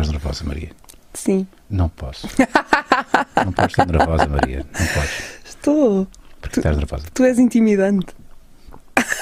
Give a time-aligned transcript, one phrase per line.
[0.00, 0.70] Estás nervosa, Maria?
[1.14, 1.46] Sim.
[1.68, 2.26] Não posso.
[3.44, 4.58] não podes estar nervosa, Maria.
[4.78, 5.22] Não podes.
[5.44, 6.08] Estou.
[6.40, 7.04] Porque estás nervosa.
[7.12, 8.06] Tu és intimidante.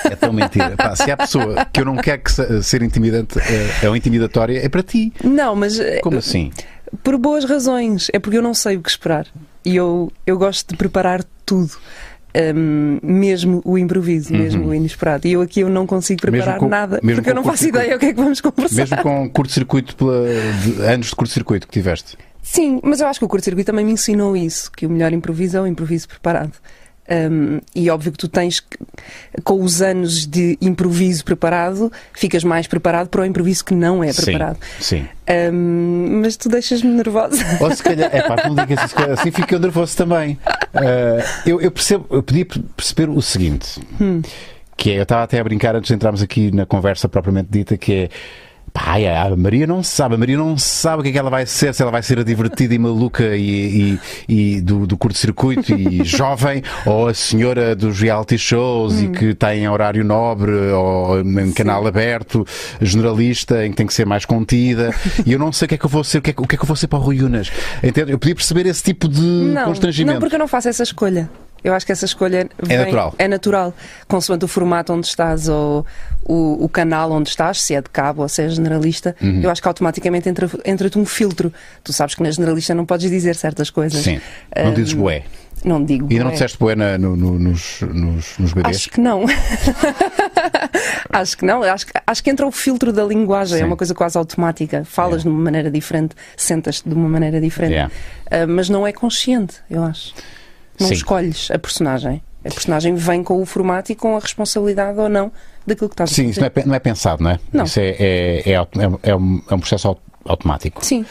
[0.05, 0.77] É tão mentira.
[0.77, 3.97] Pá, se há pessoa que eu não quero que se- ser intimidante é, é ou
[3.97, 5.13] intimidatória, é para ti.
[5.23, 6.53] Não, mas eh, Como assim?
[7.03, 8.09] por boas razões.
[8.13, 9.27] É porque eu não sei o que esperar.
[9.65, 11.73] E eu, eu gosto de preparar tudo.
[12.55, 15.27] Hum, mesmo o improviso, mesmo o inesperado.
[15.27, 16.31] E eu aqui eu não consigo Uhum.
[16.33, 18.77] Preparar com- nada, porque eu não faço ideia o que é que vamos conversar.
[18.77, 20.09] Mesmo com curto-circuito
[20.87, 22.17] anos de curto-circuito que tiveste.
[22.43, 25.57] Sim, mas eu acho que o curto-circuito também me ensinou isso, que o melhor improviso
[25.57, 26.53] é o improviso preparado.
[27.11, 28.77] Um, e óbvio que tu tens, que-
[29.43, 34.13] com os anos de improviso preparado, ficas mais preparado para o improviso que não é
[34.13, 34.59] preparado.
[34.79, 35.01] Sim.
[35.01, 35.09] sim.
[35.53, 37.43] Um, mas tu deixas-me nervosa.
[37.61, 40.39] Ou se calhar, é pá, não digas isso, que assim fico eu nervoso também.
[40.75, 42.45] Ah, eu, eu percebo, eu podia
[42.77, 43.81] perceber o seguinte,
[44.77, 47.77] que é, eu estava até a brincar antes de entrarmos aqui na conversa propriamente dita,
[47.77, 48.09] que é
[48.79, 51.31] pá, ai, a Maria não sabe, a Maria não sabe o que é que ela
[51.31, 53.99] vai ser, se ela vai ser a divertida e maluca e,
[54.29, 59.35] e- e do, do curto-circuito e jovem, ou a senhora dos reality shows e que
[59.35, 62.47] tem horário nobre, ou em canal aberto,
[62.81, 64.91] generalista, em que tem que ser mais contida,
[65.27, 66.47] e eu não sei o que é que eu vou ser, o que é que,
[66.47, 67.51] que, é que eu vou ser para o Rui Unas.
[67.83, 68.13] Entende?
[68.13, 70.15] Eu podia perceber esse tipo de Não, constrangimento.
[70.15, 71.29] não, porque eu não faço essa escolha.
[71.63, 73.15] Eu acho que essa escolha vem- natural.
[73.19, 73.75] É natural.
[74.07, 75.85] Consoante o formato onde estás ou
[76.25, 79.41] o, o canal onde estás, se é de cabo ou se é generalista, Uhum.
[79.43, 81.53] eu acho que automaticamente entra- entra-te um filtro.
[81.83, 84.03] Tu sabes que na generalista não podes dizer certas coisas.
[84.03, 84.21] Sim,
[84.57, 85.25] não dizes boé.
[85.65, 86.07] Não digo.
[86.09, 86.33] E ainda não bué.
[86.35, 88.77] disseste boé na- no- no- nos, nos, nos bebês?
[88.77, 89.25] Acho que não.
[91.11, 91.63] acho que não.
[91.63, 93.57] Acho, que- acho que entra o filtro da linguagem.
[93.59, 93.63] Sim.
[93.65, 94.85] É uma coisa quase automática.
[94.85, 95.23] Falas Yeah.
[95.25, 97.73] de uma maneira diferente, sentas-te de uma maneira diferente.
[97.73, 97.93] Yeah.
[98.31, 100.15] Ah, mas não é consciente, eu acho.
[100.81, 100.95] Não Sim.
[100.95, 102.23] escolhes a personagem.
[102.45, 105.31] A personagem vem com o formato e com a responsabilidade ou não
[105.67, 106.31] daquilo que estás a Sim, fazer.
[106.31, 107.39] isso não é, não é pensado, não é?
[107.53, 107.65] Não.
[107.65, 110.85] Isso é, é, é, auto- é um, é um processo au- automático.
[110.85, 111.05] Sim.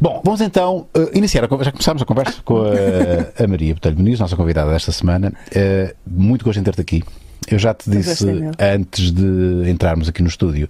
[0.00, 1.44] Bom, vamos então uh, iniciar.
[1.44, 2.70] a Já começámos a conversa com a,
[3.44, 5.32] a Maria Botelho Muniz, nossa convidada desta semana.
[5.54, 7.02] Uh, muito gosto em ter-te aqui.
[7.48, 8.26] Eu já te disse
[8.58, 10.66] antes de entrarmos aqui no estúdio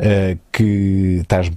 [0.00, 1.50] uh, que estás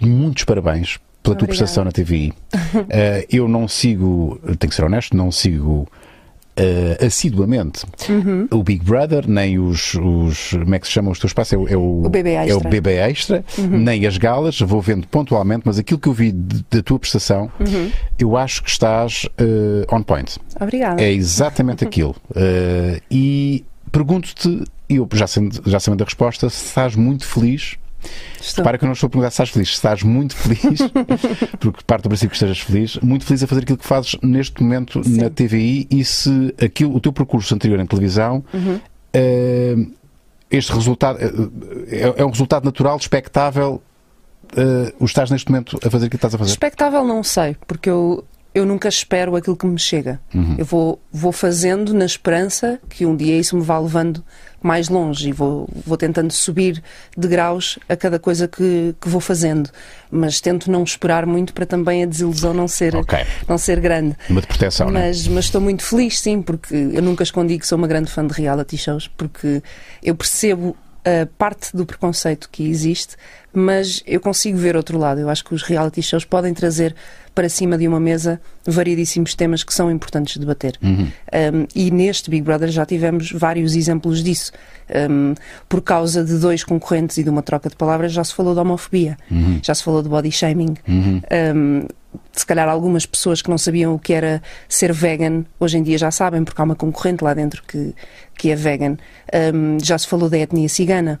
[0.00, 1.46] muitos parabéns pela tua Obrigada.
[1.46, 2.32] prestação na TVI.
[2.52, 5.86] Uh, eu não sigo, tenho que ser honesto, não sigo
[6.58, 8.48] uh, assiduamente Uhum.
[8.50, 10.50] o Big Brother, nem os, os.
[10.52, 11.52] Como é que se chama os teus passos?
[11.52, 12.64] É o, é o, O BB É o Extra.
[12.64, 12.70] Uhum.
[12.70, 16.82] BB Extra, nem as galas, vou vendo pontualmente, mas aquilo que eu vi de- da
[16.82, 17.90] tua prestação, Uhum.
[18.18, 20.38] eu acho que estás uh, on point.
[20.60, 21.02] Obrigada.
[21.02, 22.16] É exatamente aquilo.
[22.30, 27.76] Uh, e pergunto-te, eu já sabendo, já sabendo a resposta, se estás muito feliz.
[28.40, 28.62] Estou.
[28.62, 30.80] Repara que eu não estou a perguntar se estás feliz, se estás muito feliz,
[31.58, 34.62] porque parte do princípio que estejas feliz, muito feliz a fazer aquilo que fazes neste
[34.62, 35.16] momento Sim.
[35.20, 38.80] na TVI e se aquilo, o teu percurso anterior em televisão, Uhum.
[39.12, 39.74] eh,
[40.50, 41.30] este resultado eh,
[41.88, 43.82] é, é um resultado natural, expectável,
[44.56, 46.50] eh, o estás neste momento a fazer aquilo que estás a fazer?
[46.52, 48.24] Expectável não sei, porque eu,
[48.58, 50.20] eu nunca espero aquilo que me chega.
[50.56, 54.22] Eu vou, vou fazendo na esperança que um dia isso me vá levando
[54.60, 56.82] mais longe e vou, vou tentando subir
[57.16, 59.70] de graus a cada coisa que, que vou fazendo.
[60.10, 63.18] Mas tento não esperar muito para também a desilusão não ser, Ok.
[63.46, 64.16] não ser grande.
[64.28, 65.06] Uma de proteção, não é?
[65.08, 68.26] Mas, mas estou muito feliz, sim, porque eu nunca escondi que sou uma grande fã
[68.26, 69.62] de reality shows, porque
[70.02, 73.16] eu percebo a parte do preconceito que existe,
[73.52, 75.20] mas eu consigo ver outro lado.
[75.20, 76.94] Eu acho que os reality shows podem trazer
[77.38, 80.76] para cima de uma mesa variedíssimos temas que são importantes de debater.
[80.82, 81.04] Uhum.
[81.04, 84.50] Um, e neste Big Brother já tivemos vários exemplos disso.
[85.08, 85.34] Um,
[85.68, 88.60] por causa de dois concorrentes e de uma troca de palavras, já se falou de
[88.60, 89.60] homofobia, Uhum.
[89.62, 90.74] já se falou de body shaming.
[90.88, 91.86] Um,
[92.32, 95.96] se calhar algumas pessoas que não sabiam o que era ser vegan, hoje em dia
[95.96, 97.94] já sabem, porque há uma concorrente lá dentro que,
[98.36, 98.96] que é vegan.
[99.80, 101.20] Já se falou da etnia cigana,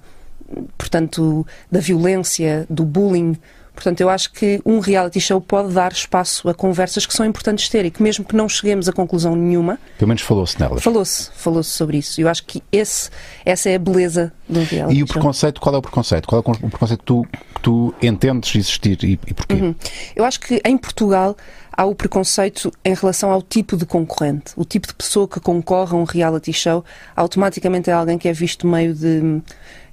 [0.76, 3.36] portanto, da violência, do bullying.
[3.78, 7.68] Portanto, eu acho que um reality show pode dar espaço a conversas que são importantes
[7.68, 10.82] ter e que, mesmo que não cheguemos a conclusão nenhuma, Pelo menos falou-se nelas.
[10.82, 12.20] falou-se falou sobre isso.
[12.20, 13.08] Eu acho que esse,
[13.46, 15.14] essa é a beleza do reality E o show.
[15.14, 16.26] preconceito, qual é o preconceito?
[16.26, 17.24] Qual é o preconceito que tu,
[17.54, 19.54] que tu entendes existir e, e porquê?
[19.54, 19.74] Uhum.
[20.16, 21.36] Eu acho que em Portugal
[21.78, 24.52] há o preconceito em relação ao tipo de concorrente.
[24.56, 26.84] O tipo de pessoa que concorre a um reality show
[27.14, 29.40] automaticamente é alguém que é visto meio de.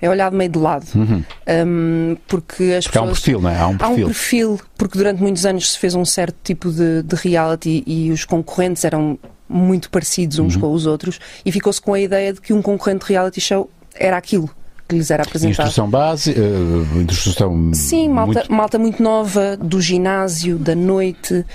[0.02, 0.88] é olhado meio de lado.
[0.96, 2.92] Um, porque as Uhum.
[2.92, 3.20] Porque há um pessoas.
[3.20, 3.60] perfil, não é?
[3.60, 4.06] Há um Há um perfil.
[4.08, 8.26] perfil, porque durante muitos anos se fez um certo tipo de, de reality e os
[8.26, 10.48] concorrentes eram muito parecidos Uhum.
[10.48, 13.40] uns com os outros e ficou-se com a ideia de que um concorrente de reality
[13.40, 14.50] show era aquilo
[14.88, 15.52] que lhes era apresentado.
[15.68, 21.46] Instrução base, eh, instrução Sim, malta muito- malta muito nova, do ginásio, da noite.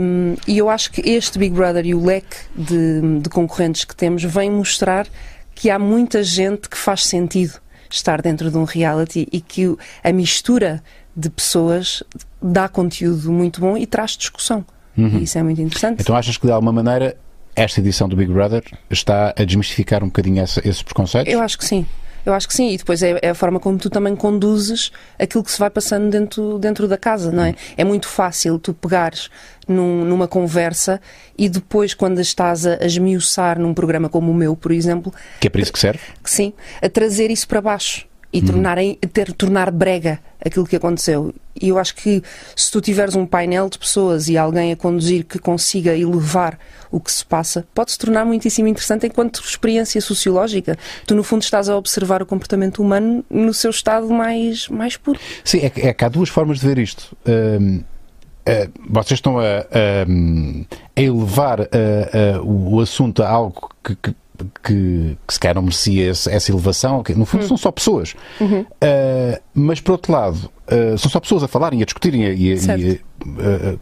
[0.00, 3.94] um, e eu acho que este Big Brother e o leque de, de concorrentes que
[3.94, 5.06] temos vem mostrar
[5.54, 7.54] que há muita gente que faz sentido
[7.90, 10.82] estar dentro de um reality e que a mistura
[11.14, 12.02] de pessoas
[12.42, 14.64] dá conteúdo muito bom e traz discussão.
[14.98, 16.00] E isso é muito interessante.
[16.00, 17.16] Então achas que de alguma maneira
[17.54, 21.30] esta edição do Big Brother está a desmistificar um bocadinho essa- esses preconceitos?
[21.32, 21.84] Eu acho que sim.
[22.26, 22.72] Eu acho que sim.
[22.72, 26.10] E depois é, é a forma como tu também conduzes aquilo que se vai passando
[26.10, 27.54] dentro, dentro da casa, não é?
[27.76, 29.30] É muito fácil tu pegares
[29.68, 31.00] num- numa conversa
[31.38, 35.46] e depois, quando estás a, a esmiuçar num programa como o meu, por exemplo, Que
[35.46, 36.00] é para isso que serve?
[36.22, 36.52] que sim,
[36.82, 41.32] a trazer isso para baixo e tornar, em- ter, tornar brega aquilo que aconteceu.
[41.60, 42.22] E eu acho que
[42.54, 46.58] se tu tiveres um painel de pessoas e alguém a conduzir que consiga elevar
[46.90, 50.76] o que se passa, pode se tornar muitíssimo interessante enquanto experiência sociológica.
[51.06, 55.18] Tu, no fundo, estás a observar o comportamento humano no seu estado mais, mais puro.
[55.42, 57.16] Sim, é, é que há duas formas de ver isto.
[57.26, 57.82] Hum,
[58.44, 60.06] eh, vocês estão a, a-
[60.96, 64.14] a elevar eh, eh, o assunto a algo que, que,
[64.62, 67.02] que, que se calhar não merecia esse- essa elevação.
[67.02, 68.14] que, no fundo, são só pessoas.
[68.80, 72.22] Eh, mas, por outro lado, eh, são só pessoas a falarem, a discutirem.
[72.22, 73.00] e a- e
[73.38, 73.76] eh,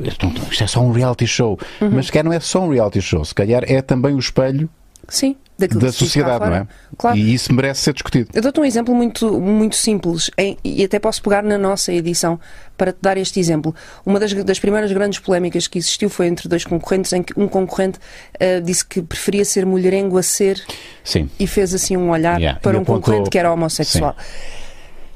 [0.51, 1.59] isto é só um reality show.
[1.81, 3.25] Mas, se calhar, não é só um reality show.
[3.25, 4.69] Se calhar é também o espelho
[5.09, 6.67] Sim, da sociedade, não é?
[6.99, 7.17] Claro.
[7.17, 8.29] E isso merece ser discutido.
[8.35, 10.31] Eu dou-te um exemplo muito, muito simples
[10.65, 12.41] e até posso pegar na nossa edição
[12.77, 13.75] para te dar este exemplo.
[14.05, 17.47] Uma das, das primeiras grandes polémicas que existiu foi entre dois concorrentes, em que um
[17.47, 18.01] concorrente
[18.41, 20.61] eh, disse que preferia ser mulherengo a ser
[21.05, 21.31] Sim.
[21.39, 24.17] e fez assim um olhar Yeah, para e um apontou- concorrente que era homossexual.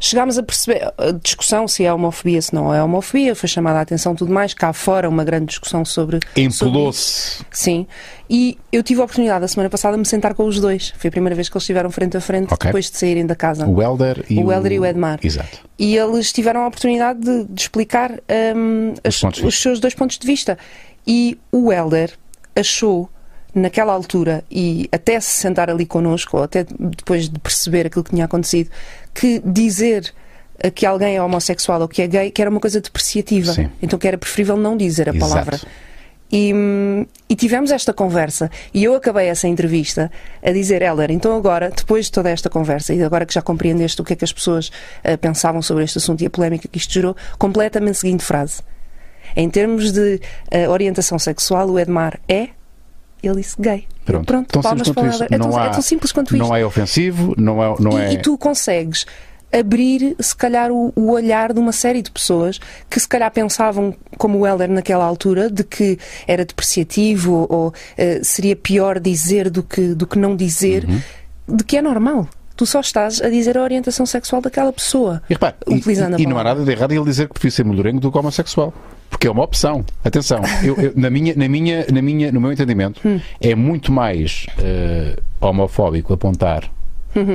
[0.01, 3.83] Chegámos a perceber a discussão se é homofobia, se não é homofobia, foi chamada a
[3.83, 4.55] atenção tudo mais.
[4.55, 6.21] Cá fora, uma grande discussão sobre.
[6.37, 7.45] Empolou-se.
[7.51, 7.87] Sim.
[8.31, 10.93] E eu tive a oportunidade, a semana passada, de me sentar com os dois.
[10.99, 12.69] Foi a primeira vez que eles estiveram frente a frente Ok.
[12.69, 13.67] depois de saírem da casa.
[13.67, 15.19] O Helder e O Helder e o Edmar.
[15.23, 15.59] Exato.
[15.79, 20.19] E eles tiveram a oportunidade de, de explicar Os as- de os seus dois pontos
[20.19, 20.59] de vista.
[21.07, 22.13] E o Helder
[22.55, 23.09] achou,
[23.55, 28.11] naquela altura, e até se sentar ali connosco, ou até depois de perceber aquilo que
[28.11, 28.71] tinha acontecido,
[29.15, 30.13] que dizer
[30.75, 33.53] que alguém é homossexual ou que é gay, que era uma coisa depreciativa.
[33.53, 33.71] Sim.
[33.81, 35.31] Então que era preferível não dizer a Exato.
[35.31, 35.61] palavra.
[36.31, 36.53] E,
[37.27, 40.11] e tivemos esta conversa e eu acabei essa entrevista
[40.43, 44.01] a dizer, Heller, então agora, depois de toda esta conversa e agora que já compreendeste
[44.03, 44.71] o que é que as pessoas
[45.03, 48.61] eh, pensavam sobre este assunto e a polémica que isto gerou, completamente a seguinte frase.
[49.35, 50.21] Em termos de
[50.51, 52.49] eh, orientação sexual, o Edmar é,
[53.23, 53.85] ele disse gay.
[54.05, 54.27] Pronto.
[54.27, 55.17] Pronto, tão palmas para isso.
[55.25, 55.29] Heller.
[55.33, 56.47] É, não tão, há, é tão simples quanto isto.
[56.47, 57.75] Não é ofensivo, não é.
[57.79, 58.13] Não E, é...
[58.15, 59.07] e tu consegues
[59.53, 62.61] abrir, se calhar, o, o olhar de uma série de pessoas
[62.91, 68.21] que, se calhar, pensavam, como o Helder naquela altura, de que era depreciativo ou eh,
[68.23, 71.57] seria pior dizer do que, do que não dizer, Uhum.
[71.57, 72.29] de que é normal.
[72.59, 75.23] Tu só estás a dizer a orientação sexual daquela pessoa.
[75.31, 77.35] E, repare, e- utilizando a e, e não há nada de errado ele dizer que
[77.35, 78.75] prefiro ser mulherengo do que homossexual.
[79.09, 79.85] Porque é uma opção.
[80.05, 83.21] Atenção, eu- eu- na minha, na minha, na minha, no meu entendimento, Hum.
[83.41, 86.69] é muito mais eh, homofóbico apontar.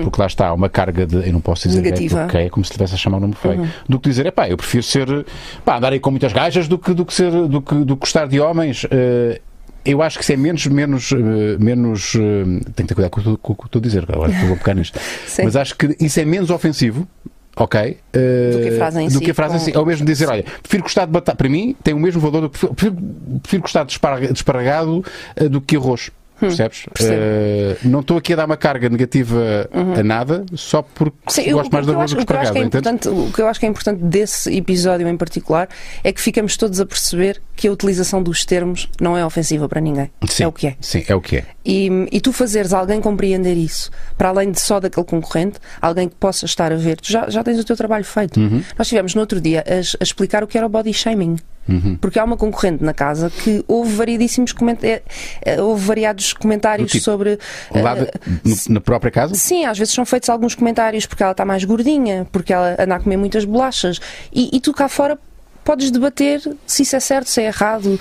[0.04, 1.16] Porque lá está uma carga de.
[1.28, 1.84] Eu não posso dizer Uhum.
[1.86, 2.18] Negativa.
[2.20, 2.24] Uhum.
[2.26, 3.68] porque é como se estivesse a chamar um nome feio.
[3.90, 5.26] Do que dizer, é pá, eu prefiro ser.
[5.66, 8.00] pá, andar aí com muitas gajas do que, do que, ser, do que, do que
[8.02, 8.86] gostar de homens.
[8.92, 9.42] Eh,
[9.86, 10.66] eu acho que isso é menos.
[10.68, 11.16] menos, eh,
[11.60, 12.20] menos eh,
[12.54, 15.00] tenho que ter cuidado com o que estou a dizer, agora estou a pegar nisto.
[15.28, 15.44] Sim.
[15.44, 17.08] Mas acho que isso é menos ofensivo.
[17.56, 17.98] Ok?
[18.14, 19.76] eh, Do que a frase em do si, que a frase em com- si.
[19.76, 21.38] É o mesmo dizer, olha, prefiro gostar de batata.
[21.38, 22.42] Para mim, tem o mesmo valor.
[22.42, 22.98] Do que, prefiro,
[23.44, 24.00] prefiro gostar de
[24.34, 26.10] espargado eh, do que arroz.
[26.40, 26.86] Percebes?
[26.88, 27.08] Uhum.
[27.10, 31.58] Eh, não estou aqui a dar uma carga negativa a nada só porque Sim, eu-
[31.58, 32.58] gosto mais o, de que eu arroz acho, do o, que que eu acho que
[32.60, 35.70] é o que eu acho que é importante desse episódio em particular
[36.04, 39.80] é que ficamos todos a perceber que a utilização dos termos não é ofensiva para
[39.80, 40.12] ninguém.
[40.28, 40.76] Sim, É o que é.
[40.82, 41.46] Sim, é o que é.
[41.66, 46.16] E, e tu fazeres alguém compreender isso, para além de só daquele concorrente, alguém que
[46.16, 48.40] possa estar a ver, tu já, já tens o teu trabalho feito.
[48.40, 48.62] Uhum.
[48.78, 51.38] Nós tivemos no outro dia a, a explicar o que era o body shaming.
[51.68, 51.96] Uhum.
[51.96, 54.78] Porque há uma concorrente na casa que houve variedíssimos coment...
[54.84, 55.02] eh,
[55.44, 57.40] eh, houve variados comentários tipo, sobre.
[57.74, 58.12] Lá eh,
[58.44, 59.34] de- no- na própria casa?
[59.36, 62.96] Sim, às vezes são feitos alguns comentários porque ela está mais gordinha, porque ela anda
[62.96, 64.00] a comer muitas bolachas.
[64.34, 65.18] E, e tu cá fora
[65.64, 67.98] podes debater se isso é certo, se é errado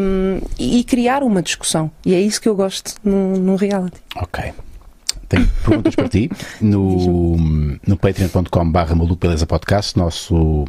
[0.00, 1.88] hum, e, e criar uma discussão.
[2.04, 4.00] E é isso que eu gosto num, num reality.
[4.16, 4.52] Ok.
[5.28, 7.36] Tenho perguntas para ti no,
[7.86, 10.64] no patreon.com.br Maluco Beleza Podcast, nosso,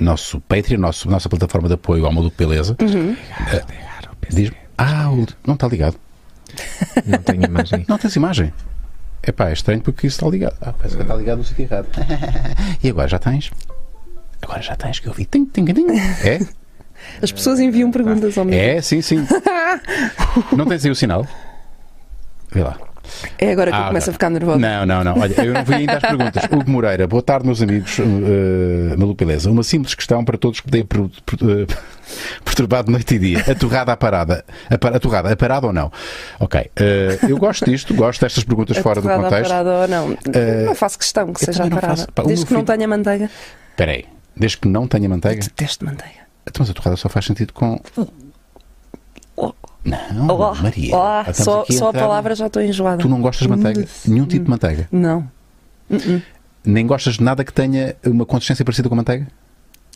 [0.00, 2.76] nosso Patreon, nosso, nossa plataforma de apoio ao Maluco Beleza.
[2.80, 3.16] Uhum.
[3.52, 3.64] Eh,
[4.30, 5.96] diz ah, o- não está ligado.
[7.06, 7.84] Não tenho imagem.
[7.86, 8.52] Não tens imagem.
[9.22, 10.56] Epá, é estranho porque isso está ligado.
[10.60, 11.86] Ah, parece que está ligado no sítio errado.
[12.82, 13.50] e agora já tens?
[14.40, 15.26] Agora já tens que eu vi.
[15.26, 15.86] Tim, tim, tim.
[16.24, 16.40] É?
[17.22, 18.58] As pessoas enviam perguntas ao meu.
[18.58, 19.26] É, sim, sim.
[20.56, 21.26] Não tens aí o sinal?
[22.50, 22.78] Vê lá.
[23.38, 24.10] É agora que eu Ah, começo ok.
[24.10, 24.58] a ficar nervosa.
[24.58, 25.18] Não, não, não.
[25.18, 26.44] Olha, eu não fui ainda às perguntas.
[26.50, 27.98] Hugo Moreira, boa tarde, meus amigos.
[27.98, 29.50] Uh, Malu Beleza.
[29.50, 31.66] Uma simples questão para todos que têm per- per- uh,
[32.44, 33.44] perturbado noite e dia.
[33.50, 34.44] A torrada à parada.
[34.68, 35.90] A, par- a torrada, a parada ou não?
[36.38, 36.60] Ok.
[36.60, 39.48] Uh, eu gosto disto, gosto destas perguntas A fora do torrada contexto.
[39.50, 40.18] parada ou não.
[40.34, 41.96] Eh, não faço questão que eu seja não parada.
[41.96, 42.12] faço.
[42.12, 43.30] Pá, Desde que não filho- tenha manteiga.
[43.70, 44.04] Espera aí.
[44.36, 45.40] Desde que não tenha manteiga.
[45.42, 46.20] Detesto manteiga.
[46.48, 47.80] Então, mas a torrada só faz sentido com.
[49.84, 50.94] Oh, Não, oh, Maria.
[50.96, 52.98] oh, Estamos só a só a palavra já estou enjoada.
[53.02, 53.88] Tu não gostas de manteiga?
[54.06, 54.88] Nenhum tipo de manteiga?
[54.92, 55.30] Não.
[56.64, 59.26] Nem gostas de nada que tenha uma consistência parecida com manteiga?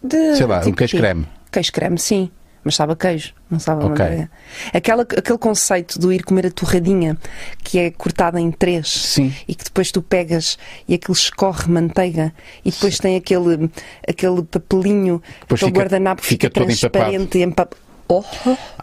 [0.02, 0.98] De- Sei lá, um tipo queijo quê?
[0.98, 1.26] creme.
[1.52, 2.30] Queijo creme, sim.
[2.66, 3.98] Mas sabe a queijo, não sabe a Ok.
[4.02, 4.30] manteiga.
[4.72, 7.14] Aquela, aquele conceito do ir comer a torradinha,
[7.62, 9.34] que é cortada em três, Sim.
[9.46, 10.56] e que depois tu pegas
[10.88, 12.32] e aquilo escorre manteiga,
[12.64, 13.70] e depois tem aquele,
[14.08, 17.74] aquele papelinho, Depois aquele fica- guardanapo que fica fica, todo transparente e empap...
[18.08, 18.23] Oh,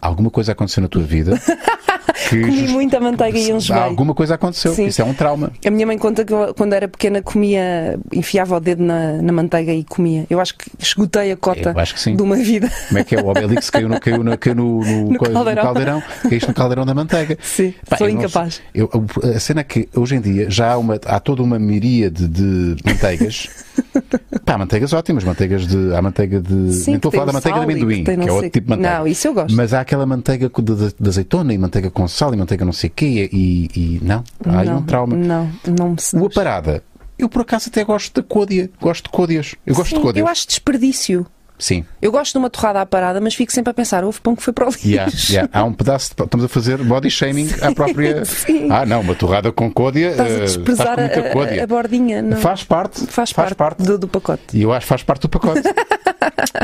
[0.01, 1.39] Alguma coisa aconteceu na tua vida
[2.29, 3.79] comi muita manteiga e enjoei.
[3.79, 4.73] Alguma coisa aconteceu.
[4.73, 4.85] Sim.
[4.87, 5.51] Isso é um trauma.
[5.65, 9.31] A minha mãe conta que eu, quando era pequena comia, enfiava o dedo na, na
[9.33, 10.25] manteiga e comia.
[10.29, 12.69] Eu acho que esgotei a cota de uma vida.
[12.87, 13.21] Como é que é?
[13.21, 15.63] O Obelix caiu no, caiu no, caiu no, no, No coisa- caldeirão.
[15.63, 16.03] caldeirão.
[16.29, 17.37] Caíste no caldeirão da manteiga.
[17.41, 18.55] Sim, Pá, sou eu não incapaz.
[18.55, 18.63] sei.
[18.81, 18.89] Eu-
[19.35, 22.75] a cena é que hoje em dia já há, uma, há toda uma miríade de
[22.85, 23.49] manteigas.
[24.45, 25.93] Pá, manteigas ótimas, manteigas de.
[25.93, 26.73] Há manteiga de.
[26.73, 28.65] Sim, nem estou a falar da manteiga de amendoim, que que, não é outro tipo
[28.65, 28.99] de manteiga.
[28.99, 29.55] Não, isso eu gosto.
[29.55, 32.73] Mas há aquela manteiga com- de, de azeitona e manteiga com sal e manteiga não
[32.73, 34.23] sei o quê e, e não.
[34.45, 35.15] Há aí não, um trauma.
[35.15, 36.83] Não, não me O a parada.
[37.17, 38.69] Eu por acaso até gosto da côdea.
[38.81, 39.55] Gosto de côdeas.
[39.65, 40.25] Eu gosto Sim, de côdeas.
[40.25, 41.25] Eu acho desperdício.
[41.61, 41.85] Sim.
[42.01, 44.41] Eu gosto de uma torrada à parada, mas fico sempre a pensar, houve pão que
[44.41, 44.87] foi para o lixo.
[44.87, 45.49] Yeah, yeah.
[45.53, 48.25] Há um pedaço de, Estamos a fazer body shaming à própria.
[48.25, 48.67] Sim.
[48.71, 50.09] Ah, não, uma torrada com côdea.
[50.09, 52.23] Estás a eh, desprezar estás a, a, bordinha.
[52.23, 52.37] Não.
[52.37, 53.05] Faz parte.
[53.05, 54.57] Faz parte, Do, do pacote.
[54.57, 55.61] E eu acho que faz parte do pacote.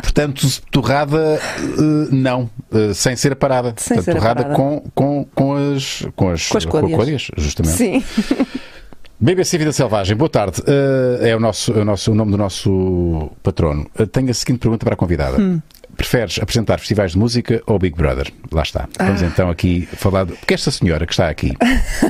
[0.02, 2.50] Portanto, torrada, eh, não.
[2.72, 3.74] Eh, sem ser parada.
[3.78, 4.56] Sem Portanto, ser torrada parada.
[4.56, 6.06] Com, com, com as.
[6.16, 6.96] Com as, Com as côdeas.
[6.98, 7.76] côdeas, justamente.
[7.76, 8.04] Sim.
[9.20, 10.62] BBC Vida Selvagem, boa tarde.
[10.68, 13.90] Eh, é o, nosso, é o, nosso, o nome do nosso patrono.
[13.98, 15.40] Eh, tenho a seguinte pergunta para a convidada.
[15.42, 15.60] Hum.
[15.98, 18.32] Preferes apresentar festivais de música ou Big Brother?
[18.52, 18.88] Lá está.
[19.00, 19.26] Vamos Ah.
[19.26, 20.26] então aqui falar.
[20.26, 20.34] De...
[20.34, 21.54] Porque esta senhora que está aqui,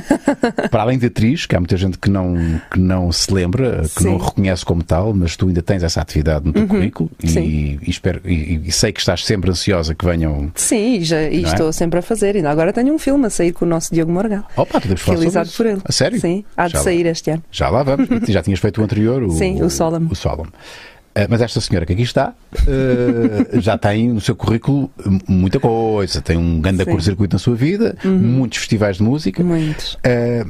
[0.70, 2.34] para além de atriz, que há muita gente que não,
[2.70, 4.10] que não se lembra, que Sim.
[4.10, 7.78] não reconhece como tal, mas tu ainda tens essa atividade no teu currículo e, Uhum.
[7.82, 10.50] E espero, e, e sei que estás sempre ansiosa que venham.
[10.54, 11.52] Sim, e, já, e Não é?
[11.52, 12.36] estou sempre a fazer.
[12.36, 14.44] Ainda agora tenho um filme a sair com o nosso Diogo Morgal.
[14.56, 15.56] Opa, sobre Realizado isso.
[15.56, 15.80] por ele.
[15.84, 16.20] A sério?
[16.20, 17.42] Sim, há de Já lá- sair este ano.
[17.50, 18.08] Já lá vamos.
[18.28, 20.08] Já tinhas feito o anterior, o, Sim, o Solemn.
[20.10, 20.48] O Solemn.
[21.14, 22.32] Eh, mas esta senhora que aqui está
[22.66, 24.90] eh, já tem no seu currículo
[25.26, 26.20] muita coisa.
[26.20, 26.90] Tem um grande Sim.
[26.90, 29.42] curto-circuito na sua vida, muitos festivais de música.
[29.42, 29.98] Muitos.
[30.04, 30.44] Eh,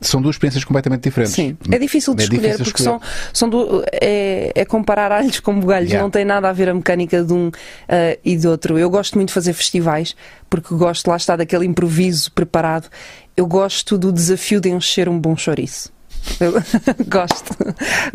[0.00, 1.34] são duas experiências completamente diferentes.
[1.34, 3.00] Sim, é difícil de É escolher difícil porque escolher.
[3.00, 6.02] são, são do, é, é comparar alhos com bugalhos, Yeah.
[6.02, 7.50] não tem nada a ver a mecânica de um
[7.86, 8.78] ah, e do outro.
[8.78, 10.16] Eu gosto muito de fazer festivais
[10.48, 12.88] porque gosto lá está daquele improviso preparado.
[13.36, 15.92] Eu gosto do desafio de encher um bom chouriço.
[16.40, 16.52] Eu
[17.08, 17.54] gosto,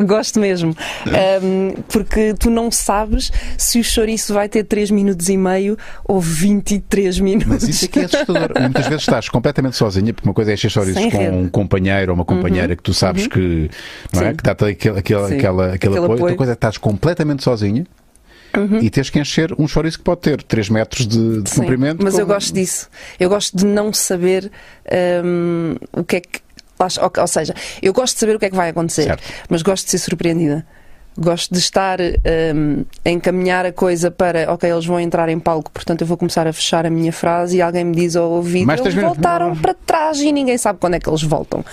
[0.04, 0.76] gosto mesmo.
[1.06, 6.20] Ahm, porque tu não sabes se o chouriço vai ter 3 minutos e meio ou
[6.20, 7.48] 23 minutos.
[7.48, 8.50] Mas isso é que é assustador.
[8.60, 11.36] Muitas vezes estás completamente sozinha, porque uma coisa é encher chouriços Sem com rede.
[11.36, 13.70] um companheiro ou uma companheira que tu sabes que,
[14.12, 14.30] não é?
[14.30, 14.36] Sim.
[14.36, 15.34] que dá-te aquele, aquele, Sim.
[15.36, 16.04] aquela, aquele, Aquele apoio.
[16.04, 16.20] apoio.
[16.22, 17.86] Outra coisa é que estás completamente sozinha.
[18.80, 22.02] E tens que encher um chouriço que pode ter 3 metros de, de Sim, comprimento.
[22.02, 22.88] Mas com- eu gosto disso.
[23.20, 24.50] Eu gosto de não saber
[25.22, 26.45] hum, o que é que.
[26.78, 29.22] Ou, ou seja, eu gosto de saber o que é que vai acontecer, Certo.
[29.48, 30.66] mas gosto de ser surpreendida.
[31.18, 31.98] Gosto de estar
[32.54, 36.14] hum, a encaminhar a coisa para, ok, eles vão entrar em palco, portanto eu vou
[36.18, 39.16] começar a fechar a minha frase e alguém me diz ao ouvido, Mais eles minutos.
[39.16, 41.64] voltaram para trás e ninguém sabe quando é que eles voltam,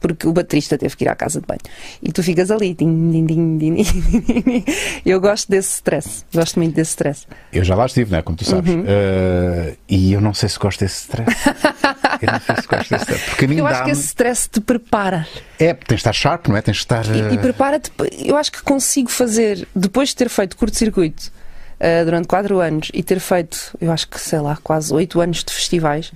[0.00, 1.60] porque o baterista teve que ir à casa de banho.
[2.02, 4.64] E tu ficas ali, din, din, din, din, din.
[5.06, 7.24] Eu gosto desse stress, gosto muito desse stress.
[7.52, 8.22] Eu já lá estive, não é?
[8.22, 8.68] Como tu sabes.
[8.74, 8.82] Uhum.
[8.84, 11.30] Eh, e eu não sei se gosto desse stress.
[12.22, 13.30] eu não sei se gosto desse.
[13.30, 15.26] Porque Eu acho que esse stress te prepara.
[15.58, 16.62] É, tens de estar sharp, não é?
[16.62, 17.04] Tens de estar.
[17.06, 17.90] E, e eh, prepara-te.
[18.24, 21.32] Eu acho que consigo fazer, depois de ter feito curto-circuito
[21.80, 25.44] ah, durante 4 anos e ter feito, eu acho que, sei lá, quase 8 anos
[25.44, 26.12] de festivais,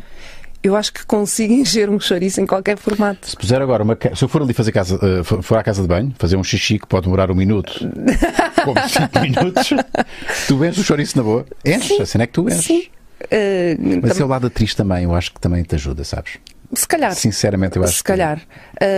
[0.63, 3.31] eu acho que consigo encher um chouriço em qualquer formato.
[3.31, 3.97] Se puser agora uma.
[4.15, 6.79] Se eu for ali fazer casa, eh, for à casa de banho, fazer um xixi
[6.79, 7.73] que pode demorar um minuto,
[8.65, 9.71] como cinco minutos,
[10.47, 11.47] tu enches o chouriço na boa.
[11.65, 12.65] Enches, assim é que tu enches.
[12.65, 12.87] Sim.
[13.31, 16.39] Ah, Mas tam- é o lado atriz também, eu acho que também te ajuda, sabes?
[16.75, 17.15] Se calhar.
[17.15, 18.41] Sinceramente, eu acho Se calhar.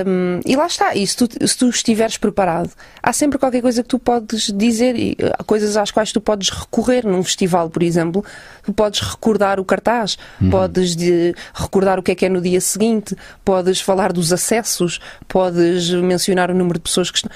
[0.07, 0.95] Um, e lá está.
[0.95, 2.71] E se tu, se tu estiveres preparado,
[3.03, 6.51] há sempre qualquer coisa que tu podes dizer, e, há coisas às quais tu podes
[6.51, 7.05] recorrer.
[7.05, 8.25] Num festival, por exemplo,
[8.73, 10.51] podes recordar o cartaz, Uhum.
[10.51, 15.01] podes de- recordar o que é que é no dia seguinte, podes falar dos acessos,
[15.29, 17.31] podes mencionar o número de pessoas que estão.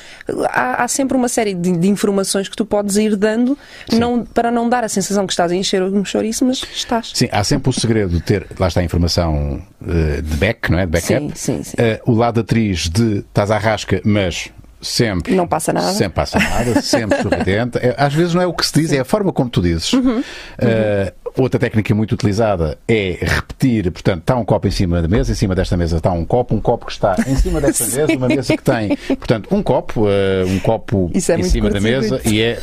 [0.47, 3.57] Há, há sempre uma série de, de informações que tu podes ir dando
[3.93, 7.11] não, para não dar a sensação que estás a encher um chouriço, mas estás.
[7.15, 10.79] Sim, há sempre o segredo de ter, lá está a informação eh, de back, não
[10.79, 10.87] é?
[10.87, 11.09] De backup.
[11.11, 11.75] Sim, sim, sim.
[11.79, 15.35] Eh, o lado atriz de estás à rasca, mas sempre.
[15.35, 15.93] Não passa nada.
[15.93, 17.79] Sempre passa nada, sempre sorridente.
[17.79, 19.93] É, às vezes não é o que se diz, é a forma como tu dizes.
[19.93, 20.23] Uhum.
[20.59, 25.33] Eh, outra técnica muito utilizada é repetir, portanto, está um copo em cima da mesa,
[25.33, 28.13] em cima desta mesa está um copo, um copo que está em cima desta mesa,
[28.17, 32.21] uma mesa que tem, portanto, um copo, eh, um copo é em cima da mesa
[32.25, 32.59] e é.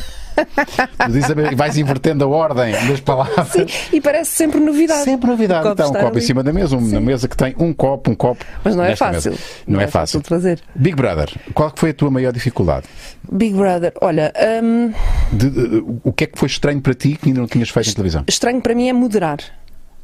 [1.08, 3.48] Mesma- vais invertendo a ordem das palavras.
[3.48, 5.04] Sim, e parece sempre novidade.
[5.04, 5.60] Sempre novidade.
[5.60, 6.26] O copo Está um copo em ali.
[6.26, 8.44] cima da mesa, uma mesa que tem um copo, um copo.
[8.64, 9.32] Mas não é fácil.
[9.32, 9.42] mesa.
[9.66, 10.20] Não, é, fácil.
[10.20, 10.60] de fazer.
[10.74, 12.86] Big Brother, qual foi a tua maior dificuldade?
[13.30, 14.92] Big Brother, olha, hum,
[15.32, 17.90] De- de- o que é que foi estranho para ti que ainda não tinhas feito
[17.90, 18.24] em televisão?
[18.28, 19.38] estranho para mim é moderar.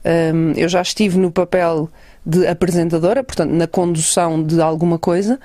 [0.04, 1.88] Hum, eu já estive no papel
[2.26, 5.38] de apresentadora, portanto, na condução de alguma coisa,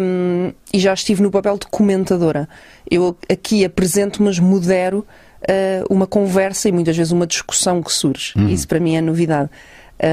[0.00, 2.48] hum, e já estive no papel de comentadora.
[2.90, 5.06] Eu aqui apresento, mas modero
[5.48, 8.32] ah, uma conversa e muitas vezes uma discussão que surge.
[8.36, 8.48] Uhum.
[8.48, 9.50] Isso para mim é novidade.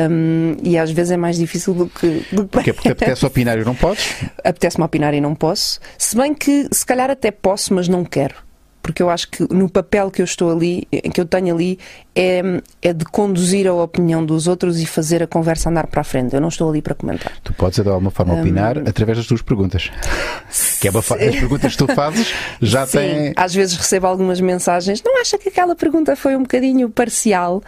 [0.09, 2.07] Hum, e às vezes é mais difícil do que.
[2.31, 4.13] Do que Porque, porque apetece opinar e não podes?
[4.43, 5.79] apetece-me opinar e não posso.
[5.97, 8.35] Se bem que, se calhar, até posso, mas não quero.
[8.81, 11.77] Porque eu acho que no papel que eu estou ali, que eu tenho ali,
[12.15, 12.41] é,
[12.81, 16.33] é de conduzir a opinião dos outros e fazer a conversa andar para a frente.
[16.33, 17.31] Eu não estou ali para comentar.
[17.43, 19.91] Tu podes, de alguma forma, opinar através das tuas perguntas.
[20.81, 23.33] Que é uma fa- as perguntas que tu fazes já Sim, têm.
[23.37, 25.01] às vezes recebo algumas mensagens.
[25.05, 27.61] Não acha que aquela pergunta foi um bocadinho parcial?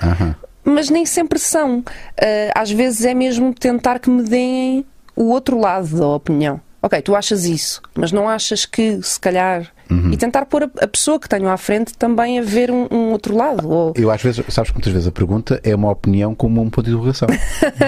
[0.66, 1.84] Mas nem sempre são.
[2.20, 4.84] Ah, às vezes é mesmo tentar que me deem
[5.16, 6.60] o outro lado da opinião.
[6.82, 9.72] Ok, tu achas isso, mas não achas que, se calhar.
[10.12, 13.36] E tentar pôr a, pessoa que tenho à frente também a ver um, um outro
[13.36, 13.70] lado.
[13.70, 13.94] Ou...
[13.96, 16.86] Eu às vezes, sabes que muitas vezes a pergunta é uma opinião como um ponto
[16.86, 17.28] de interrogação.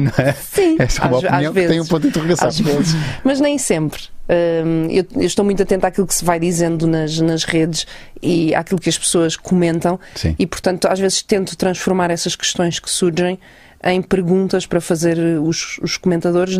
[0.00, 0.32] não é?
[0.32, 1.88] Sim, É só uma às- opinião às que tem um vezes.
[1.88, 2.48] ponto de interrogação.
[2.48, 2.94] Às vezes.
[3.24, 4.02] Mas nem sempre.
[4.28, 7.86] Hum, eu, eu estou muito atenta àquilo que se vai dizendo nas, nas redes
[8.22, 9.98] e àquilo que as pessoas comentam.
[10.14, 10.34] Sim.
[10.38, 13.38] E, portanto, às vezes tento transformar essas questões que surgem
[13.82, 16.58] em perguntas para fazer os, os comentadores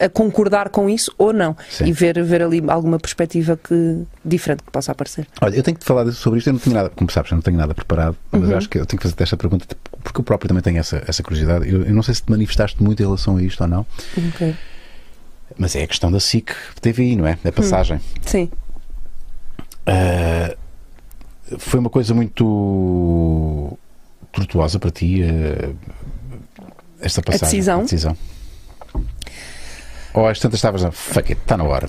[0.00, 1.56] a concordar com isso ou não.
[1.70, 1.86] Sim.
[1.86, 5.26] E ver, ver ali alguma perspectiva que, diferente que possa aparecer.
[5.40, 6.48] Olha, eu tenho que te falar sobre isto.
[6.48, 8.56] Eu não tenho nada, como sabes, eu não tenho nada preparado, mas Uhum.
[8.56, 9.66] acho que eu tenho que fazer esta pergunta
[10.02, 11.68] porque eu próprio também tenho essa, essa curiosidade.
[11.68, 13.86] Eu, eu não sei se te manifestaste muito em relação a isto ou não,
[15.58, 16.50] mas é a questão da SIC
[16.80, 17.38] TVI, não é?
[17.42, 18.00] Da passagem.
[18.24, 18.50] Sim.
[19.86, 20.54] Ah,
[21.58, 23.76] foi uma coisa muito
[24.32, 25.72] tortuosa para ti ah,
[27.00, 27.46] esta passagem?
[27.48, 27.78] decisão?
[27.80, 28.16] A decisão.
[30.16, 31.86] Ou às tantas estavas a fuck it, está na hora.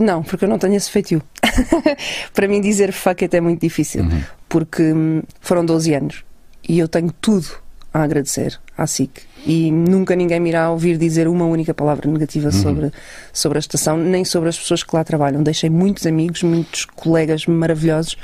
[0.00, 1.22] Não, porque eu não tenho esse feitio.
[2.34, 4.22] Para mim dizer fuck it é muito difícil, Uhum.
[4.48, 6.24] porque hum, foram 12 anos
[6.68, 7.46] e eu tenho tudo
[7.94, 12.46] a agradecer à SIC e nunca ninguém me irá ouvir dizer uma única palavra negativa
[12.46, 12.52] Uhum.
[12.62, 12.92] sobre,
[13.32, 15.42] sobre a estação, nem sobre as pessoas que lá trabalham.
[15.42, 18.16] Deixei muitos amigos, muitos colegas maravilhosos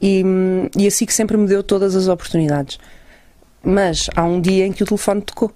[0.00, 2.78] e, hum, e a SIC sempre me deu todas as oportunidades.
[3.64, 5.52] Mas há um dia em que o telefone tocou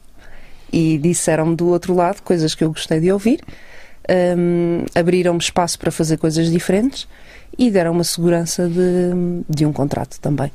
[0.72, 3.40] e disseram-me do outro lado coisas que eu gostei de ouvir,
[4.36, 7.06] hum, abriram-me espaço para fazer coisas diferentes
[7.58, 10.50] e deram-me a segurança de, de um contrato também.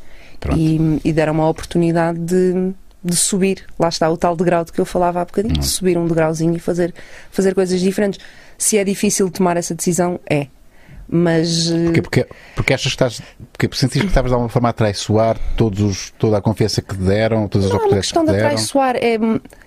[0.58, 3.66] E, e deram-me a oportunidade de, de subir.
[3.80, 6.56] Lá está o tal degrau de que eu falava há bocadinho, de subir um degrauzinho
[6.56, 6.94] e fazer,
[7.32, 8.20] fazer coisas diferentes.
[8.58, 10.48] Se é difícil tomar essa decisão, é.
[11.14, 12.02] Mas Porquê?
[12.02, 13.22] Porque, porque achas que estás.
[13.52, 16.96] Porque sentiste que estavas de alguma forma a traiçoar todos os, toda a confiança que
[16.96, 18.48] te deram, todas as não é uma oportunidades que questão te de deram?
[18.50, 18.96] atraiçoar.
[18.96, 19.16] É,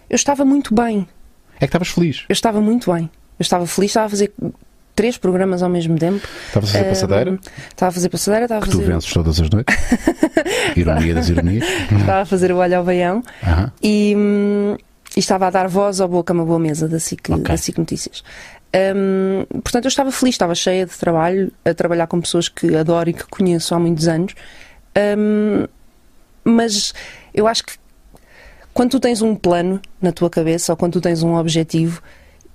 [0.08, 1.06] eu estava muito bem.
[1.56, 2.24] É que estavas feliz.
[2.28, 3.02] Eu estava muito bem.
[3.38, 4.32] Eu estava feliz, estava a fazer
[4.96, 6.26] três programas ao mesmo tempo.
[6.46, 9.40] Estavas a fazer passadeira, Estava a fazer passadeira, estava a que tu fazer, vences todas
[9.40, 9.76] as noites.
[10.76, 11.64] Ironia das ironias.
[11.92, 13.72] estava a fazer o olho ao baião Aham.
[13.82, 14.76] e, hum,
[15.16, 17.42] e estava a dar voz ao Boa Cama Boa Mesa da SIC, Ok.
[17.44, 18.22] da SIC Notícias.
[18.74, 23.10] Hum, portanto, eu estava feliz, estava cheia de trabalho, a trabalhar com pessoas que adoro
[23.10, 24.34] e que conheço há muitos anos.
[25.16, 25.66] Hum,
[26.44, 26.92] mas
[27.32, 27.72] eu acho que
[28.72, 32.02] quando tu tens um plano na tua cabeça ou quando tu tens um objetivo,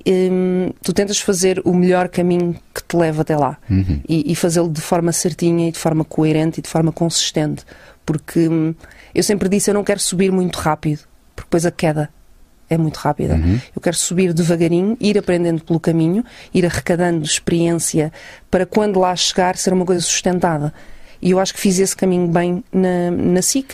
[0.05, 4.01] hum, tu tentas fazer o melhor caminho que te leva até lá Uhum.
[4.07, 7.63] e, e fazê-lo de forma certinha e de forma coerente e de forma consistente.
[8.05, 8.75] Porque hum,
[9.15, 10.99] eu sempre disse: eu não quero subir muito rápido,
[11.35, 12.09] porque depois a queda
[12.69, 13.35] é muito rápida.
[13.35, 13.59] Uhum.
[13.75, 18.11] Eu quero subir devagarinho, ir aprendendo pelo caminho, ir arrecadando experiência
[18.51, 20.73] para quando lá chegar ser uma coisa sustentada.
[21.21, 23.73] E eu acho que fiz esse caminho bem na, na SIC.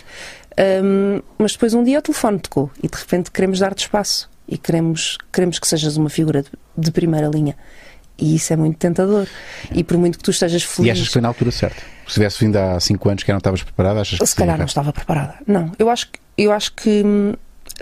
[0.57, 4.57] Um, mas depois um dia o telefone tocou e de repente queremos dar-te espaço e
[4.57, 7.55] queremos, queremos que sejas uma figura de, de primeira linha.
[8.17, 9.27] E isso é muito tentador.
[9.73, 10.87] E por muito que tu estejas feliz.
[10.87, 11.81] E achas que foi na altura certa?
[12.07, 14.65] Se tivesse vindo há 5 anos que não estavas preparada, achas que Se calhar não
[14.65, 15.35] estava preparada.
[15.45, 17.33] Não, eu acho, que- eu acho que hum,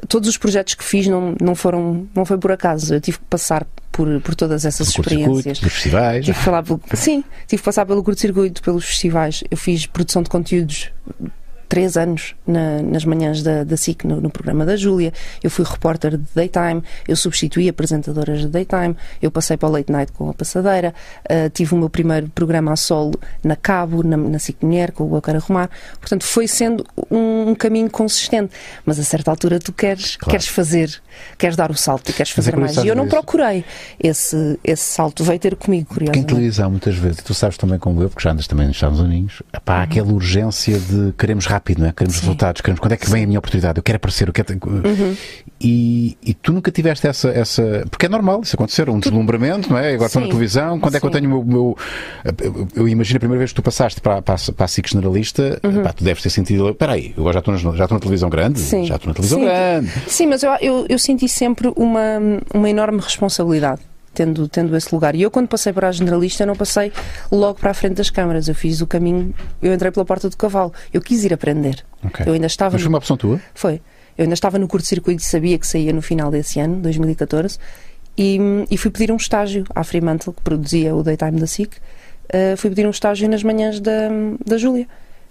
[0.07, 2.07] todos os projetos que fiz não, não foram.
[2.15, 2.93] não foi por acaso.
[2.95, 5.59] Eu tive que passar por, por todas essas Por experiências.
[5.59, 6.25] dos festivais.
[6.25, 9.43] Tive que falar pelo, sim, tive que passar pelo curto-circuito, pelos festivais.
[9.49, 10.91] Eu fiz produção de conteúdos
[11.73, 15.11] três anos na- nas manhãs da, da SIC, no, no programa da Júlia.
[15.41, 19.91] Eu fui repórter de daytime, eu substituí apresentadoras de daytime, eu passei para o late
[19.91, 20.93] night com a passadeira,
[21.27, 25.05] ah, tive o meu primeiro programa a solo na Cabo, na, na SIC Mulher, com
[25.09, 25.67] o Eu Quero Arrumar.
[25.99, 28.53] Portanto, foi sendo um, um caminho consistente.
[28.85, 30.29] Mas a certa altura tu queres, Claro.
[30.31, 31.01] queres fazer,
[31.39, 32.85] queres dar o salto e queres é fazer curioso, mais.
[32.85, 33.65] E eu não vezes- procurei
[33.99, 36.27] esse, esse salto, veio ter comigo, Porque em curiosamente.
[36.35, 38.99] televisão, muitas vezes, e tu sabes também como eu, porque já andas também nos Estados
[38.99, 41.91] Unidos, há aquela urgência de queremos rápido, não é?
[41.91, 42.19] Queremos Uhum.
[42.21, 42.25] Sim.
[42.27, 44.53] resultados, queremos quando é que vem a minha oportunidade, eu quero aparecer, eu quero.
[44.65, 45.15] Uhum.
[45.59, 47.85] E, e tu nunca tiveste essa, essa.
[47.89, 49.93] Porque é normal isso acontecer, um deslumbramento, não é?
[49.93, 51.77] Agora estou na televisão, quando é que eu tenho o meu.
[52.41, 55.59] eu, eu imagino a primeira vez que tu passaste para, para, para a SIC generalista,
[55.63, 56.69] epá, tu deves ter sentido.
[56.69, 58.65] Espera aí, eu agora já estou, nas- já estou na televisão grande, Uhum.
[58.65, 58.85] Sim.
[58.85, 59.89] já estou na televisão grande.
[60.07, 62.19] Sim, mas eu, eu, eu senti sempre uma,
[62.53, 63.81] uma enorme responsabilidade.
[64.13, 65.15] Tendo, tendo esse lugar.
[65.15, 66.91] E eu, quando passei para a generalista, não passei
[67.31, 68.47] logo para a frente das câmaras.
[68.47, 70.71] Eu fiz o caminho, eu entrei pela porta do cavalo.
[70.93, 71.83] Eu quis ir aprender.
[72.05, 72.25] Ok.
[72.27, 72.73] Eu ainda estava.
[72.73, 73.41] Mas foi uma opção tua?
[73.55, 73.81] Foi.
[74.17, 77.57] Eu ainda estava no curto-circuito e sabia que saía no final desse ano, 2014,
[78.17, 78.37] e,
[78.69, 81.73] e fui pedir um estágio à Fremantle, que produzia o Daytime da SIC.
[82.25, 84.09] Uh, fui pedir um estágio nas manhãs da,
[84.45, 84.87] da Júlia,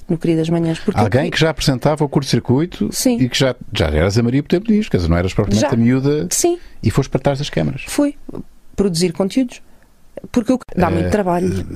[0.08, 0.80] no Queridas Manhãs.
[0.86, 4.66] Eu Alguém que já apresentava o curto-circuito e que já, já eras a Maria Potempo
[4.66, 5.72] Dias, quer dizer, não eras propriamente Já.
[5.72, 7.84] a miúda Sim, e foste para trás das câmaras.
[7.86, 8.16] fui
[8.74, 9.62] produzir conteúdos.
[10.30, 11.66] Porque dá muito Eh, trabalho.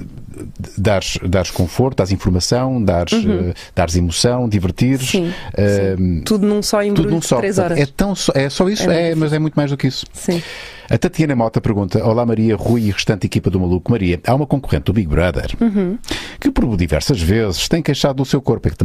[0.77, 5.14] Dares, dares conforto, dares informação, dares, eh, dares emoção, divertires.
[5.14, 5.27] Uhum.
[5.29, 7.38] Sim, eh, Tudo num só embrulho Tudo num só.
[7.38, 7.79] três horas.
[7.79, 10.05] É, tão só, é só isso, É é, mas é muito mais do que isso.
[10.12, 10.42] Sim.
[10.88, 13.90] A Tatiana Mota pergunta: Olá Maria, Rui e restante equipa do Maluco.
[13.90, 15.99] Maria, há uma concorrente do Big Brother Uhum.
[16.38, 18.77] que por diversas vezes tem queixado do seu corpo, é que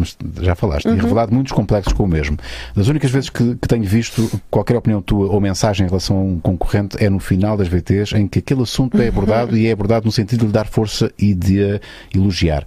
[0.43, 0.95] já falaste, Uhum.
[0.95, 2.37] e revelado muitos complexos com o mesmo.
[2.75, 6.21] Das únicas vezes que, que tenho visto qualquer opinião tua ou mensagem em relação a
[6.21, 9.71] um concorrente é no final das VTs, em que aquele assunto é abordado e é
[9.71, 11.79] abordado no sentido de lhe dar força e de
[12.13, 12.65] elogiar.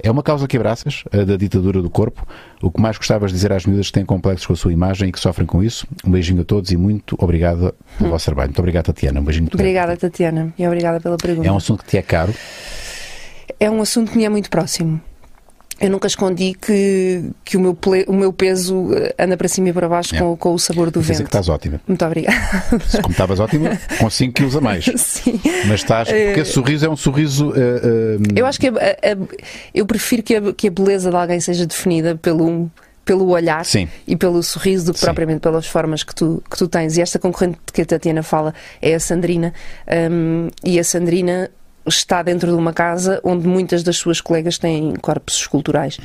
[0.00, 2.24] É uma causa que abraças, a da ditadura do corpo.
[2.62, 5.08] O que mais gostavas de dizer às miúdas que têm complexos com a sua imagem
[5.08, 5.86] e que sofrem com isso?
[6.04, 8.48] Um beijinho a todos e muito obrigado pelo vosso trabalho.
[8.48, 9.20] Muito obrigado, Tatiana.
[9.20, 9.70] Um beijinho muito grande.
[9.70, 9.72] Hum.
[9.72, 11.48] Obrigada, Tatiana, e obrigada pela pergunta.
[11.48, 12.32] É um assunto que te é caro.
[13.58, 15.00] É um assunto que me é muito próximo.
[15.80, 19.68] Eu nunca escondi que, que o, meu ple- o meu peso eh, anda para cima
[19.68, 20.18] e para baixo É.
[20.18, 21.18] com, com o sabor do Quer vento.
[21.18, 21.80] que estás ótima.
[21.86, 22.36] Muito obrigada.
[22.86, 24.84] Se Como estavas ótima, com 5 quilos a mais.
[24.96, 25.40] Sim.
[25.68, 26.08] Mas estás.
[26.08, 27.52] Porque esse sorriso é um sorriso.
[27.56, 29.36] eh, eh, Eu acho que a- a-
[29.72, 32.68] eu prefiro que a, que a beleza de alguém seja definida pelo,
[33.04, 33.88] pelo olhar Sim.
[34.06, 35.06] e pelo sorriso do que Sim.
[35.06, 36.96] propriamente pelas formas que tu, que tu tens.
[36.96, 39.54] E esta concorrente que a Tatiana fala é a Sandrina.
[40.10, 41.50] Hum, e a Sandrina
[41.88, 45.98] está dentro de uma casa onde muitas das suas colegas têm corpos esculturais.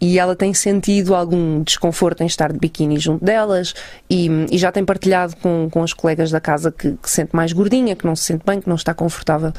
[0.00, 3.74] E ela tem sentido algum desconforto em estar de biquíni junto delas
[4.08, 7.34] e, e já tem partilhado com, com as colegas da casa que, que se sente
[7.34, 9.52] mais gordinha, que não se sente bem, que não está confortável.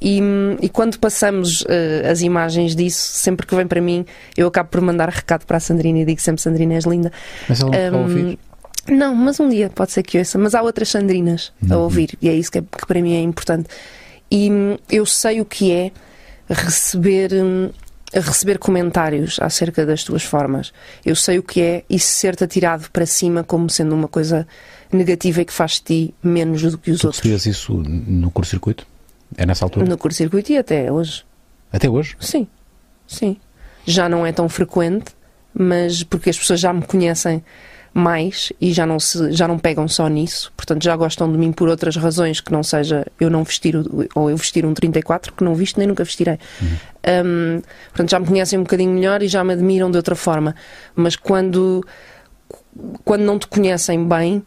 [0.00, 0.20] E,
[0.60, 4.04] e quando passamos eh, as imagens disso, sempre que vem para mim,
[4.36, 7.12] eu acabo por mandar recado para a Sandrina e digo sempre: Sandrina, és linda.
[7.48, 8.38] Mas ela não ouvir.
[8.88, 10.36] Não, mas um dia pode ser que ouça.
[10.38, 13.20] Mas há outras Sandrinas a ouvir e é isso que, é- que para mim é
[13.20, 13.68] importante.
[14.36, 15.92] E hum, eu sei o que é
[16.48, 17.70] receber, hum,
[18.12, 20.72] receber comentários acerca das tuas formas.
[21.04, 24.46] Eu sei o que é isso ser-te atirado para cima como sendo uma coisa
[24.92, 27.20] negativa e que faz de ti menos do que os Tu outros.
[27.22, 28.84] recebias isso no curto-circuito?
[29.36, 29.86] É nessa altura?
[29.86, 31.24] No curto-circuito e até hoje.
[31.72, 32.16] Até hoje?
[32.20, 32.46] Sim,
[33.06, 33.36] sim.
[33.86, 35.12] Já não é tão frequente,
[35.52, 37.42] mas porque as pessoas já me conhecem
[37.94, 41.52] mais e já não, se, já não pegam só nisso, portanto já gostam de mim
[41.52, 43.76] por outras razões que não seja eu não vestir
[44.16, 46.38] ou eu vestir um 34, que não visto nem nunca vestirei.
[47.24, 50.56] Hum, portanto já me conhecem um bocadinho melhor e já me admiram de outra forma.
[50.96, 51.86] Mas quando,
[53.04, 54.42] quando não te conhecem bem,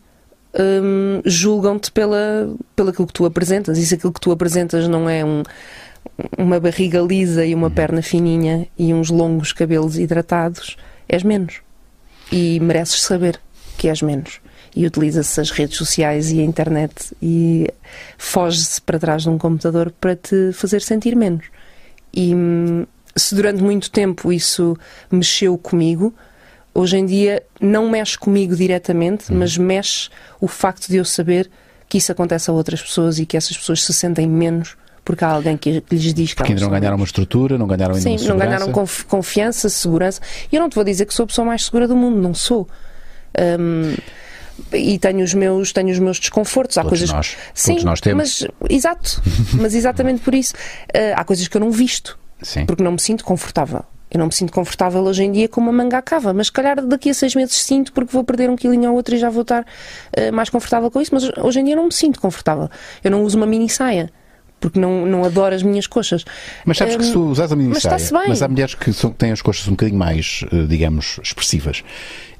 [0.54, 3.78] hum, julgam-te pela, pela aquilo que tu apresentas.
[3.78, 5.44] E se aquilo que tu apresentas não é um,
[6.38, 10.76] uma barriga lisa e uma perna fininha e uns longos cabelos hidratados,
[11.08, 11.62] és menos.
[12.32, 13.40] E mereces saber
[13.78, 14.40] que és menos.
[14.76, 17.68] E utiliza-se as redes sociais e a internet e
[18.18, 21.46] foge-se para trás de um computador para te fazer sentir menos.
[22.14, 22.86] E hum,
[23.16, 24.78] se durante muito tempo isso
[25.12, 26.14] mexeu comigo,
[26.74, 30.10] hoje em dia não mexe comigo diretamente, mas mexe
[30.40, 31.50] o facto de eu saber
[31.90, 34.76] que isso acontece a outras pessoas e que essas pessoas se sentem menos
[35.08, 37.96] porque há alguém que, lhes diz que Porque ainda não ganharam uma estrutura, não ganharam
[37.96, 40.20] ainda Sim, uma não ganharam conf- confiança, segurança.
[40.52, 42.34] E eu não te vou dizer que sou a pessoa mais segura do mundo, não
[42.34, 42.68] sou.
[43.58, 43.96] Hum,
[44.74, 46.78] e tenho os meus, tenho os meus desconfortos.
[46.78, 47.16] Há Todos coisas...
[47.16, 47.38] nós.
[47.54, 48.42] Sim, Todos nós temos.
[48.60, 49.22] Mas, exato,
[49.54, 50.54] mas exatamente por isso.
[50.94, 52.66] eh, há coisas que eu não visto, Sim.
[52.66, 53.86] porque não me sinto confortável.
[54.12, 56.52] Eu não me sinto confortável hoje em dia com uma manga à cava, mas se
[56.52, 59.30] calhar daqui a seis meses sinto porque vou perder um quilinho ou outro e já
[59.30, 59.66] vou estar
[60.12, 62.70] eh, mais confortável com isso, mas hoje em dia não me sinto confortável.
[63.02, 64.12] Eu não uso uma mini saia
[64.60, 66.26] porque não, não adoro as minhas coxas.
[66.66, 68.24] Mas sabes que se tu usas a mini mas bem.
[68.28, 71.84] mas há mulheres que são, têm as coxas um bocadinho mais, eh, digamos, expressivas,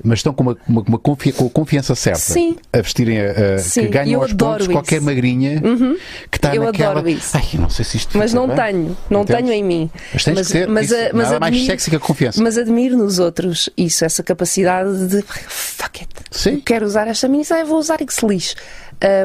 [0.04, 2.56] mas estão com uma, uma, uma confia- com a confiança certa Sim.
[2.74, 5.06] a vestirem, a, a- Sim, que ganham aos adoro pontos qualquer isso.
[5.06, 5.14] Uhum.
[5.16, 5.62] magrinha
[6.32, 6.92] que está Eu naquela.
[6.92, 7.38] adoro isso.
[7.38, 8.18] Ai, não sei se isto.
[8.18, 9.46] Mas não bem." tenho, não Entendes?
[9.46, 9.90] tenho em mim.
[10.14, 10.70] Mas tens que ser.
[10.82, 12.42] isso, nada mais sexy que a confiança.
[12.42, 16.10] Mas admiro nos outros isso, essa capacidade de fuck it.
[16.32, 16.60] Sim.
[16.60, 18.56] Quero usar esta mini saia, vou usar e que se lixe.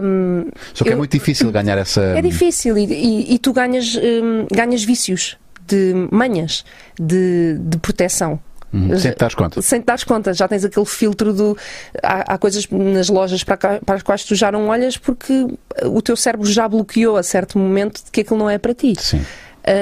[0.02, 2.00] Hum, Só que é eu- muito difícil ganhar essa.
[2.02, 6.64] é difícil e, e- e tu ganhas, hum, ganhas vícios de manhas
[7.00, 8.38] de, de proteção.
[8.72, 9.60] Uhum, sem te dares conta.
[9.60, 11.56] Sem te dares conta, já tens aquele filtro do.
[12.02, 15.46] Há, há coisas nas lojas para, cá- para as quais tu já não olhas porque
[15.84, 18.94] o teu cérebro já bloqueou a certo momento de que aquilo não é para ti.
[18.98, 19.20] Sim.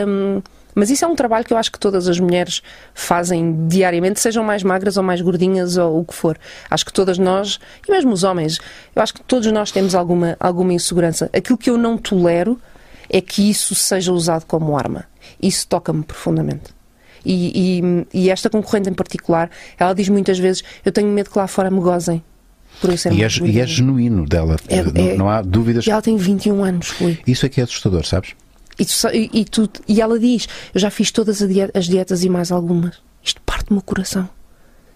[0.07, 0.43] Hum,
[0.75, 2.63] mas isso é um trabalho que eu acho que todas as mulheres
[2.95, 6.39] fazem diariamente, sejam mais magras ou mais gordinhas ou o que for.
[6.71, 8.59] Acho que todas nós, e mesmo os homens,
[8.95, 11.29] eu acho que todos nós temos alguma, alguma insegurança.
[11.33, 12.59] Aquilo que eu não tolero
[13.09, 15.05] é que isso seja usado como arma.
[15.43, 16.71] Isso toca-me profundamente.
[17.25, 21.39] E, e- e esta concorrente em particular, ela diz muitas vezes: Eu tenho medo que
[21.39, 22.23] lá fora me gozem.
[22.81, 24.57] Por eu ser E é, e é gordinha." genuíno dela.
[24.69, 25.87] É- não, é- não há dúvidas.
[25.87, 27.19] E ela tem 21 anos, Rui.
[27.27, 28.31] Isso é que é assustador, sabes?
[28.81, 31.43] E, tu e- tu- e ela diz: Eu já fiz todas
[31.75, 32.97] as parte-me e mais algumas.
[33.23, 34.29] Isto parte-me o coração.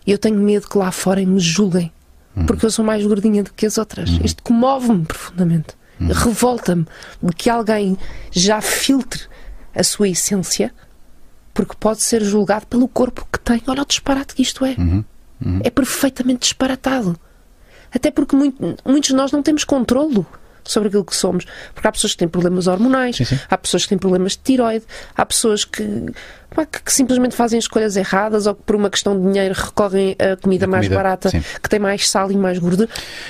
[0.07, 1.93] E eu tenho medo que lá fora me julguem.
[2.47, 4.11] Porque eu sou mais gordinha do que as outras.
[4.25, 5.69] Isto comove-me profundamente.
[6.01, 6.85] Revolta-me
[7.23, 7.97] de que alguém
[8.33, 9.23] já filtre
[9.75, 10.75] a sua essência
[11.53, 13.63] porque pode ser julgado pelo corpo que tem.
[13.69, 14.75] Olha o disparate que isto é.
[15.63, 17.17] É perfeitamente disparatado.
[17.95, 20.27] Até porque muito- muitos de nós não temos controlo
[20.65, 21.45] sobre aquilo que somos.
[21.75, 23.39] Porque há pessoas que têm problemas hormonais, Sim, sim.
[23.51, 24.85] há pessoas que têm problemas de tiroide,
[25.17, 29.27] há pessoas que, que- que simplesmente fazem escolhas erradas ou que por uma questão de
[29.27, 31.43] dinheiro recorrem a comida mais barata, sim.
[31.63, 32.89] que tem mais sal e mais gordura.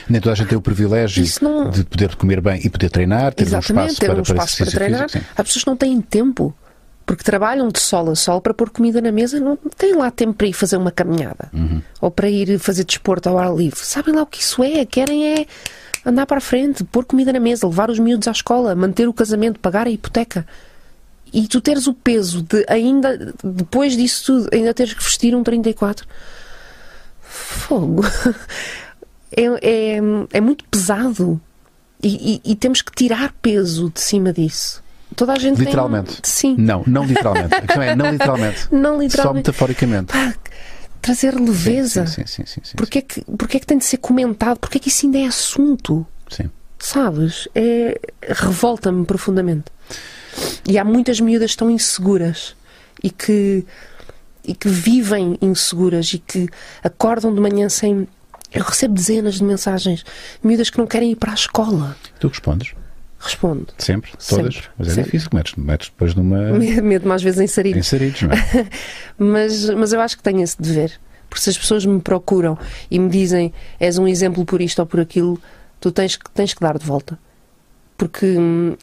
[0.09, 3.33] Nem toda a gente tem o privilégio não- de poder comer bem e poder treinar,
[3.35, 5.09] ter um Exatamente, espaço ter para, um espaço para, exercício treinar.
[5.11, 5.31] físico.
[5.37, 6.55] Há pessoas que não têm tempo.
[7.07, 10.33] Porque trabalham de sol a sol para pôr comida na mesa, não têm lá tempo
[10.33, 11.83] para ir fazer uma caminhada Uhum.
[12.01, 13.79] ou para ir fazer desporto ao ar livre.
[13.81, 14.87] Sabem lá o que isso é?
[14.87, 15.47] Querem é
[16.05, 19.13] andar para a frente, pôr comida na mesa, levar os miúdos à escola, manter o
[19.13, 20.47] casamento, pagar a hipoteca.
[21.33, 25.43] E tu teres o peso de ainda, depois disso tudo, ainda teres que vestir um
[25.43, 26.07] 34.
[27.23, 28.03] Fogo.
[29.37, 29.43] É,
[29.97, 29.97] é,
[30.35, 31.41] é muito pesado.
[32.01, 34.81] E, e- e temos que tirar peso de cima disso.
[35.17, 36.21] Toda a gente tem- Literalmente.
[36.23, 36.55] Sim.
[36.57, 37.53] Não, não literalmente.
[37.53, 38.69] A questão é não literalmente.
[38.71, 39.49] Não Só literalmente.
[39.49, 40.13] metaforicamente.
[40.13, 40.35] Pá,
[41.05, 42.07] trazer leveza.
[42.07, 44.59] Sim, sim, sim, sim, Porquê, é que, porquê é que tem de ser comentado?
[44.59, 46.07] Porquê é que isso ainda é assunto?
[46.31, 46.51] sim.
[46.79, 47.49] Sabes?
[47.55, 49.65] É, revolta-me profundamente.
[50.69, 52.55] E há muitas miúdas tão inseguras
[53.03, 53.65] e que,
[54.45, 56.47] e que vivem inseguras e que
[56.83, 58.07] acordam de manhã sem.
[58.53, 60.05] Eu recebo dezenas de mensagens.
[60.43, 61.97] Miúdas que não querem ir para a escola.
[62.21, 62.75] Tu respondes?
[63.25, 63.69] Respondo.
[63.79, 64.11] Sempre?
[64.29, 64.55] Todas?
[64.55, 65.05] Sempre, Mas é sempre.
[65.05, 66.39] difícil, metes, metes depois numa.
[66.83, 67.79] Medo mais vezes em sarilhos.
[67.79, 68.67] Inseridos, não é?
[69.19, 70.93] Mas, mas eu acho que tenho esse dever.
[71.29, 72.59] Porque se as pessoas me procuram
[72.91, 75.41] e me dizem és um exemplo por isto ou por aquilo,
[75.81, 77.19] tu tens, que- tens que dar de volta.
[77.97, 78.77] Porque hum,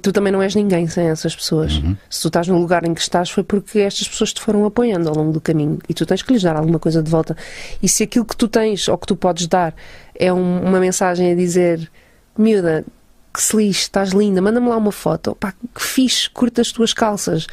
[0.00, 1.72] tu também não és ninguém sem essas pessoas.
[2.08, 5.08] Se tu estás no lugar em que estás foi porque estas pessoas te foram apoiando
[5.08, 7.36] ao longo do caminho e tu tens que lhes dar alguma coisa de volta.
[7.82, 9.74] E se aquilo que tu tens ou que tu podes dar
[10.14, 11.90] é um- uma mensagem a dizer
[12.36, 12.84] miúda,
[13.32, 16.92] que se lixe, estás linda, manda-me lá uma foto, pá, que fixe, curta as tuas
[16.92, 17.46] calças,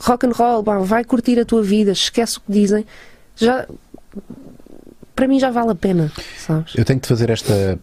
[0.00, 2.84] rock and roll, pá, vai curtir a tua vida, esquece o que dizem,
[3.36, 3.66] já
[5.14, 6.74] para mim já vale a pena, sabes?
[6.74, 7.78] Eu tenho que te fazer esta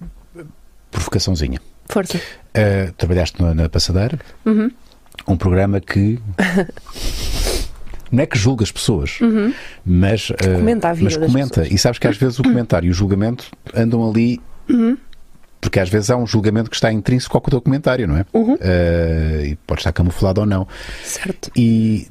[0.92, 1.62] provocaçãozinha.
[1.88, 2.18] Força.
[2.18, 4.70] Uh, trabalhaste na, na Passadeira, Uhum.
[5.28, 6.20] um programa que.
[8.10, 9.20] Não é que julga as pessoas,
[9.86, 11.68] mas, uh, comenta a vida mas comenta.
[11.68, 14.42] E sabes que às vezes o comentário e o julgamento andam ali.
[14.70, 14.98] Uhum.
[15.60, 18.26] Porque às vezes há um julgamento que está intrínseco ao teu comentário, não é?
[18.34, 18.54] Uhum.
[18.54, 20.68] Uh, e pode estar camuflado ou não.
[21.04, 21.52] Certo.
[21.56, 22.08] E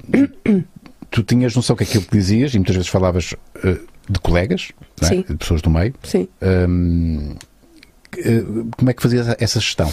[1.10, 5.16] tu tinhas noção que aquilo que dizias, e muitas vezes falavas uh, de colegas, é?
[5.16, 5.94] De pessoas do meio.
[6.02, 6.28] Sim.
[6.42, 7.34] Hum,
[8.18, 9.90] uh, como é que fazias essa gestão?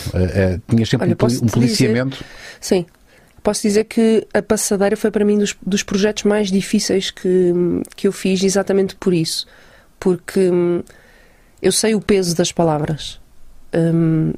[0.68, 2.24] Tinhas sempre Olha, um, um policiamento?
[2.60, 2.86] Sim.
[3.44, 7.54] Posso dizer que a passadeira foi para mim dos, dos projetos mais difíceis que,
[7.96, 9.46] que eu fiz exatamente por isso.
[10.00, 10.82] Porque hum,
[11.62, 13.22] eu sei o peso das palavras
[13.74, 14.34] hum,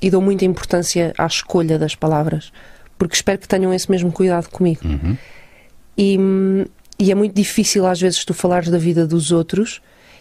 [0.00, 2.52] e dou muita importância à escolha das palavras.
[2.98, 4.80] porque espero que tenham esse mesmo cuidado comigo.
[4.84, 5.16] Uhum.
[5.96, 6.18] E,
[6.98, 9.80] e é muito difícil às vezes tu falares da vida dos outros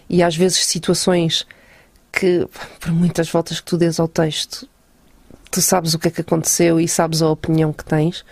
[0.10, 1.46] e às vezes situações
[2.12, 2.48] que,
[2.80, 4.68] por muitas voltas que tu dês ao texto,
[5.50, 8.24] tu sabes o que é que aconteceu e sabes a opinião que tens,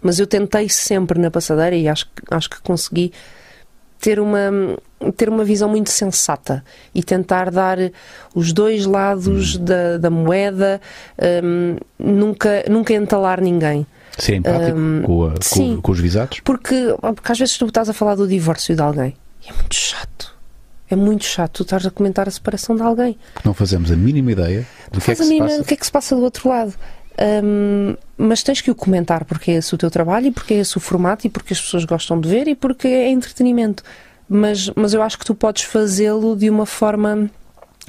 [0.00, 3.12] mas eu tentei sempre na passadeira e acho, acho que consegui
[4.02, 4.38] ter uma,
[5.16, 6.62] ter uma visão muito sensata
[6.94, 7.78] e tentar dar
[8.34, 10.80] os dois lados da, da moeda,
[11.42, 13.86] hum, nunca, nunca entalar ninguém.
[14.18, 15.78] Ser empático com, a- com- sim.
[15.80, 16.40] com os visados?
[16.40, 19.74] Porque, porque às vezes tu estás a falar do divórcio de alguém e é muito
[19.74, 20.32] chato.
[20.90, 23.16] É muito chato tu estás a comentar a separação de alguém.
[23.44, 25.60] Não fazemos a mínima ideia do que é que se passa.
[25.60, 26.74] o que é que se passa do outro lado.
[27.42, 30.58] Hum, mas tens que o comentar porque é esse o teu trabalho e porque é
[30.58, 33.82] esse o formato e porque as pessoas gostam de ver e porque é entretenimento.
[34.28, 37.28] Mas, mas eu acho que tu podes fazê-lo de uma forma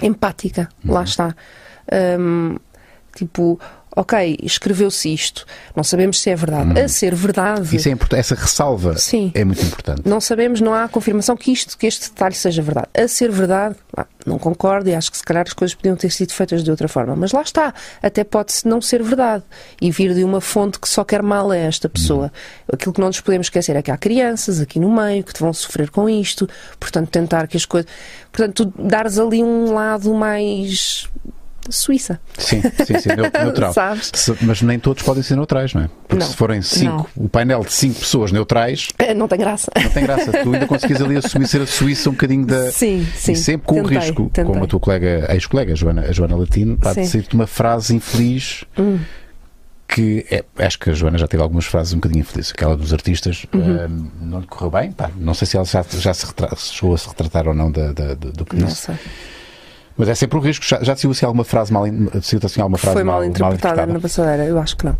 [0.02, 0.68] empática.
[0.84, 0.94] Uhum.
[0.94, 1.36] Lá está.
[2.20, 2.58] Hum,
[3.16, 3.60] tipo,
[3.96, 5.46] ok, escreveu-se isto.
[5.76, 6.80] Não sabemos se é verdade.
[6.80, 7.76] A ser verdade.
[7.76, 8.20] Isso é importante.
[8.20, 9.32] Essa ressalva Sim.
[9.34, 10.02] é muito importante.
[10.06, 12.88] Não sabemos, não há confirmação que isto, que este detalhe seja verdade.
[12.94, 13.76] A ser verdade,
[14.26, 16.88] não concordo e acho que se calhar as coisas podiam ter sido feitas de outra
[16.88, 17.16] forma.
[17.16, 19.44] Mas lá está, até pode-se não ser verdade
[19.82, 22.32] e vir de uma fonte que só quer mal a esta pessoa.
[22.72, 25.54] Aquilo que não nos podemos esquecer é que há crianças aqui no meio que vão
[25.54, 26.50] sofrer com isto,
[26.80, 27.90] portanto, tentar que as coisas.
[28.32, 31.08] Portanto, tu dares ali um lado mais.
[31.70, 32.20] Suíça.
[32.38, 33.74] Sim, sim, sim, neu- neutral.
[33.74, 34.12] Sabes?
[34.42, 35.90] Mas nem todos podem ser neutrais, não é?
[36.08, 36.30] Porque Não.
[36.32, 39.72] se forem cinco, o painel de cinco pessoas neutrais, Eh, Não tem graça.
[39.82, 40.32] não tem graça.
[40.32, 42.72] Tu ainda conseguis ali assumir ser a Suíça um bocadinho da.
[42.72, 43.32] Sim, sim.
[43.32, 44.44] E sempre com o Tentei, risco, tentei.
[44.46, 46.74] como a tua colega, ex-colega, a Joana, a Joana Latino.
[46.86, 47.06] Hum.
[47.06, 48.64] sair-te uma frase infeliz
[49.88, 52.52] que é- acho que a Joana já teve algumas frases um bocadinho infelizes.
[52.52, 53.78] Aquela dos artistas Uhum.
[53.80, 53.88] ah,
[54.22, 54.92] não lhe correu bem.
[54.92, 57.72] Pá, não sei se ela já, já se retra- chegou a se retratar ou não
[57.72, 58.92] da- da- do, que Não disse.
[59.98, 60.66] Mas é sempre o risco.
[60.66, 61.86] Já, já saiu assim alguma frase mal,
[62.22, 63.94] saiu assim alguma frase Foi mal, interpretada interpretada?
[63.94, 64.46] na passadeira?
[64.46, 64.98] Eu acho que não.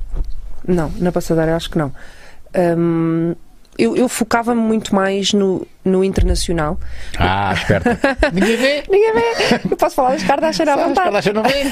[0.68, 1.92] Não, na passadeira eu acho que não.
[2.78, 3.36] Hum,
[3.78, 6.80] eu, eu focava-me muito mais no, no internacional.
[7.18, 8.00] Ah, esperta.
[8.32, 8.84] Ninguém vê.
[8.90, 9.60] Ninguém vê!
[9.72, 10.96] Eu posso falar das Kardashian à vontade.
[10.96, 11.64] Kardashian não vê.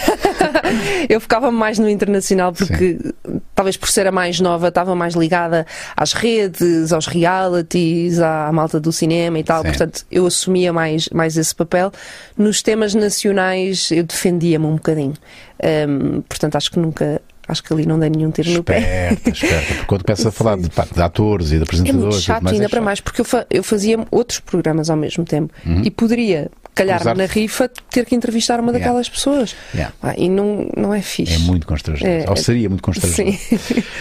[1.10, 2.98] Eu focava-me mais no internacional porque,
[3.56, 8.80] talvez por ser a mais nova, estava mais ligada às redes, aos realities, à malta
[8.80, 9.62] do cinema e tal.
[9.62, 9.68] Sim.
[9.70, 11.92] Portanto, eu assumia mais, mais esse papel.
[12.38, 15.14] Nos temas nacionais, eu defendia-me um bocadinho.
[15.64, 17.22] Hum, portanto, acho que nunca.
[17.52, 18.80] Acho que ali não dei nenhum tiro no pé.
[19.12, 19.66] Esperta, esperta.
[19.74, 22.18] Porque quando começas a falar de, pá, de atores e de É apresentadores muito e
[22.18, 22.86] tudo chato, mais, ainda é para chato.
[22.86, 27.26] mais, porque eu, fa- eu fazia outros programas ao mesmo tempo e poderia, calhar na
[27.26, 28.80] rifa, ter que entrevistar uma Yeah.
[28.86, 29.54] daquelas pessoas.
[29.74, 29.94] Yeah.
[30.02, 31.36] Ah, e não, não é fixe.
[31.36, 32.10] É muito constrangedor.
[32.10, 33.34] É, Ou seria muito constrangedor.
[33.34, 33.84] Sim.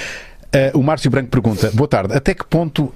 [0.53, 2.93] Uh, o Márcio Branco pergunta: Boa tarde, até que ponto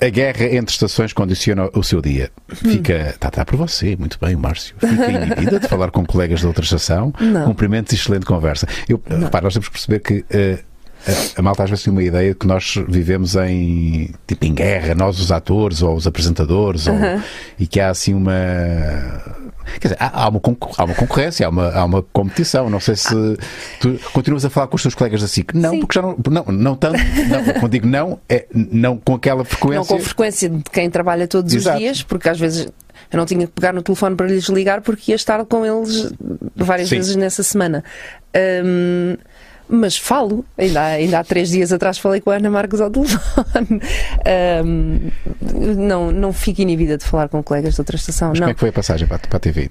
[0.00, 2.30] a guerra entre estações condiciona o seu dia?
[2.48, 2.92] Fica.
[3.10, 4.74] Está tá por você, muito bem, o Márcio.
[4.78, 7.12] Fica inibida de falar com colegas da outra estação.
[7.20, 7.46] Não.
[7.46, 8.66] Cumprimentos e excelente conversa.
[8.88, 10.14] Eu, repara, nós temos que perceber que.
[10.36, 10.76] uh,
[11.36, 14.92] a- malta às vezes tem uma ideia de que nós vivemos em tipo em guerra,
[14.94, 16.94] nós os atores ou os apresentadores, ou-
[17.58, 18.32] e que há assim uma
[19.80, 20.40] quer dizer, há, há uma,
[20.78, 22.70] há uma concorrência, há uma, há uma competição.
[22.70, 23.14] Não sei se
[23.80, 25.54] tu continuas a falar com os teus colegas da SIC.
[25.54, 25.80] Não, Sim.
[25.80, 26.98] porque já não, não, não tanto.
[26.98, 29.78] Não, quando digo não, é não com aquela frequência.
[29.78, 31.76] Não com frequência de quem trabalha todos Exato.
[31.76, 32.68] os dias, porque às vezes
[33.12, 36.12] eu não tinha que pegar no telefone para lhes ligar porque ia estar com eles
[36.54, 36.96] várias Sim.
[36.96, 37.84] vezes nessa semana.
[38.64, 39.16] Hum,
[39.68, 42.90] mas falo, ainda, há- ainda há três dias atrás falei com a Ana Marcos ao
[42.90, 43.80] telefone.
[44.64, 45.10] Hum,
[45.76, 48.30] não, não fico inibida de falar com colegas de outra estação.
[48.30, 48.46] Mas não.
[48.46, 49.70] como é que foi a passagem para, para a TV?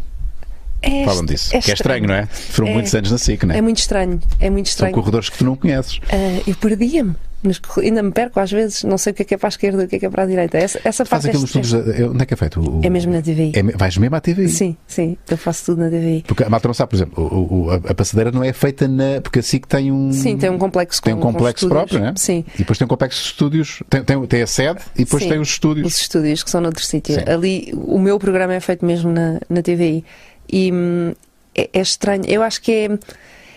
[0.82, 1.50] É Falam disso.
[1.60, 2.26] que é estranho, não é?
[2.28, 2.74] Foram É.
[2.74, 3.58] muitos anos na SIC, não é?
[3.58, 4.20] É muito estranho.
[4.40, 4.94] É muito São estranho.
[4.94, 6.00] corredores que tu não conheces.
[6.12, 7.16] Ah, eu perdia-me.
[7.60, 8.84] Corre- Ainda me perco às vezes.
[8.84, 10.06] Não sei o que é que é para a esquerda e o que é que
[10.06, 10.58] é para a direita.
[10.58, 11.74] Essa, essa Faz parte é aqueles estudos.
[12.12, 12.60] Onde é que é feito?
[12.60, 13.52] O- É mesmo na TVI.
[13.56, 14.48] É vais mesmo à TV?
[14.50, 15.18] Sim, sim.
[15.30, 16.24] Eu faço tudo na TVI.
[16.28, 18.88] Porque a malta não sabe, por exemplo, o- o- a, a passadeira não é feita
[18.88, 19.22] na.
[19.22, 20.12] Porque a SIC tem um.
[20.12, 22.14] Sim, tem um complexo tem um com- com complexo próprio, não é?
[22.18, 22.44] Sim.
[22.56, 23.84] E depois tem um complexo de estúdios.
[23.90, 25.30] Tem, tem, tem a sede e depois Sim.
[25.30, 25.88] tem os estúdios.
[25.88, 27.16] Os estúdios que são noutro sítio.
[27.16, 27.22] Sim.
[27.28, 30.04] Ali, o meu programa é feito mesmo na, na TVI.
[30.52, 31.14] E hum,
[31.56, 32.24] é, é estranho.
[32.28, 33.00] Eu acho que é,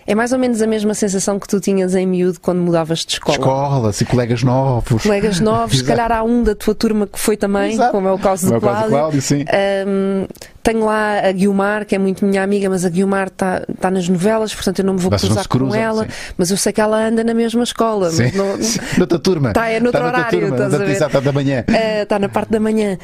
[0.09, 3.13] é mais ou menos a mesma sensação que tu tinhas em miúdo quando mudavas de
[3.13, 3.37] escola.
[3.37, 5.03] Escola, assim, colegas novos.
[5.03, 7.93] Colegas novos, se calhar há um da tua turma que foi também, Exato.
[7.93, 8.89] como é o caso do é Cláudio.
[8.89, 9.45] Cláudio, sim.
[9.87, 10.27] Hum,
[10.63, 14.09] tenho lá a Guilmar, que é muito minha amiga, mas a Guilmar está tá nas
[14.09, 16.05] novelas, portanto eu não me vou Vocês cruzar se com cruzam, ela.
[16.05, 16.11] sim.
[16.39, 18.11] Mas eu sei que ela anda na mesma escola.
[18.11, 18.33] Sim.
[18.35, 18.79] Não, Sim.
[18.97, 19.53] Noutra turma.
[19.53, 20.91] Tá, é noutro Está noutra horário, turma, estás a ver?
[20.91, 21.65] Exato, da manhã.
[22.03, 22.97] está na parte da manhã.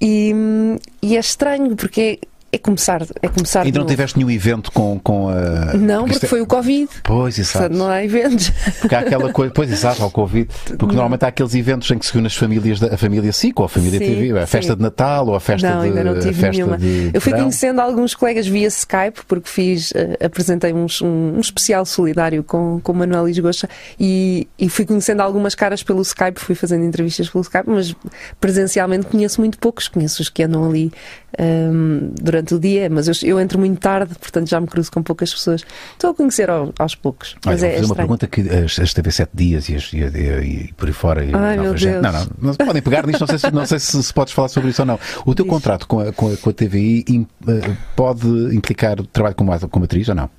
[0.00, 2.18] E, hum, e é estranho porque
[2.50, 3.90] é começar, é começar Ainda não novo.
[3.94, 5.74] tiveste nenhum evento com, com a.
[5.74, 6.88] Não, porque é- foi o Covid.
[7.04, 7.58] Pois, exato.
[7.58, 8.50] Portanto, não há eventos.
[8.80, 10.48] Porque há aquela coisa, pois exato, ao Covid.
[10.78, 13.58] Porque normalmente há aqueles eventos em que se reúne as famílias, da, a família SIC
[13.60, 14.76] ou a família Sim, TV, a festa sim.
[14.78, 15.88] de Natal ou a festa não, de.
[15.88, 16.78] ainda não tive festa nenhuma.
[16.78, 17.44] de Eu fui verão.
[17.44, 22.80] conhecendo alguns colegas via Skype, porque fiz, eh, apresentei uns- um, um especial solidário com,
[22.82, 23.68] com o Manuel Lisgocha
[24.00, 27.94] e, e fui conhecendo algumas caras pelo Skype, fui fazendo entrevistas pelo Skype, mas
[28.40, 30.90] presencialmente conheço muito poucos, conheço os que andam ali
[31.36, 35.02] ehm, durante o dia, mas eu, eu entro muito tarde, portanto já me cruzo com
[35.02, 35.64] poucas pessoas.
[35.92, 38.18] Estou a conhecer ao- aos poucos, mas Olha, é, vou fazer uma estranho.
[38.18, 41.24] pergunta que as, as TV 7 dias e, as- e, e- e por aí fora.
[41.24, 42.00] E Ai, meu gente-.
[42.00, 44.48] Não, não, não podem pegar nisto, não sei, se, não sei se, se podes falar
[44.48, 44.98] sobre isso ou não.
[45.26, 47.04] O teu contrato com a, com a, com a TVI
[47.48, 50.30] eh, pode implicar trabalho como, como atriz ou não?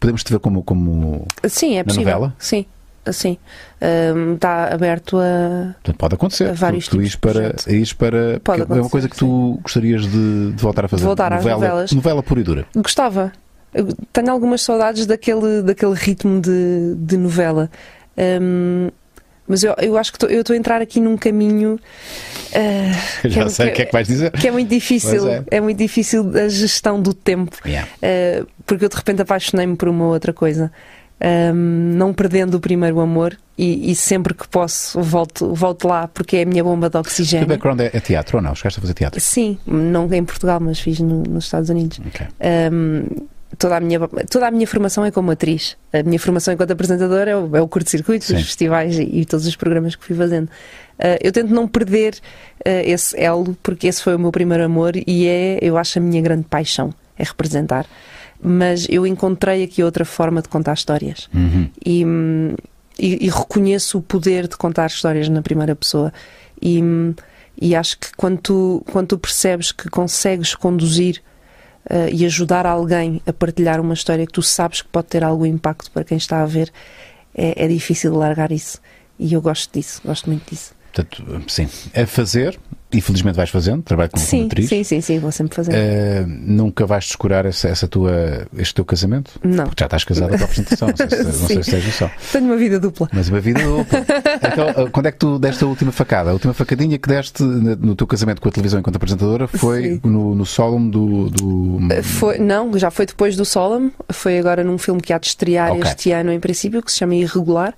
[0.00, 0.62] Podemos te ver como.
[0.62, 1.26] como...
[1.48, 2.04] Sim, é possível.
[2.06, 2.34] novela?
[2.38, 2.64] Sim,
[3.12, 3.36] sim.
[3.80, 5.74] Ehm, está aberto a.
[5.74, 6.48] Portanto, pode acontecer.
[6.50, 9.58] Há vários tu, tu tipos de para, ires para Pode é uma coisa que tu
[9.62, 11.04] gostarias de, de voltar a fazer.
[11.04, 11.92] voltar às novela, novelas.
[11.92, 12.66] Novela pura e dura.
[12.76, 13.32] Gostava.
[13.74, 17.70] Eu tenho algumas saudades daquele, daquele ritmo de, de novela.
[18.16, 18.88] Hum,
[19.46, 21.78] mas eu, eu acho que tô- eu estou a entrar aqui num caminho
[22.54, 24.30] ah, Já é- sei o que é que vais dizer.
[24.32, 25.20] que é muito difícil.
[25.22, 25.60] Pois É.
[25.60, 27.56] muito difícil a gestão do tempo.
[27.64, 27.88] Yeah.
[28.02, 30.70] Ah, porque eu de repente apaixonei-me por uma outra coisa.
[31.20, 36.36] Hum, não perdendo o primeiro amor e, e sempre que posso volto, volto lá porque
[36.36, 37.46] é a minha bomba de O teu oxigênio.
[37.46, 38.54] background é, é teatro ou não?
[38.54, 39.20] Chegaste a fazer teatro?
[39.20, 42.00] Sim, não em Portugal, mas fiz no- nos Estados Unidos.
[42.06, 42.24] Ok.
[42.72, 43.04] Um,
[43.58, 43.98] toda, a minha,
[44.30, 45.76] toda a minha formação é como atriz.
[45.92, 49.44] A minha formação enquanto apresentadora é o, é o curto-circuito, os festivais e, e todos
[49.44, 50.46] os programas que fui fazendo.
[50.46, 54.92] Uh, eu tento não perder uh, esse elo, porque esse foi o meu primeiro amor
[54.94, 57.86] e é, eu acho, a minha grande paixão, é representar.
[58.40, 61.68] Mas eu encontrei aqui outra forma de contar histórias Uhum.
[61.84, 62.02] e,
[62.98, 66.12] e- e reconheço o poder de contar histórias na primeira pessoa.
[66.62, 66.80] E,
[67.60, 71.20] e acho que quando tu, quando tu percebes que consegues conduzir
[71.90, 75.46] eh, e ajudar alguém a partilhar uma história que tu sabes que pode ter algum
[75.46, 76.70] impacto para quem está a ver,
[77.34, 78.78] é, é difícil largar isso.
[79.18, 80.72] E eu gosto disso, gosto muito disso.
[80.92, 82.58] Portanto, sim, a fazer,
[82.90, 84.68] e felizmente vais fazendo, trabalho como, Sim, atriz.
[84.68, 85.72] sim, sim, sim, vou sempre fazer.
[85.74, 89.32] Eh, nunca vais descurar essa, essa tua, este teu casamento?
[89.44, 89.64] Não.
[89.66, 91.62] Porque já estás casada com a apresentação, não sei se, não sei Sim.
[91.62, 92.10] se tens noção.
[92.32, 93.08] Tenho uma vida dupla.
[93.12, 93.98] Mas uma vida dupla.
[94.52, 96.30] Então, eh, quando é que tu deste a última facada?
[96.30, 100.00] A última facadinha que deste na- no teu casamento com a televisão enquanto apresentadora foi
[100.02, 101.28] no, no sólum do.
[101.28, 101.78] do...
[102.02, 105.72] Foi, não, já foi depois do Solemn, foi agora num filme que há de estrear
[105.72, 105.82] Ok.
[105.82, 107.74] este ano, em princípio, que se chama Irregular.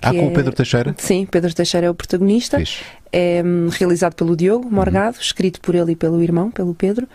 [0.00, 0.94] Ah, com o é- Pedro Teixeira?
[0.96, 2.56] Sim, Pedro Teixeira é o protagonista.
[2.58, 2.82] Fixe.
[3.12, 5.22] É hum, realizado pelo Diogo Morgado, Uhum.
[5.22, 7.06] escrito por ele e pelo irmão, pelo Pedro.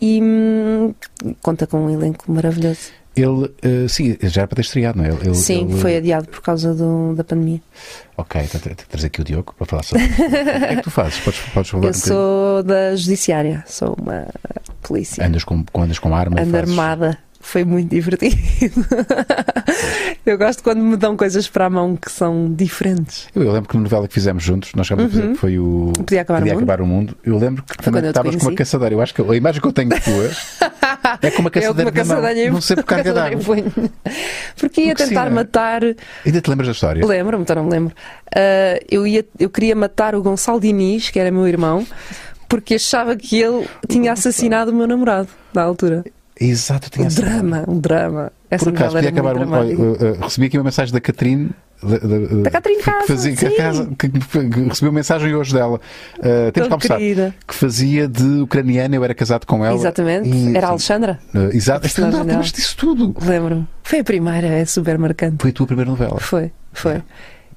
[0.00, 0.94] E hum,
[1.40, 2.90] conta com um elenco maravilhoso.
[3.14, 5.08] Ele, eh, sim, já era para ter estreado, não é?
[5.10, 7.60] Ele- Sim, ele- foi adiado por causa do- da pandemia.
[8.16, 10.04] Ok, então tenho que trazer aqui o Diogo para falar sobre.
[10.08, 10.24] O que
[10.64, 11.18] é que tu fazes?
[11.20, 14.26] Podes, podes falar um Eu sou da Judiciária, sou uma
[14.82, 15.26] polícia.
[15.26, 16.40] Andas com, com- andas com arma?
[16.40, 17.18] Ando fazes- armada.
[17.38, 18.36] Foi muito divertido.
[20.24, 23.26] Eu gosto quando me dão coisas para a mão que são diferentes.
[23.34, 25.58] Eu, eu lembro que na novela que fizemos juntos, nós chegámos a fazer, que foi
[25.58, 26.56] o Podia Acabar o Mundo.
[26.56, 27.16] Acabar o Mundo.
[27.24, 28.94] Eu lembro que também estavas com uma caçadeira.
[28.94, 30.30] Eu acho que a imagem que eu tenho de tua
[31.22, 32.52] é com uma Eu com caçadeira uma na mão.
[32.52, 33.54] Não sei por carga caçadeira em d'água.
[33.56, 33.90] punho.
[34.56, 35.34] Porque ia Porque sim, tentar não é?
[35.34, 35.82] matar.
[36.24, 37.04] Ainda te lembras da história?
[37.04, 37.94] Lembro-me, então não me lembro.
[38.34, 41.84] Ah, eu, ia, eu queria matar o Gonçalo Diniz, que era meu irmão,
[42.48, 46.04] porque achava que ele tinha assassinado o meu namorado na altura.
[46.44, 48.32] Exato, tinha Um essa- drama, um drama.
[48.50, 49.36] Essa Por acaso, podia acabar.
[49.36, 51.50] Um, olha, recebi aqui uma mensagem da Catrine.
[51.82, 53.56] Da, da, Da Catrine que Casa, fazia, que, a sim.
[53.56, 55.80] casa que, que- recebeu mensagem hoje dela.
[56.18, 56.96] Uh, temos que conversar.
[56.98, 57.34] querida.
[57.46, 59.74] Que fazia de ucraniana, eu era casado com ela.
[59.74, 60.28] Exatamente.
[60.28, 61.18] E- Era a Alexandra.
[61.34, 63.14] Uh, exato, lembras disso tudo.
[63.20, 63.66] Lembro-me.
[63.82, 65.36] Foi a primeira, é super marcante.
[65.40, 66.20] Foi a tua primeira novela.
[66.20, 67.02] Foi, foi.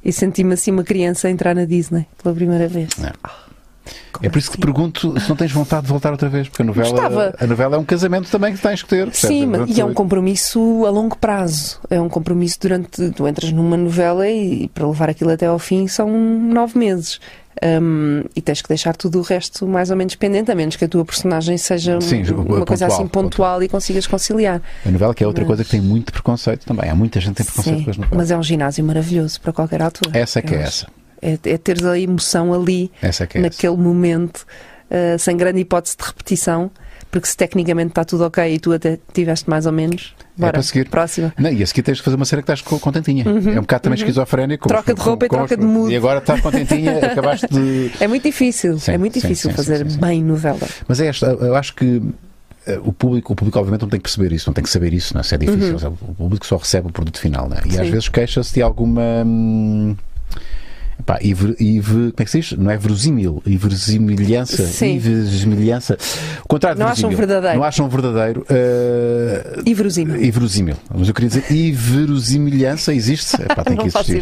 [0.04, 2.90] E senti-me assim uma criança a entrar na Disney pela primeira vez.
[3.04, 3.12] É.
[4.12, 4.74] Como É por isso que te assim?
[4.74, 7.36] pergunto se não tens vontade de voltar outra vez, porque a novela, Gostava.
[7.40, 9.14] a novela é um casamento também que tens que ter.
[9.14, 11.80] Sim, e é um compromisso a longo prazo.
[11.90, 13.12] É um compromisso durante.
[13.12, 17.20] Tu entras numa novela e para levar aquilo até ao fim são nove meses.
[17.64, 20.84] Um, e tens que deixar tudo o resto mais ou menos pendente, a menos que
[20.84, 24.62] a tua personagem seja Sim, uma pontual, coisa assim pontual e consigas conciliar.
[24.86, 26.90] A novela que é outra Mas- coisa que tem muito preconceito também.
[26.90, 28.18] Há muita gente que tem preconceito Sim, com as novelas.
[28.18, 30.18] mas é um ginásio maravilhoso para qualquer altura.
[30.20, 30.88] Essa é que é Eu essa.
[31.22, 33.28] É, é teres a emoção ali, é é essa.
[33.36, 34.46] naquele momento,
[34.92, 36.70] uh, sem grande hipótese de repetição,
[37.10, 40.52] porque se tecnicamente está tudo ok e tu até tiveste mais ou menos, bora, É
[40.54, 40.90] para seguir.
[40.90, 41.34] próxima.
[41.38, 43.24] Não, e a seguir tens de fazer uma cena que estás co- contentinha.
[43.26, 44.66] é um bocado também esquizofrénico.
[44.68, 45.94] Uhum, Troca os- de roupa e como troca os- de mood.
[45.94, 47.92] E agora estás contentinha, acabaste de.
[48.02, 50.00] É muito difícil, Sim, é muito difícil sim, fazer sim, sim.
[50.00, 50.60] bem novela.
[50.88, 52.02] Mas é esta, eu acho que
[52.68, 54.92] eh, o público, o público obviamente não tem que perceber isso, não tem que saber
[54.94, 55.24] isso, não é?
[55.24, 57.62] Se é difícil, o público só recebe o produto final, não é?
[57.66, 57.92] E às Uhum.
[57.92, 59.02] Vezes queixa-se de alguma.
[59.26, 59.96] hum,
[61.06, 62.52] Pá, e, ver- e ver- como é que se diz?
[62.54, 64.66] Não é verosímil, e verosimilhança.
[64.66, 64.96] Sim.
[64.96, 65.98] E verosimilhança.
[66.44, 67.58] O contrário Não acham verdadeiro.
[67.58, 68.46] Não acham verdadeiro.
[68.50, 70.16] eh, E verosímil.
[70.24, 70.76] e verosímil.
[70.94, 73.36] Mas eu queria dizer, e verosimilhança existe?
[73.42, 74.22] Epá, tem que existir.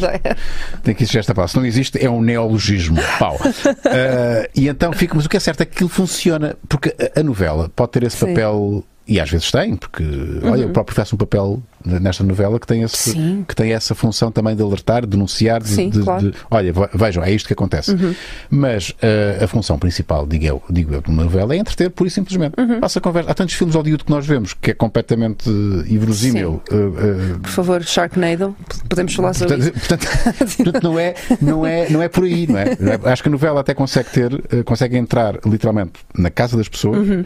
[0.84, 1.52] Tem que existir esta palavra.
[1.52, 2.98] Se não existe, é um neologismo.
[3.20, 3.38] Pau.
[3.86, 5.14] Eh, e então fica.
[5.16, 6.56] Mas o que é certo é que aquilo funciona.
[6.68, 8.84] Porque a, novela pode ter esse papel.
[9.06, 10.01] E às vezes tem, porque
[10.43, 13.43] olha, o próprio faz um papel nesta novela que tem, esse, Sim.
[13.45, 16.32] que tem essa função também de alertar, denunciar, de, Sim, de- claro.
[16.32, 17.93] de- olha, ve- vejam, é isto que acontece.
[18.49, 22.08] Mas eh, a função principal, digo eu, digo eu, de uma novela é entreter, pura
[22.08, 22.54] e simplesmente.
[22.80, 23.30] Passa a conversa.
[23.30, 26.62] Há tantos filmes Hollywood que nós vemos que é completamente eh, inverosímil.
[26.72, 28.56] eh, eh, Por favor, Sharknado,
[28.88, 29.72] podemos falar sobre isso.
[29.74, 32.68] Portanto, portanto, portanto, não, é, não, é, não é por aí, não é?
[33.12, 37.06] Acho que a novela até consegue ter, consegue entrar literalmente na casa das pessoas.
[37.06, 37.26] Uhum.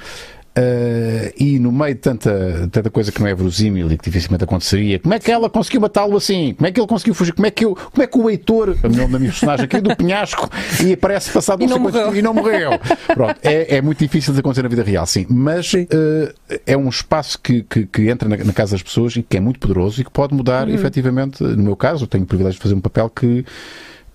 [0.60, 4.44] Eh, e no meio de tanta, tanta coisa que não é verosímil e que dificilmente
[4.44, 6.56] aconteceria, como é que ela conseguiu matá-lo assim?
[6.56, 7.34] Como é que ele conseguiu fugir?
[7.34, 9.80] Como é que, eu, como é que o Heitor, o nome da minha personagem aqui,
[9.80, 10.50] do penhasco,
[10.84, 12.72] e aparece passado E não sei não e não morreu?
[13.14, 15.26] Pronto, é, é muito difícil de acontecer na vida real, sim.
[15.30, 16.34] Mas eh,
[16.66, 19.40] é um espaço que, que, que entra na, na casa das pessoas e que é
[19.40, 20.74] muito poderoso e que pode mudar, Uhum.
[20.74, 21.44] efetivamente.
[21.44, 23.46] No meu caso, eu tenho o privilégio de fazer um papel que.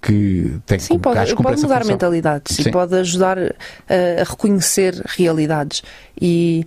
[0.03, 2.63] Que tem Sim, que pode, que pode mudar mentalidades Sim.
[2.69, 5.83] e pode ajudar a reconhecer realidades.
[6.21, 6.67] E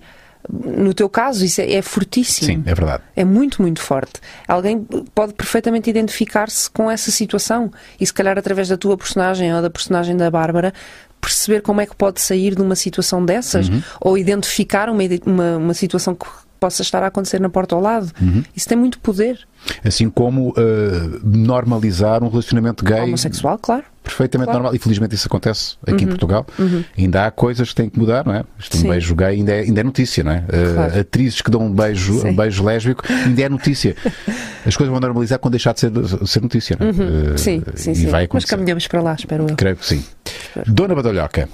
[0.49, 2.47] no teu caso, isso é, é fortíssimo.
[2.47, 3.03] Sim, é verdade.
[3.15, 4.21] É muito, muito forte.
[4.47, 9.61] Alguém pode perfeitamente identificar-se com essa situação e, se calhar, através da tua personagem ou
[9.61, 10.73] da personagem da Bárbara,
[11.19, 13.81] perceber como é que pode sair de uma situação dessas Uhum.
[13.99, 16.25] ou identificar uma, uma, uma situação que
[16.65, 18.11] possa estar a acontecer na porta ao lado.
[18.19, 18.43] Uhum.
[18.55, 19.39] Isso tem muito poder.
[19.83, 23.01] Assim como eh, normalizar um relacionamento gay.
[23.01, 23.83] Homossexual, claro.
[24.03, 24.59] Perfeitamente Claro.
[24.63, 24.75] normal.
[24.75, 26.45] E felizmente isso acontece aqui em Portugal.
[26.97, 28.43] Ainda há coisas que têm que mudar, não é?
[28.59, 28.89] Isto, um Sim.
[28.89, 30.43] beijo gay ainda é, ainda é notícia, não é?
[30.49, 30.99] Eh, Claro.
[30.99, 32.29] atrizes que dão um beijo, Sim.
[32.29, 33.95] um beijo lésbico ainda é notícia.
[34.65, 35.91] As coisas vão normalizar quando deixar de ser,
[36.27, 36.89] ser notícia, não é?
[36.89, 38.07] Eh, Sim, sim, e sim.
[38.07, 39.55] vai Mas caminhamos para lá, espero eu.
[39.55, 40.03] Creio que sim.
[40.67, 41.47] Dona Badalhoca.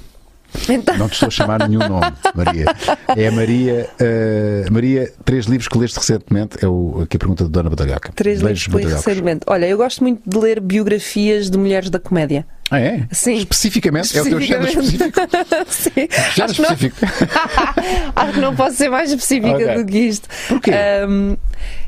[0.69, 2.65] Então, Não te estou a chamar nenhum nome, Maria.
[3.15, 3.89] É a Maria.
[3.99, 6.57] eh, Maria, três livros que leste recentemente.
[6.63, 8.11] É o, aqui a pergunta de Dona Badalhoca.
[8.13, 9.41] três livros que li recentemente.
[9.47, 12.45] Olha, eu gosto muito de ler biografias de mulheres da comédia.
[12.69, 13.05] Ah, é?
[13.11, 13.35] Sim.
[13.35, 14.17] Especificamente?
[14.17, 15.19] É o teu género específico?
[15.67, 15.91] Sim.
[16.35, 16.97] Género Acho que, não, específico.
[18.15, 19.75] acho que não posso ser mais específica Ok.
[19.75, 20.29] do que isto.
[20.47, 20.71] Porquê?
[20.71, 21.35] Ahm,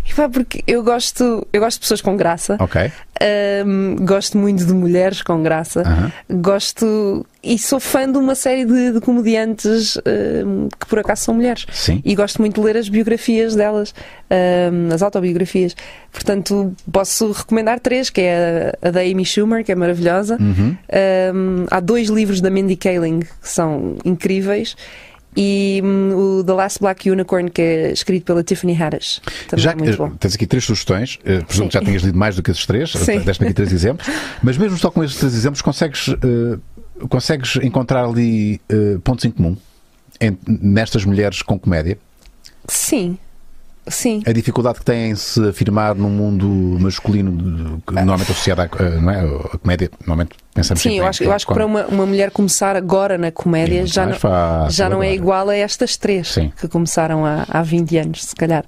[0.05, 2.57] e pá, porque eu gosto, eu gosto de pessoas com graça.
[2.59, 2.91] Ok.
[3.21, 6.11] Ahm, gosto muito de mulheres com graça.
[6.29, 11.33] Gosto e sou fã de uma série de, de comediantes ahm, que por acaso são
[11.33, 11.65] mulheres.
[11.71, 12.01] Sim.
[12.03, 13.93] E gosto muito de ler as biografias delas,
[14.29, 15.75] ahm, as autobiografias.
[16.11, 20.37] Portanto, posso recomendar três, que é a, a da Amy Schumer, que é maravilhosa.
[20.39, 20.75] Uhum.
[21.71, 24.75] Há dois livros da Mindy Kaling que são incríveis.
[25.35, 29.21] E hum, o The Last Black Unicorn, que é escrito pela Tiffany Haddish.
[29.47, 30.09] Também Já é muito que bom.
[30.11, 32.91] tens aqui três sugestões, eh, presumo que já tenhas lido mais do que esses três,
[32.91, 33.19] Sim.
[33.19, 34.07] deste-me aqui três exemplos,
[34.41, 36.57] mas mesmo só com esses três exemplos consegues, eh,
[37.09, 39.57] consegues encontrar ali eh, pontos em comum
[40.21, 41.97] em- nestas mulheres com comédia.
[42.67, 43.17] Sim.
[43.87, 44.23] Sim.
[44.25, 46.47] A dificuldade que têm em se afirmar num mundo
[46.79, 49.19] masculino que normalmente associado à eh, não é?
[49.53, 52.75] a comédia, normalmente pensamos Sim, eu acho, eu acho que para uma, uma mulher começar
[52.75, 56.29] agora na É comédia muito já não, fácil já não é igual a estas três
[56.29, 56.51] Sim.
[56.59, 58.63] que começaram há, há 20 anos, se calhar.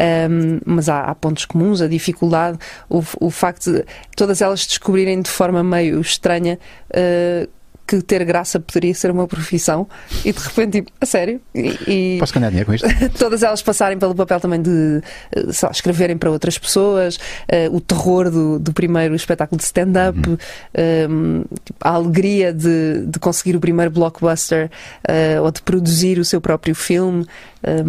[0.00, 2.58] Ahm, mas há, há pontos comuns, a dificuldade,
[2.88, 6.58] o, o facto de todas elas descobrirem de forma meio estranha
[6.94, 7.48] ah,
[7.88, 9.88] que ter graça poderia ser uma profissão
[10.24, 11.40] e de repente, tipo, a sério?
[11.54, 12.86] E, e- Posso ganhar dinheiro com isto?
[13.18, 15.00] todas elas passarem pelo papel também de
[15.34, 17.18] eh, lá, escreverem para outras pessoas,
[17.48, 20.18] eh, o terror do, do primeiro espetáculo de stand-up,
[20.74, 21.06] eh,
[21.64, 24.70] tipo, a alegria de, de conseguir o primeiro blockbuster
[25.08, 27.26] eh, ou de produzir o seu próprio filme.
[27.62, 27.82] eh,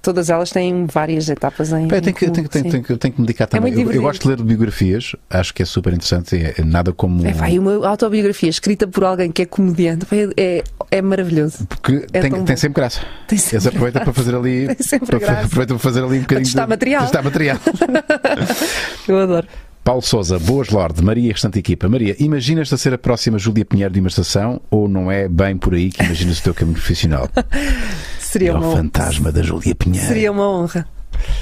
[0.00, 1.88] todas elas têm várias etapas em.
[1.88, 3.72] Pá, eu em tenho que, comum, tenho, tenho que- tenho que me dedicar também.
[3.72, 6.36] muito eu, eu gosto de ler biografias, acho que é super interessante.
[6.36, 7.26] É, é nada como.
[7.26, 11.66] É, e uma autobiografia escrita por alguém que é comediante é, é maravilhoso.
[11.66, 13.00] Porque É tem, tem sempre graça.
[13.26, 14.66] Tem sempre Eles aproveitam para fazer ali.
[14.74, 15.46] Tem sempre para, graça.
[15.46, 16.44] aproveitam para fazer ali um bocadinho.
[16.46, 17.02] testar de- material.
[17.02, 17.58] testar material.
[19.08, 19.46] Eu adoro.
[19.84, 21.88] Paulo Souza, boas Lorde, Maria e restante equipa.
[21.88, 25.56] Maria, imaginas-te a ser a próxima Júlia Pinheiro de uma estação ou não é bem
[25.56, 27.28] por aí que imaginas o teu caminho profissional?
[28.20, 28.76] Seria é o uma honra.
[28.76, 30.06] fantasma da Júlia Pinheiro.
[30.06, 30.86] Seria uma honra.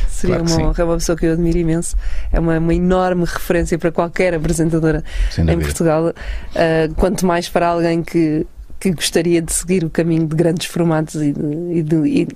[0.08, 0.62] Seria Claro uma sim.
[0.64, 0.74] honra.
[0.82, 1.94] É uma pessoa que eu admiro imenso.
[2.32, 5.64] É uma, uma enorme referência para qualquer apresentadora Sem em dúvida.
[5.66, 6.12] Portugal.
[6.56, 8.46] Ah, quanto mais para alguém que,
[8.80, 12.28] que gostaria de seguir o caminho de grandes formatos e de, e de- e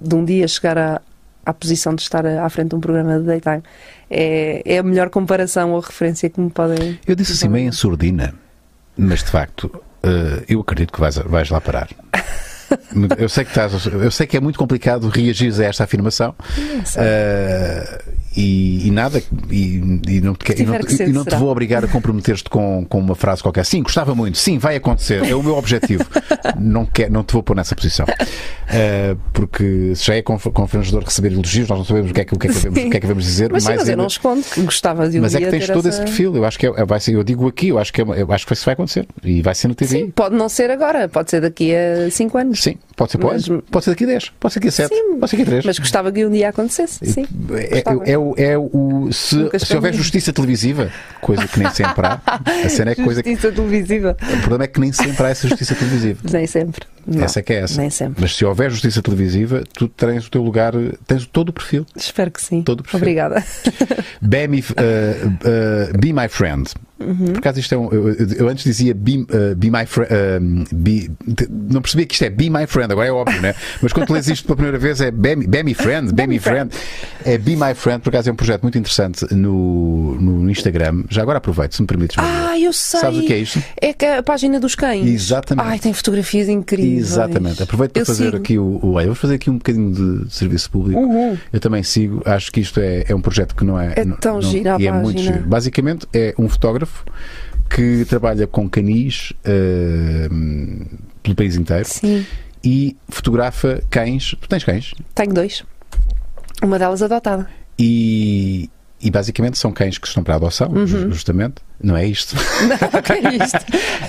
[0.00, 1.02] de um dia chegar à,
[1.44, 3.62] à posição de estar à frente de um programa de daytime.
[4.10, 6.98] É, é a melhor comparação ou referência que me podem.
[7.06, 8.34] Eu disse assim meio em surdina,
[8.96, 9.70] mas de facto
[10.04, 11.88] eh, eu acredito que vais, vais lá parar.
[13.18, 16.34] Eu sei que estás, eu sei que é muito complicado reagir a esta afirmação.
[16.96, 18.02] Eh,
[18.36, 21.88] e, e nada, e, e não te, e não, ser, não te vou obrigar a
[21.88, 23.64] comprometer-te com, com uma frase qualquer.
[23.64, 26.04] Sim, gostava muito, sim, vai acontecer, é o meu objetivo.
[26.58, 28.06] não, quer, não te vou pôr nessa posição.
[28.06, 32.24] Uh, porque se já é conf- confrangedor receber elogios, nós não sabemos o que é
[32.24, 33.52] que, o que, é que, devemos, o que, é que devemos dizer.
[33.52, 35.66] Mas sim, mas eu ainda- não escondo que gostava de um mas é que tens
[35.66, 35.88] todo essa...
[35.88, 36.34] esse perfil.
[36.36, 38.32] Eu acho que é, é- vai ser, eu digo aqui, eu acho que, é eu
[38.32, 39.06] acho que isso vai acontecer.
[39.22, 39.98] E vai ser no TV.
[39.98, 42.62] Sim, pode não ser agora, pode ser daqui a 5 anos.
[42.62, 44.88] Sim, pode ser o Mas- pode ser daqui a 10, pode ser daqui a 7,
[44.94, 45.64] Sim, pode ser daqui a 3.
[45.66, 47.04] Mas gostava que um dia acontecesse.
[47.06, 47.26] Sim.
[47.52, 49.08] É, é, é o- é o.
[49.12, 52.20] Se, se houver justiça televisiva, coisa que nem sempre há,
[52.64, 53.30] a cena é que coisa que.
[53.30, 54.16] Justiça televisiva.
[54.22, 56.20] O problema é que nem sempre há essa justiça televisiva.
[56.32, 56.86] Nem sempre.
[57.06, 57.80] Não, essa é que é essa.
[57.80, 58.20] Nem sempre.
[58.22, 60.72] Mas se houver justiça televisiva, tu tens o teu lugar,
[61.06, 61.86] tens todo o perfil.
[61.96, 62.62] Espero que sim.
[62.62, 63.02] Todo perfeito.
[63.02, 63.44] Obrigada.
[64.22, 66.70] Be, me, uh, uh, be my friend.
[67.00, 67.26] Uhum.
[67.32, 67.90] Por acaso isto é um.
[67.92, 70.64] Eu, eu- antes dizia be, uh, be my friend.
[71.50, 73.54] não percebia que isto é be my friend, agora é óbvio, né?
[73.82, 76.38] Mas quando lês isto pela primeira vez é be, me- be me friend, be, me
[76.38, 76.70] friend.
[77.24, 81.04] É be my friend, por acaso é um projeto muito interessante no, no Instagram.
[81.10, 82.16] Já agora aproveito, se me permites.
[82.18, 83.00] Ah, eu sei.
[83.00, 83.62] Sabes o que é isto?
[83.80, 85.06] É que a página dos cães.
[85.06, 85.66] Exatamente.
[85.66, 86.93] Ai, tem fotografias incríveis.
[86.98, 87.62] Exatamente.
[87.62, 88.36] Aproveito para Eu fazer sigo.
[88.36, 88.92] aqui o, o.
[89.04, 91.00] Vou fazer aqui um bocadinho de, de serviço público.
[91.00, 91.36] Uhum.
[91.52, 92.22] Eu também sigo.
[92.24, 93.92] Acho que isto é, é um projeto que não é.
[93.96, 95.40] É não- tão não- gira a e é muito giro.
[95.46, 97.04] Basicamente é um fotógrafo
[97.70, 100.28] que trabalha com canis eh,
[101.22, 102.24] pelo país inteiro Sim,
[102.62, 104.34] e fotografa cães.
[104.40, 104.92] Tu tens cães?
[105.14, 105.64] tenho dois.
[106.62, 107.46] Uma delas adotada.
[107.78, 108.70] E.
[109.02, 110.86] E basicamente são cães que estão para adoção, Uhum.
[110.86, 111.56] ju- justamente.
[111.82, 112.34] Não é isto?
[112.66, 113.58] Não, que é isto?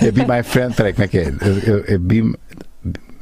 [0.02, 0.74] É Be My Friend.
[0.74, 1.22] Peraí, como é que é?
[1.24, 2.32] É- é Be,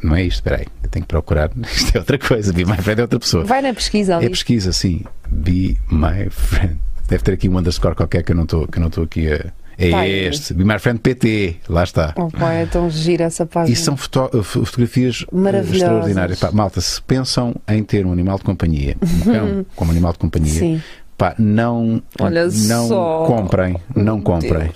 [0.04, 0.66] não é isto, espera aí.
[0.82, 1.50] Eu tenho que procurar.
[1.64, 2.52] Isto é outra coisa.
[2.52, 3.44] Be My Friend é outra pessoa.
[3.44, 4.30] Vai na pesquisa É ali.
[4.30, 5.02] pesquisa, sim.
[5.28, 6.76] Be My Friend.
[7.08, 8.68] Deve ter aqui um underscore qualquer que eu não estou
[9.04, 9.46] aqui a.
[9.76, 10.54] É Tá este.
[10.54, 11.56] Be My Friend PT.
[11.68, 12.14] Lá está.
[12.16, 13.72] Oh, pá, é tão gira essa página.
[13.72, 16.38] E são foto- f- fotografias eh, extraordinárias.
[16.38, 20.18] Pá, malta, se pensam em ter um animal de companhia, um cão como animal de
[20.18, 20.82] companhia, Sim.
[21.18, 23.24] pá, não, Olha não só.
[23.26, 23.76] comprem.
[23.96, 24.70] Não comprem.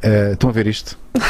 [0.00, 0.98] Eh, estão a ver isto?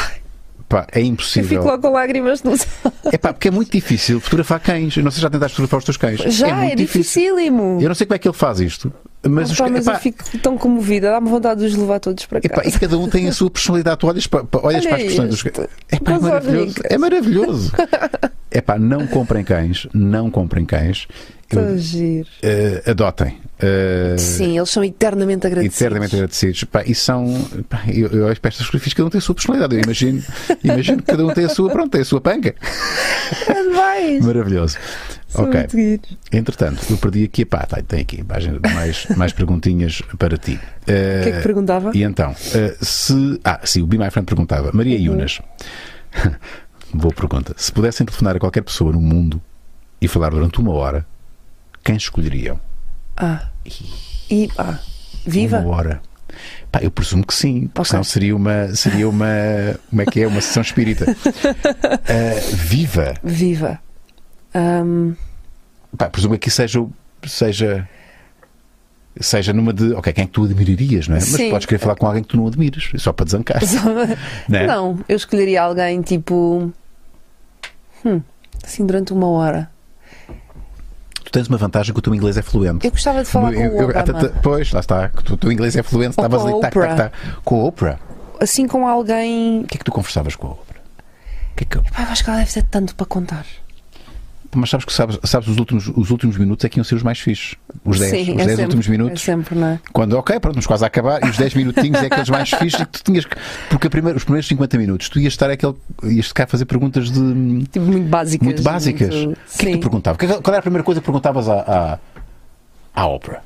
[0.69, 1.49] Pá, é Eu impossível.
[1.49, 2.65] fico logo com lágrimas nos
[3.11, 4.95] É pá, porque é muito difícil fotografar cães.
[4.95, 6.19] Eu não sei se já tentaste fotografar os teus cães.
[6.35, 7.01] Já, é é, muito difícil.
[7.23, 7.79] dificílimo.
[7.81, 8.93] Eu não sei como é que ele faz isto.
[9.27, 11.99] Mas, os pá, ca- mas epá, eu fico tão comovida, dá-me vontade de os levar
[11.99, 12.69] todos para epá, casa.
[12.69, 13.97] e cada um tem a sua personalidade.
[13.97, 15.67] Tu olhas para, olhas Olha para as expressões dos cães.
[15.91, 16.75] Epá, é maravilhoso.
[16.83, 17.71] É maravilhoso.
[18.51, 19.87] Epá, não comprem cães.
[19.93, 21.07] Não comprem cães.
[21.49, 22.27] Tão giro.
[22.43, 23.37] eh, adotem.
[23.59, 25.81] Eh, Sim, eles são eternamente agradecidos.
[25.81, 26.63] Eternamente agradecidos.
[26.65, 27.25] Pá, e são.
[27.67, 29.75] Pá, eu, eu olho para estas fotografias, cada um tem a sua personalidade.
[29.75, 30.23] Eu imagino,
[30.63, 32.55] imagino que cada um tem a sua, pronto, tem a sua panca.
[33.75, 34.25] Vais.
[34.25, 34.77] Maravilhoso.
[35.27, 35.99] São ok.
[36.31, 37.45] Entretanto, eu perdi aqui.
[37.45, 40.59] Pá, tá, tem aqui mais, mais perguntinhas para ti.
[40.81, 40.91] O que
[41.29, 41.91] é que perguntava?
[41.93, 43.39] E então, eh, se.
[43.43, 44.71] Ah, sim, o Be My Friend perguntava.
[44.73, 45.03] Maria Uhum.
[45.15, 45.39] Yunas.
[46.93, 47.53] Boa pergunta.
[47.57, 49.39] Se pudessem telefonar a qualquer pessoa no mundo
[50.01, 51.05] e falar durante uma hora,
[51.83, 52.59] quem escolheriam?
[53.17, 53.47] Ah.
[54.29, 54.79] E, ah,
[55.25, 55.59] viva?
[55.59, 56.01] Uma hora.
[56.71, 57.89] Pá, eu presumo que sim, porque Ok.
[57.91, 58.75] senão seria uma.
[58.75, 59.25] Seria uma.
[59.89, 60.27] Como é que é?
[60.27, 61.05] Uma sessão espírita.
[62.07, 63.15] Eh, viva!
[63.23, 63.79] Viva.
[64.53, 65.13] Ahm,
[65.97, 66.85] Pá, presumo que seja.
[67.25, 67.87] seja
[69.19, 69.91] Seja numa de.
[69.93, 71.19] Ok, quem é que tu admirarias, não é?
[71.19, 71.49] Mas Sim.
[71.49, 73.59] podes querer falar com alguém que tu não admires, só para desancar.
[74.47, 74.67] não é?
[74.67, 76.71] Não, eu escolheria alguém tipo.
[78.05, 78.21] Hum,
[78.63, 79.69] assim durante uma hora.
[81.29, 82.83] Tu tens uma vantagem que o teu inglês é fluente.
[82.87, 84.31] Eu gostava de falar com Eu- o eu- Obama.
[84.41, 85.09] pois, lá está.
[85.09, 86.59] que O teu inglês é fluente, Ou estavas com ali.
[86.61, 87.15] Tac, tac, tac.
[87.43, 87.99] Com a Oprah.
[88.41, 89.61] Assim com alguém.
[89.61, 90.79] O que é que tu conversavas com a Oprah?
[91.51, 93.45] O que é que eu- Pá, eu acho que ela deve ter tanto para contar.
[94.55, 97.03] Mas sabes que sabes, sabes os, últimos, os últimos minutos é que iam ser os
[97.03, 97.55] mais fixes.
[97.85, 99.21] Os 10, Sim, os é 10 sempre, últimos minutos.
[99.21, 99.79] É sempre, não é?
[99.93, 102.79] Quando, ok, pronto, estamos quase a acabar, e os 10 minutinhos é aqueles mais fixes
[102.81, 103.35] e que tu tinhas que.
[103.69, 105.75] Porque primeira- os primeiros 50 minutos tu ias estar aquele.
[106.03, 107.63] ias ficar a fazer perguntas de.
[107.71, 108.45] Tipo, muito básicas.
[108.45, 109.13] muito básicas.
[109.15, 110.17] muito- O que é que tu perguntavas?
[110.17, 111.99] Que- Qual era a primeira coisa que perguntavas à,
[112.95, 113.41] à, à Oprah?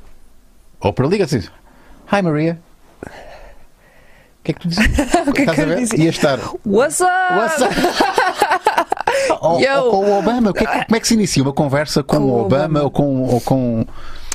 [0.80, 1.48] Oprah liga-te assim:
[2.10, 2.58] Hi Maria.
[3.02, 4.88] O que é que tu dizias?
[5.28, 5.98] O que é que eu dizia?
[6.04, 6.38] Ia estar.
[6.66, 7.10] What's up?
[7.34, 7.74] What's up?
[9.40, 10.50] ou, ou com o Obama.
[10.50, 12.40] O que é que- como é que se inicia uma conversa com, Com o o
[12.42, 12.82] Obama, Obama.
[12.84, 13.22] ou com.
[13.34, 13.84] Ou com...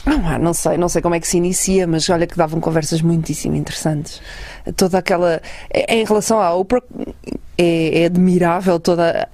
[0.05, 2.59] Não, ah, não sei, não sei como é que se inicia, mas olha que davam
[2.61, 4.21] conversas muitíssimo interessantes.
[4.75, 5.41] Toda aquela.
[5.89, 6.81] Em relação à Oprah,
[7.57, 9.27] é, é admirável toda.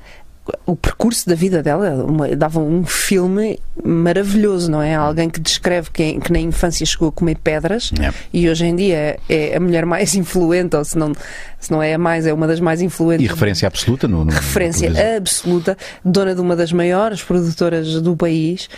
[0.66, 4.94] O percurso da vida dela uma, dava um filme maravilhoso, não é?
[4.94, 8.12] Alguém que descreve que, que na infância chegou a comer pedras É.
[8.32, 11.14] e hoje em dia é a mulher mais influente, ou se não,
[11.60, 14.24] se não é a mais, é uma das mais influentes E referência absoluta no.
[14.24, 18.70] no referência no absoluta, dona de uma das maiores produtoras do país,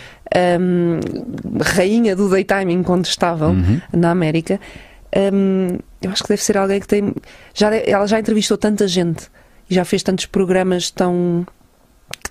[0.60, 1.00] hum,
[1.60, 3.80] rainha do daytime incontestável Uhum.
[3.92, 4.58] na América.
[5.32, 7.12] Hum, eu acho que deve ser alguém que tem.
[7.54, 9.24] Já, ela já entrevistou tanta gente
[9.68, 11.46] e já fez tantos programas tão.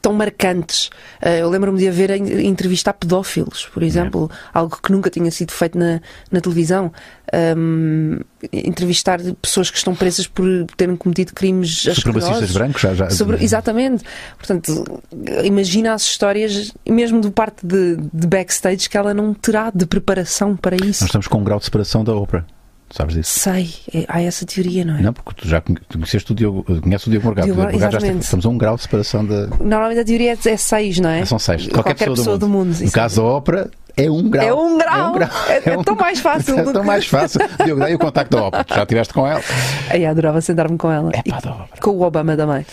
[0.08, 0.90] Tão marcantes.
[1.22, 5.52] Eh, eu lembro-me de haver entrevista a pedófilos, por exemplo, algo que nunca tinha sido
[5.52, 6.00] feito na,
[6.32, 6.94] na televisão.
[7.34, 8.22] Ahm,
[8.54, 10.46] entrevistar pessoas que estão presas por
[10.78, 12.94] terem cometido crimes Supremacistas brancos, já.
[12.94, 14.06] já Sobre- exatamente.
[14.38, 15.02] Portanto,
[15.44, 20.56] imagina as histórias, mesmo do parte de, de backstage, que ela não terá de preparação
[20.56, 21.04] para isso.
[21.04, 22.46] Nós estamos com um grau de separação da Oprah.
[22.90, 23.40] Sabes disso?
[23.40, 25.02] Sei, é- há essa teoria, não é?
[25.02, 25.62] Não, porque tu já
[25.92, 27.46] conheceste o Diogo, conheces o Diogo Morgado.
[27.48, 29.48] Diogo, O Diogo Morgado já estamos a um grau de separação da.
[29.60, 31.26] Normalmente a teoria é, é seis, não é?
[31.26, 31.64] São seis.
[31.64, 32.68] De Qualquer, pessoa, do mundo.
[32.68, 32.94] No exatamente.
[32.94, 34.46] caso da ópera, é um grau.
[34.46, 35.30] É um grau.
[35.50, 37.42] É- é tão mais fácil É do tão que- mais fácil.
[37.66, 38.64] Diogo, dá aí o contacto da ópera.
[38.64, 39.42] Tu já estiveste com ela?
[39.90, 41.12] Ai, adorava sentar-me com ela.
[41.14, 41.82] É pá, da ópera.
[41.82, 42.66] com o Obama também.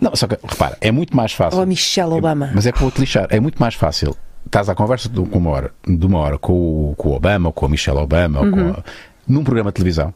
[0.00, 1.56] Não, só que, repara, é muito mais fácil.
[1.56, 2.50] Ou a Michelle Obama.
[2.54, 3.26] Mas é que vou-te lixar.
[3.30, 4.14] É muito mais fácil.
[4.44, 7.52] Estás à conversa de uma hora, de uma hora com, o, com o Obama, ou
[7.52, 8.52] com a Michelle Obama, ou Uhum.
[8.74, 8.84] com a-
[9.28, 10.12] num programa de televisão,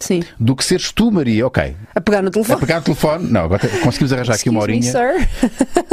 [0.00, 0.22] Sim.
[0.38, 1.74] do que seres tu, Maria, ok.
[1.94, 2.60] A pegar no A telefone.
[2.60, 5.28] pegar o telefone, não, agora conseguimos arranjar aqui uma Excuse me, horinha.
[5.28, 5.28] sir.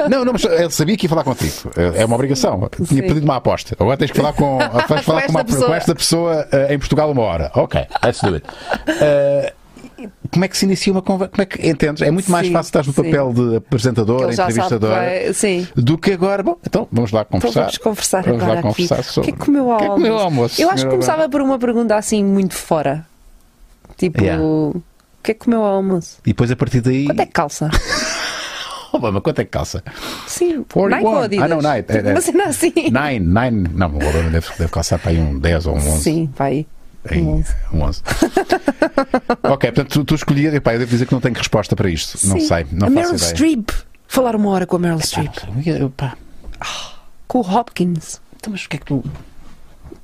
[0.10, 1.72] Não, não, mas ele sabia que ia falar contigo.
[1.96, 2.70] É uma obrigação.
[2.76, 3.02] Tinha Sim.
[3.02, 3.76] pedido uma aposta.
[3.80, 5.66] Agora tens que falar com, falar Com com, uma- esta pessoa.
[5.68, 7.50] com esta pessoa eh, em Portugal uma hora.
[7.56, 8.46] Ok, let's do it.
[8.88, 9.54] Eh,
[10.32, 11.32] como é que se inicia uma conversa?
[11.32, 12.02] Como é que entendes?
[12.02, 13.04] É muito mais Sim, fácil estás no sim.
[13.04, 14.30] papel de apresentador,
[15.34, 15.68] Sim.
[15.76, 16.44] do que agora.
[16.44, 17.60] Bom, então vamos lá Então conversar.
[17.62, 18.88] vamos conversar Vamos agora lá aqui.
[18.88, 19.32] conversar O sobre.
[19.32, 20.02] que é que comeu ao O que é que almoço?
[20.04, 23.06] comeu ao almoço, Eu acho que começava por uma pergunta assim muito fora.
[23.98, 24.44] Tipo, Yeah.
[24.44, 24.82] o
[25.24, 26.18] que é que comeu ao almoço?
[26.26, 27.06] E depois a partir daí.
[27.06, 27.70] Quanto é que calça?
[28.92, 29.84] Obama, quanto é que calça?
[30.26, 30.90] Sim, 41.
[30.90, 31.46] Nike ou Adidas?
[31.46, 31.92] Ah, não, Nike.
[31.92, 32.12] É, é.
[32.12, 32.74] Uma cena assim.
[32.76, 33.70] Nine, nine.
[33.74, 36.02] Não, o Obama deve, deve calçar para aí um 10 ou um 11.
[36.02, 36.66] Sim, vai.
[37.12, 37.56] Em, Um 11.
[37.74, 38.02] um 11.
[39.44, 40.54] ok, portanto, tu, tu escolhias.
[40.54, 42.26] Epá, eu devo dizer que não tenho resposta para isto.
[42.28, 42.48] Não Sim.
[42.48, 43.18] sei, não a faço Meryl.
[43.20, 43.70] Streep.
[44.08, 45.32] Falar uma hora com a Meryl Streep.
[45.80, 46.16] não pá,
[47.28, 48.22] Com o Hopkins.
[48.38, 49.04] então, mas o que é que tu.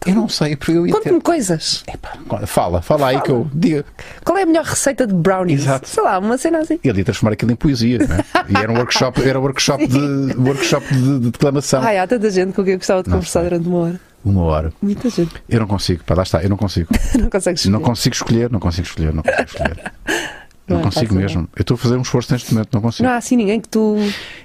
[0.04, 0.97] Eu não sei, porque eu ia ter...
[0.99, 1.84] Conte-me coisas.
[1.88, 2.14] Epá,
[2.47, 3.86] fala, fala aí que eu diga.
[4.26, 5.62] Qual é a melhor receita de brownies?
[5.62, 5.88] Exato.
[5.88, 6.80] Sei lá, uma cena assim.
[6.84, 8.26] Ele ia transformar aquilo em poesia, não é?
[8.49, 11.84] E era um workshop, era um workshop, de, workshop de, de declamação.
[11.84, 13.49] Ai, há tanta gente com quem eu gostava de Não conversar sei.
[13.49, 13.99] durante uma hora.
[14.24, 14.72] Uma hora.
[14.82, 15.32] Muita gente.
[15.49, 16.89] Eu não consigo, pá, lá está, eu não consigo.
[17.19, 17.72] Não consegues escolher.
[17.74, 19.91] Não consigo escolher, não consigo escolher, não consigo escolher.
[20.67, 21.49] Não, Não é consigo mesmo.
[21.55, 23.03] Eu estou a fazer um esforço neste momento, não consigo.
[23.05, 23.97] Não há assim ninguém que tu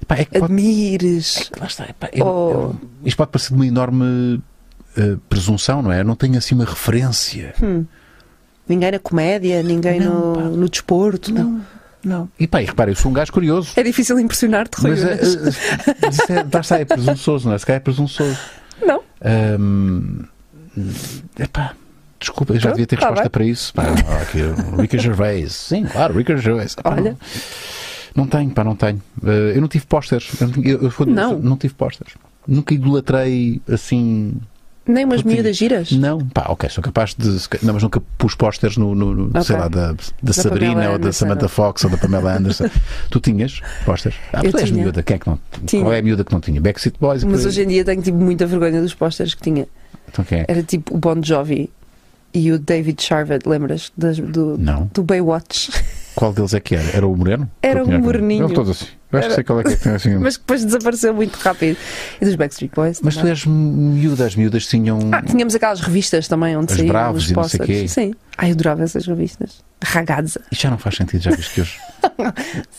[0.02, 1.50] Epá, é que pode- admires.
[1.60, 1.84] Lá está.
[1.84, 2.50] epá, eu- Oh.
[2.50, 4.42] eu- isto pode parecer de uma enorme
[4.96, 6.00] eh, presunção, não é?
[6.00, 7.54] Eu não tenho assim uma referência.
[8.68, 10.40] Ninguém na comédia, ninguém Não, pá.
[10.42, 11.32] no, no desporto.
[11.32, 11.60] Não,
[12.02, 12.28] não.
[12.40, 13.72] E pá, e repara, eu sou um gajo curioso.
[13.76, 14.90] É difícil impressionar-te, Rui.
[14.90, 17.58] Mas, é, mas- eh, mas isso é, está, é presunçoso, não é?
[17.58, 18.36] Se calhar é presunçoso.
[18.82, 19.02] Não.
[19.24, 20.24] Ahm,
[21.38, 21.74] epá,
[22.20, 23.30] desculpa, eu já devia ter tá resposta bem.
[23.30, 23.72] para isso.
[23.74, 23.82] Pá,
[24.22, 24.38] aqui,
[24.80, 25.52] Rica Gervais.
[25.54, 26.74] Sim, claro, Rica Gervais.
[26.78, 27.16] Epá, Olha.
[28.14, 29.00] Não, não tenho, pá, não tenho.
[29.24, 30.30] Eh, eu não tive pósteres.
[30.40, 31.38] Eu, eu, eu- Não.
[31.38, 32.14] não tive pósteres.
[32.46, 34.34] Nunca idolatrei assim.
[34.86, 35.90] Nem umas miúdas giras.
[35.92, 37.28] Não, pá, ok, sou capaz de.
[37.62, 39.56] Não, mas nunca pus pósteres no, no- no- sei Ok.
[39.56, 41.12] lá, da, da, Sabrina Pamela ou da.
[41.12, 42.70] Samantha Fox ou da Pamela Anderson.
[43.10, 44.16] tu tinhas pósteres?
[44.32, 45.38] Ah, tu és miúda, quem é que não?
[45.66, 45.82] Tinha.
[45.82, 46.60] Qual é a miúda que não tinha?
[46.60, 47.24] Backstreet Boys?
[47.24, 49.66] Mas hoje em dia tenho tipo muita vergonha dos pósteres que tinha.
[50.08, 50.44] Então quem é?
[50.46, 51.68] Era tipo o Bon Jovi
[52.32, 53.92] e o David Charvet, lembras?
[53.96, 54.88] Das- do, Não.
[54.94, 55.70] do Baywatch.
[56.14, 56.88] Qual deles é que era?
[56.96, 57.50] Era o Moreno?
[57.60, 58.44] Era um tinha- moreninho.
[58.44, 58.86] Eles todos assim.
[59.16, 60.10] Eu acho que sei qual é que tem assim.
[60.14, 60.22] mas...
[60.22, 61.76] Mas depois desapareceu muito rápido.
[62.20, 62.98] E dos Backstreet Boys.
[63.00, 63.30] tu também.
[63.30, 64.98] és miúda, as miúdas tinham.
[65.12, 67.88] Ah, tínhamos aquelas revistas também onde saíam Bravos os e não sei quê.
[67.88, 68.14] Sim.
[68.38, 69.64] Ai, eu adorava essas revistas.
[69.82, 70.40] Ragazza.
[70.50, 71.78] Isto já não faz sentido, já viste que hoje.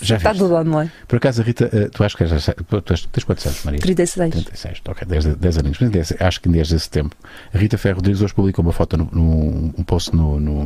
[0.01, 0.43] Já Está viste.
[0.43, 0.91] tudo online.
[1.07, 2.45] Por acaso, a Rita, eh, tu acho que és.
[2.45, 3.79] Tu és, tens quantos anos, Maria?
[3.79, 4.31] 36.
[4.31, 5.77] 36, ok, 10, 10 aninhos.
[5.79, 7.15] Mas desde- acho que desde esse tempo.
[7.53, 10.65] A Rita Ferro Rodrigues hoje publicou uma foto, no, no- um post no, no,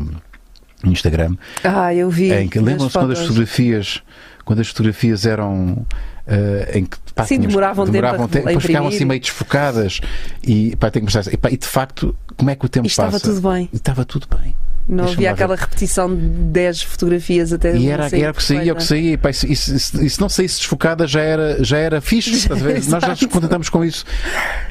[0.84, 2.32] no Instagram, Ah, eu vi.
[2.32, 3.28] em que as lembram-se quando as fotos.
[3.36, 4.04] fotografias,
[4.44, 5.86] quando as fotografias eram.
[6.28, 9.20] eh, em que pá, Sim, tínhamos- demoravam tempo demoravam tempo, a depois ficavam assim meio
[9.20, 10.00] desfocadas
[10.44, 12.86] e, pá, tenho que mostrar, e, pá, e de facto, como é que o tempo
[12.86, 13.26] E estava passa?
[13.28, 13.68] tudo bem.
[13.74, 14.56] E estava tudo bem.
[14.92, 15.28] Não havia ver.
[15.30, 17.78] aquela repetição de 10 fotografias até.
[17.78, 19.14] E era, era o que saía, o que saía.
[19.14, 19.80] E, pá, se- se-
[20.10, 22.50] se não saísse desfocada já era, já era fixe.
[22.90, 24.04] Nós já nos contentamos com isso.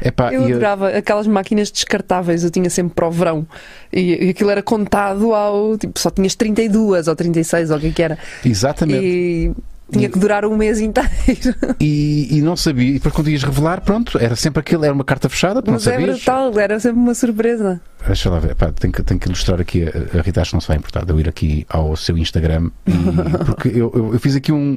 [0.04, 3.46] Epá, Eu adorava aquelas máquinas descartáveis, eu tinha sempre para o verão.
[3.92, 5.78] E, e aquilo era contado ao.
[5.78, 8.18] Tipo, só tinhas 32 ou 36 ou o que é que era.
[8.44, 9.04] Exatamente.
[9.04, 9.52] E
[9.90, 11.08] tinha que durar um mês inteiro.
[11.80, 12.90] E, e não sabia.
[12.90, 15.86] E depois quando ias revelar, pronto, era sempre aquilo, era uma carta fechada, não Mas
[15.86, 16.16] é sabias.
[16.18, 17.80] brutal, era sempre uma surpresa.
[18.06, 19.84] Deixa lá ver, pá, tenho, que, tenho que ilustrar aqui.
[19.84, 22.16] A, a Rita acho que não se vai importar de eu ir aqui ao seu
[22.18, 22.70] Instagram.
[22.86, 22.92] e-
[23.44, 24.76] porque eu, eu, eu fiz aqui um.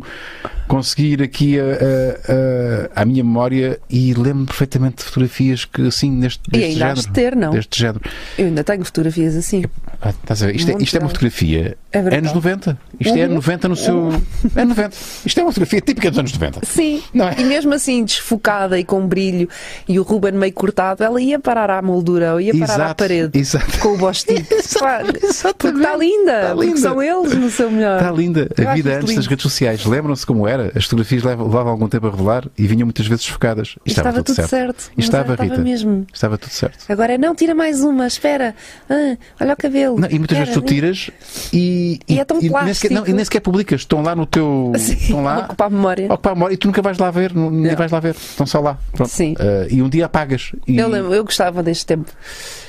[0.67, 5.87] Consegui ir aqui a, a, a, à minha memória e lembro perfeitamente de fotografias que
[5.87, 7.07] assim, neste, E deste ainda has género.
[7.07, 7.51] de ter, não?
[7.51, 8.01] Deste género.
[8.37, 9.63] Eu ainda tenho fotografias assim.
[10.01, 10.55] Ah, estás a ver?
[10.55, 12.77] Isto, é, isto é uma fotografia É anos 90.
[12.99, 13.25] Isto é Uhum.
[13.25, 14.09] ano 90 no seu.
[14.55, 14.95] É 90.
[15.25, 16.61] Isto é uma fotografia típica dos anos 90.
[16.65, 17.35] Sim, Não é?
[17.39, 19.47] e mesmo assim desfocada e com brilho
[19.87, 23.03] e o Ruben meio cortado, ela ia parar à moldura ou ia parar à Exato.
[23.13, 23.79] Parede Exato.
[23.79, 24.45] com o Bostic.
[24.73, 25.25] Claro, porque
[25.67, 26.79] está linda, porque linda.
[26.79, 27.99] são eles no seu melhor.
[27.99, 28.49] Está linda.
[28.57, 29.15] A vida antes lindo.
[29.21, 29.85] das redes sociais.
[29.85, 30.71] Lembram-se como era?
[30.75, 33.75] As fotografias levavam, algum tempo a revelar e vinham muitas vezes desfocadas.
[33.85, 34.91] E estava, estava tudo certo.
[34.97, 35.61] E estava, estava Rita.
[35.61, 36.07] mesmo.
[36.13, 36.85] Estava tudo certo.
[36.89, 38.55] Agora é, não, tira mais uma, espera.
[38.89, 39.99] Ah, olha o cabelo.
[39.99, 41.11] Não, e muitas vezes tu tiras
[41.53, 43.81] e, E é tão nem sequer, não, e nem sequer publicas.
[43.81, 44.71] Estão lá no teu.
[44.77, 45.39] Sim, estão lá.
[45.39, 46.05] ocupar a memória.
[46.11, 47.75] Ocupar a memória e tu nunca vais lá ver, nem Não.
[47.75, 48.15] vais lá ver.
[48.15, 48.77] Estão só lá.
[48.91, 49.09] Pronto.
[49.09, 49.35] Sim.
[49.39, 50.51] Ah, e um dia apagas.
[50.67, 50.77] E...
[50.77, 52.11] Eu lembro, eu gostava deste tempo.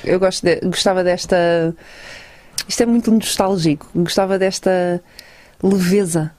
[0.03, 1.73] Eu gosto de- gostava desta.
[2.67, 3.87] Isto é muito nostálgico.
[3.95, 5.01] Gostava desta
[5.61, 6.31] leveza,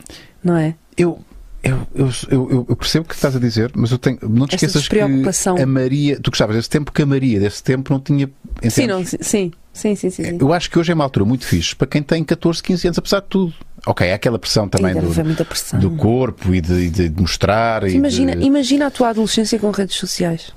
[0.42, 0.74] não é?
[0.96, 1.18] Eu,
[1.62, 1.86] eu,
[2.30, 4.88] eu, eu, percebo o que estás a dizer, mas eu tenho, não te Esta esqueças
[4.88, 5.00] que
[5.62, 8.30] a Maria, tu gostavas desse tempo que a Maria desse tempo não tinha.
[8.70, 10.38] Sim, não, sim, sim, sim, sim, sim.
[10.40, 12.98] Eu acho que hoje é uma altura muito fixe para quem tem 14, 15 anos,
[12.98, 13.52] apesar de tudo.
[13.84, 15.78] Ok, há aquela pressão também do, pressão.
[15.80, 17.88] do corpo e de, e de mostrar.
[17.88, 20.52] Imagina, de- imagina a tua adolescência com redes sociais.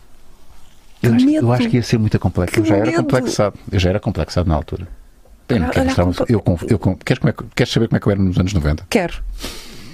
[1.01, 2.53] Eu, acho, que- eu acho que ia ser muito complexo.
[2.53, 2.97] Que Eu já era medo.
[3.03, 3.55] complexado.
[3.71, 4.87] Eu já era complexado na altura.
[5.47, 6.39] Eu não quero mostrar compa- eu, eu,
[6.79, 8.85] conf- queres, como é que- queres saber como é que eu era nos anos 90?
[8.89, 9.15] Quero.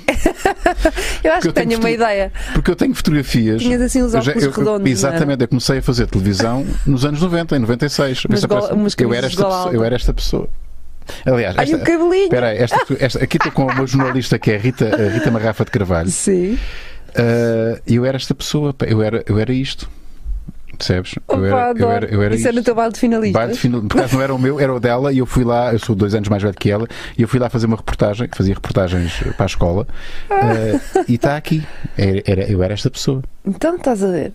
[1.23, 2.31] eu acho eu que tenho tenho uma ideia.
[2.53, 3.61] Porque eu tenho fotografias.
[3.61, 4.87] Tinhas assim os Eu já- óculos eu- eu- redondos.
[4.87, 4.91] é?
[4.91, 8.25] Exatamente, eu comecei a fazer televisão nos anos 90, em 96.
[8.25, 10.49] Umas Pensa, gola- parece- eu, era esta pessoa, eu era esta pessoa.
[11.25, 12.23] Aliás, Ai, esta, o cabelinho.
[12.23, 15.29] espera aí, esta, esta- aqui estou com uma jornalista que é a Rita, a Rita
[15.31, 16.09] Marrafa de Carvalho.
[16.09, 16.57] Sim.
[17.15, 19.89] Ah, eu era esta pessoa, eu era, eu era isto.
[20.77, 21.15] Percebes?
[21.27, 22.63] Opa, eu, era, eu, era, eu era Isso é isto.
[22.63, 23.33] teu baile de finalistas.
[23.41, 25.43] Baile de final- por acaso não era o meu, era o dela, e eu fui
[25.43, 27.77] lá, eu sou dois anos mais velho que ela, e eu fui lá fazer uma
[27.77, 29.87] reportagem, fazia reportagens para a escola,
[30.29, 31.63] ah, e está aqui.
[31.97, 33.21] Era, era- eu era esta pessoa.
[33.45, 34.33] Então estás a ver.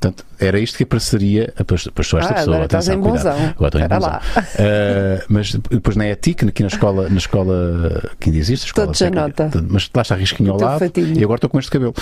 [0.00, 1.52] Portanto, era isto que apareceria.
[1.58, 2.54] Depois, sou esta Ah, pessoa.
[2.54, 3.34] agora estás atenção, em cuidado.
[3.36, 3.48] bonzão.
[3.56, 4.10] Agora estou em bonzão.
[4.10, 4.22] lá.
[4.36, 8.86] Ah, mas depois na ETIC, aqui na escola, na escola que ainda existe, a escola
[8.86, 9.50] Todos nota.
[9.68, 11.18] mas lá está risquinho ao O lado fatinho.
[11.18, 11.94] e agora estou com este cabelo.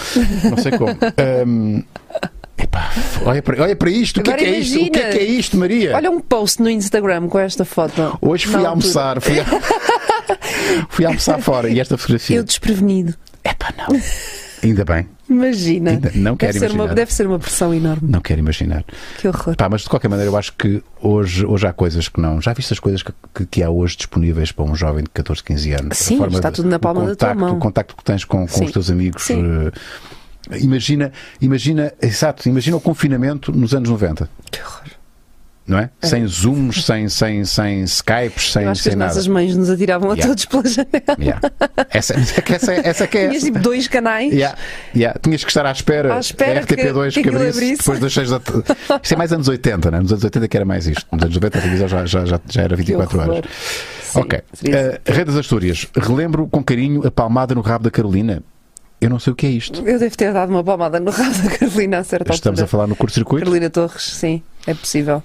[0.44, 0.90] Não sei como.
[0.90, 1.82] Ahm,
[2.76, 4.80] epá, olha, para, olha para isto, o que é que é isto?
[4.82, 5.94] O que é que é isto, Maria?
[5.96, 8.18] Olha um post no Instagram com esta foto.
[8.20, 9.44] Hoje fui almoçar, fui, a-
[10.88, 12.36] fui almoçar fora e esta fotografia.
[12.36, 13.14] Eu desprevenido.
[13.44, 14.00] Epá, não.
[14.62, 15.90] Ainda bem, Imagina.
[15.90, 16.94] Ainda não quero deve, ser uma, imaginar.
[16.94, 18.08] deve ser uma pressão enorme.
[18.08, 18.84] não quero imaginar.
[19.18, 19.54] Que horror.
[19.56, 22.40] Pá, mas de qualquer maneira, eu acho que hoje, hoje há coisas que não.
[22.40, 25.42] Já viste as coisas que, que, que há hoje disponíveis para um jovem de 14,
[25.42, 25.88] 15 anos?
[25.92, 27.56] A Sim, forma está de- tudo na palma da tua contacto- mão.
[27.56, 29.24] O contacto que tens com, com os teus amigos.
[29.24, 29.42] Sim.
[29.66, 29.72] eh,
[30.60, 34.82] imagina, imagina, exato, imagina o confinamento nos anos 90, Que horror.
[35.66, 35.90] não é?
[36.02, 39.10] Sem Zooms, sem, sem, sem Skypes, sem, Eu acho que sem as nada.
[39.10, 40.28] nossas mães nos atiravam a Yeah.
[40.28, 41.16] todos pela janela.
[41.18, 41.40] Yeah.
[41.90, 43.28] Essa, essa, que- essa, essa que é.
[43.28, 44.32] Tinhas tipo dois canais.
[44.32, 44.56] Yeah,
[44.94, 45.18] yeah.
[45.20, 48.12] Tinhas que estar à espera, À espera da RTP2 que que, aquilo abrisse, depois das
[48.12, 48.62] 6 da tarde.
[49.02, 50.00] Isto é mais anos 80, né?
[50.00, 51.04] Nos anos 80 que era mais isto.
[51.12, 53.34] Nos anos 90 a televisão já, já, já, já era Que 24 horror.
[53.36, 53.50] horas.
[54.04, 54.38] Sim, ok.
[54.38, 55.86] Uh, Rei das Astúrias.
[55.96, 58.40] Relembro com carinho a palmada no rabo da Carolina.
[59.00, 59.86] Eu não sei o que é isto.
[59.86, 62.70] Eu devo ter dado uma palmada no rabo da Carolina a certa Estamos a altura.
[62.70, 63.44] falar no curto-circuito.
[63.44, 65.22] Carolina Torres, sim, é possível.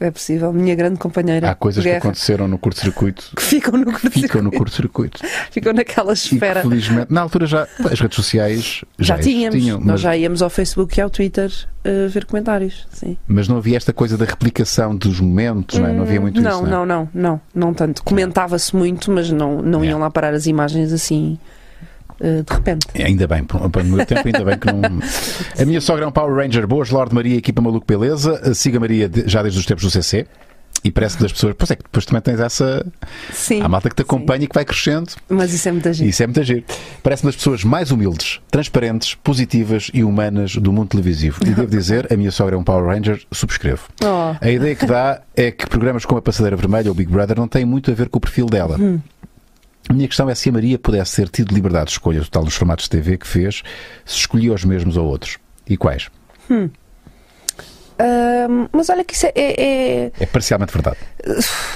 [0.00, 0.52] É possível.
[0.52, 1.48] Minha grande companheira.
[1.48, 3.30] Há coisas que aconteceram no curto-circuito.
[3.36, 5.20] que ficam no curto Ficam no curto-circuito.
[5.52, 6.62] Ficam naquela E que, esfera.
[6.62, 9.54] felizmente, na altura já as redes sociais Já, já, tínhamos.
[9.54, 11.48] existiam, Nós mas, já íamos ao Facebook e ao Twitter
[11.86, 12.88] uh, ver comentários.
[12.90, 13.16] Sim.
[13.28, 15.92] mas não havia esta coisa da replicação dos momentos, não, é?
[15.92, 16.62] não havia muito não, isso.
[16.62, 16.86] Não, é?
[16.86, 18.02] não, não, não, não tanto.
[18.02, 19.90] Comentava-se muito, mas não, não Yeah.
[19.92, 21.38] iam lá parar as imagens assim
[22.20, 22.86] de repente.
[23.02, 24.80] Ainda bem, por- no meu tempo ainda bem que não.
[25.60, 26.66] A minha sogra é um Power Ranger.
[26.66, 28.54] Boas, Lorde Maria, equipa maluco beleza.
[28.54, 30.26] Siga Maria já desde os tempos do CC.
[30.82, 31.54] E parece que das pessoas.
[31.56, 32.84] Pois é que depois também tens essa.
[33.32, 33.62] Sim.
[33.62, 35.12] Há malta que te acompanha e que vai crescendo.
[35.30, 36.10] Mas isso é muita gente.
[36.10, 36.62] Isso é muito giro.
[37.02, 41.40] Parece-me das pessoas mais humildes, transparentes, positivas e humanas do mundo televisivo.
[41.42, 43.84] E devo dizer, a minha sogra é um Power Ranger, subscrevo.
[44.02, 47.38] Oh, A ideia que dá é que programas como a Passadeira Vermelha ou Big Brother
[47.38, 48.76] não têm muito a ver com o perfil dela.
[48.78, 49.00] Hum.
[49.88, 52.54] A minha questão é se a Maria pudesse ter tido liberdade de escolha total nos
[52.54, 53.62] formatos de TV que fez,
[54.04, 55.38] se escolhia os mesmos ou outros.
[55.68, 56.08] E quais?
[57.98, 59.62] Ahm, mas olha que isso é- é-
[60.06, 60.96] é, É parcialmente verdade.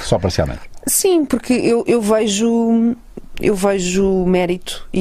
[0.03, 0.61] Só parcialmente.
[0.87, 2.97] Sim, porque eu, eu vejo
[3.41, 4.99] eu vejo mérito e,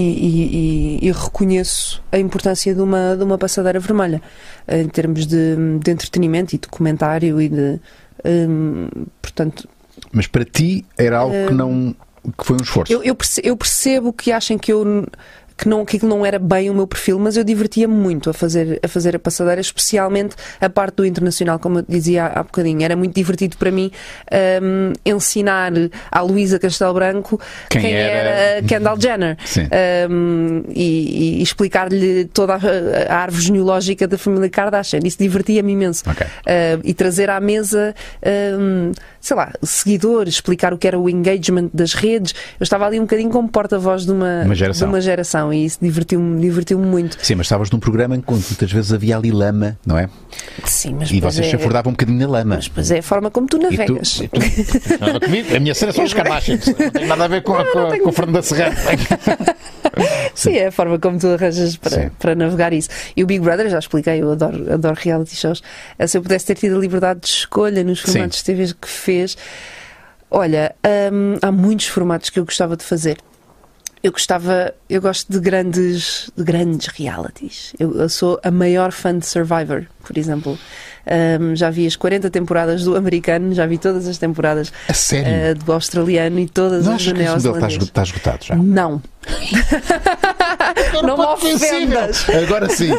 [1.01, 4.21] e- e- reconheço a importância de uma, de uma passadeira vermelha
[4.67, 7.79] em termos de, de entretenimento e documentário e de
[8.23, 8.89] hum,
[9.23, 9.67] portanto
[10.11, 11.95] Mas para ti era algo que não.
[12.37, 12.91] Que foi um esforço.
[12.91, 15.05] eu, eu perce- eu percebo que achem que eu
[15.57, 18.33] que não que aquilo não era bem o meu perfil, mas eu divertia-me muito a
[18.33, 22.43] fazer a fazer a passadeira, especialmente a parte do internacional, como eu dizia há, há
[22.43, 22.83] bocadinho.
[22.83, 23.91] Era muito divertido para mim
[24.61, 25.71] hum, ensinar
[26.11, 27.39] à Luísa Castelo Branco
[27.69, 28.61] Quem quem, era- era...
[28.67, 29.37] Kendall Jenner
[30.09, 34.99] hum, e, e explicar-lhe toda a, a árvore genealógica da família Kardashian.
[35.03, 36.03] Isso divertia-me imenso.
[36.09, 36.25] Ok.
[36.25, 37.93] Uh, e trazer à mesa,
[38.59, 42.33] um, sei lá, seguidores, explicar o que era o engagement das redes.
[42.59, 44.87] Eu estava ali um bocadinho como porta-voz de uma, Uma geração.
[44.87, 45.46] de uma geração.
[45.47, 47.17] Não, e isso divertiu-me divertiu muito.
[47.23, 50.09] Sim, mas estavas num programa em que muitas vezes havia ali lama, não é?
[50.65, 52.55] Sim, mas E vocês é, se afordavam um bocadinho na lama.
[52.55, 54.19] mas depois é a forma como tu E tu, navegas.
[54.21, 54.39] e tu-
[54.99, 56.65] nada comigo, a minha cena são os Kardashians.
[56.67, 58.75] Não tem nada a ver com, a- com, a- com o Fernando Serrano.
[60.35, 61.79] Sim, é a forma como tu arranjas Sim.
[61.81, 62.89] para, para navegar isso.
[63.15, 65.61] E o Big Brother, já expliquei, eu adoro, adoro reality shows.
[65.97, 68.11] Eh, Se eu pudesse ter tido a liberdade de escolha nos Sim.
[68.11, 69.37] formatos de TV que fez,
[70.29, 70.75] olha,
[71.11, 73.17] hum, há muitos formatos que eu gostava de fazer.
[74.07, 77.73] Eu gostava, eu gosto de grandes, de grandes realities.
[77.77, 80.57] Eu, eu sou a maior fã de Survivor, por exemplo.
[81.41, 84.71] Hum, já vi as 40 temporadas do americano, já vi todas as temporadas
[85.11, 87.83] eh, do australiano e todas não as do está neozelandês.
[87.83, 88.55] está esgotado já?
[88.55, 89.01] Não.
[91.03, 92.25] não me ofendas.
[92.29, 92.91] Agora sim,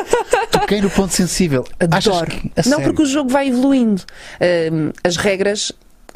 [0.50, 1.64] toquei no ponto sensível.
[1.80, 2.26] Adoro.
[2.26, 2.84] que- Não, sério?
[2.84, 4.02] porque o jogo vai evoluindo.
[4.72, 5.72] Hum, as regras.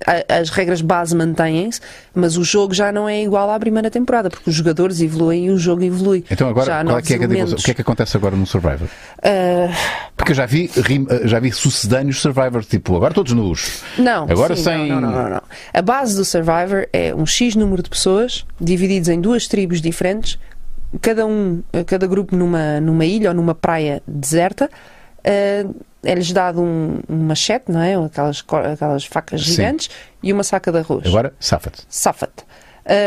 [0.07, 1.81] A- As regras base mantêm-se,
[2.15, 5.51] mas o jogo já não é igual à primeira temporada, porque os jogadores evoluem e
[5.51, 6.25] o jogo evolui.
[6.31, 7.53] Então agora, qual é que é, elementos.
[7.53, 8.89] o que é que acontece agora no Survivor?
[9.23, 9.69] Ah,
[10.17, 13.83] Porque eu já vi, rim- já vi sucedâneos Survivor, tipo, agora todos nus.
[13.99, 15.43] Não, Agora sim, sem- não, não, não, não.
[15.73, 20.39] A base do Survivor é um X número de pessoas divididos em duas tribos diferentes,
[21.01, 24.69] cada um, cada grupo numa, numa ilha ou numa praia deserta.
[25.25, 25.67] Eh,
[26.03, 27.95] é-lhes dado um, um machete, não é?
[27.95, 29.53] Aquelas, aquelas facas Sim.
[29.53, 29.91] gigantes
[30.23, 31.07] e uma saca de arroz.
[31.07, 31.83] Agora, safa-te.
[31.89, 32.45] Safa-te.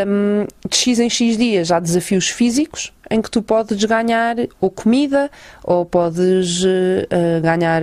[0.08, 4.72] Um, de X em X dias há desafios físicos em que tu podes ganhar ou
[4.72, 5.30] comida
[5.62, 7.82] ou podes eh, ganhar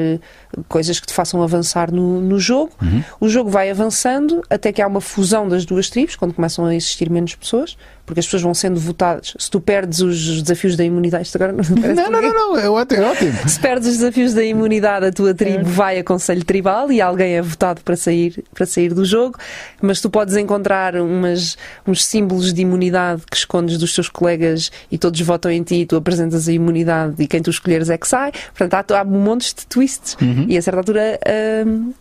[0.68, 2.72] coisas que te façam avançar no, no jogo.
[3.20, 6.74] O jogo vai avançando até que há uma fusão das duas tribos, quando começam a
[6.74, 9.34] existir menos pessoas, porque as pessoas vão sendo votadas.
[9.38, 12.58] Se tu perdes os desafios da imunidade, isto agora não parece Não, não, não, não,
[12.58, 13.02] é ótimo.
[13.02, 13.32] É ótimo.
[13.48, 17.34] se perdes os desafios da imunidade, a tua tribo vai a conselho tribal e alguém
[17.34, 19.38] é votado para sair, para sair do jogo,
[19.80, 24.98] mas tu podes encontrar umas, uns símbolos de imunidade que escondes dos teus colegas e
[24.98, 28.08] todos votam em ti e tu apresentas a imunidade e quem tu escolheres é que
[28.08, 28.32] sai.
[28.56, 30.16] Portanto, há, há montes de twists
[30.48, 31.18] e a certa altura.
[31.66, 31.92] hum,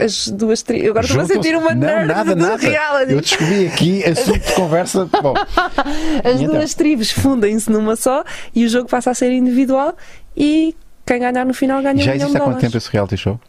[0.00, 0.88] as duas tribos.
[0.90, 2.56] Agora estou a sentir uma não, nerd nada, nada.
[2.56, 3.12] reality.
[3.12, 5.08] Eu descobri aqui assunto de conversa.
[5.22, 5.34] Bom,
[6.24, 6.54] As E então?
[6.56, 8.24] duas tribos fundem-se numa só
[8.54, 9.96] e o jogo passa a ser individual
[10.36, 10.74] e
[11.06, 13.40] quem ganhar no final ganha já um existe há quanto tempo esse reality show?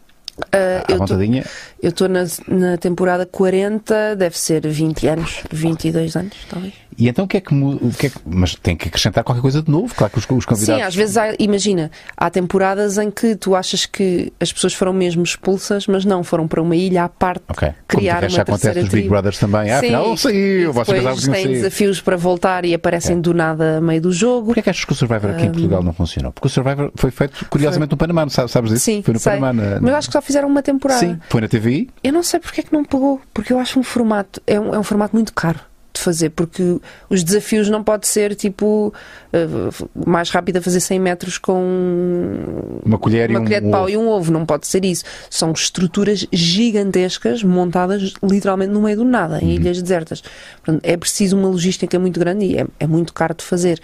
[0.50, 1.44] À eu tô- vontadinha?
[1.82, 6.72] Eu estou na, na temporada 40, deve ser 20 anos, 22 anos, talvez.
[6.96, 9.40] E então o que é que, o que, é que Mas tem que acrescentar qualquer
[9.40, 10.80] coisa de novo, claro que os, os convidados.
[10.82, 14.92] Sim, às vezes, há, imagina, há temporadas em que tu achas que as pessoas foram
[14.92, 17.72] mesmo expulsas, mas não, foram para uma ilha à parte Ok.
[17.88, 19.08] criar Como uma já acontece nos Big.
[19.08, 19.70] Brothers também.
[19.70, 23.32] Ah, Sim, afinal, ele saiu, vocês pensavam que têm desafios para voltar e aparecem do
[23.34, 24.46] nada a meio do jogo.
[24.46, 26.30] Porquê é que achas que o Survivor aqui em Portugal não funcionou?
[26.30, 28.84] Porque o Survivor foi feito, curiosamente, no Panamá, sabes, sabes disso?
[28.84, 29.32] Sim, foi no sei.
[29.38, 29.52] Panamá.
[29.52, 31.00] na- Mas acho que fizeram uma temporada.
[31.00, 31.88] Sim, foi na TVI.
[32.02, 34.74] Eu não sei porque é que não pegou, porque eu acho um formato, é um,
[34.74, 35.60] é um formato muito caro
[35.94, 36.78] de fazer, porque
[37.10, 38.94] os desafios não pode ser tipo
[39.30, 39.46] eh,
[39.94, 43.82] mais rápido a fazer 100 metros com Uma colher e uma um colher de pau
[43.82, 43.90] ovo.
[43.90, 45.04] e um ovo, não pode ser isso.
[45.28, 49.48] São estruturas gigantescas montadas literalmente no meio do nada, Uhum.
[49.50, 50.22] em ilhas desertas.
[50.64, 53.78] Portanto, é preciso uma logística muito grande e é, é muito caro de fazer.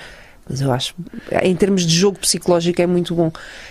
[0.48, 0.94] Mas eu acho,
[1.42, 3.30] em termos de jogo psicológico, é muito bom.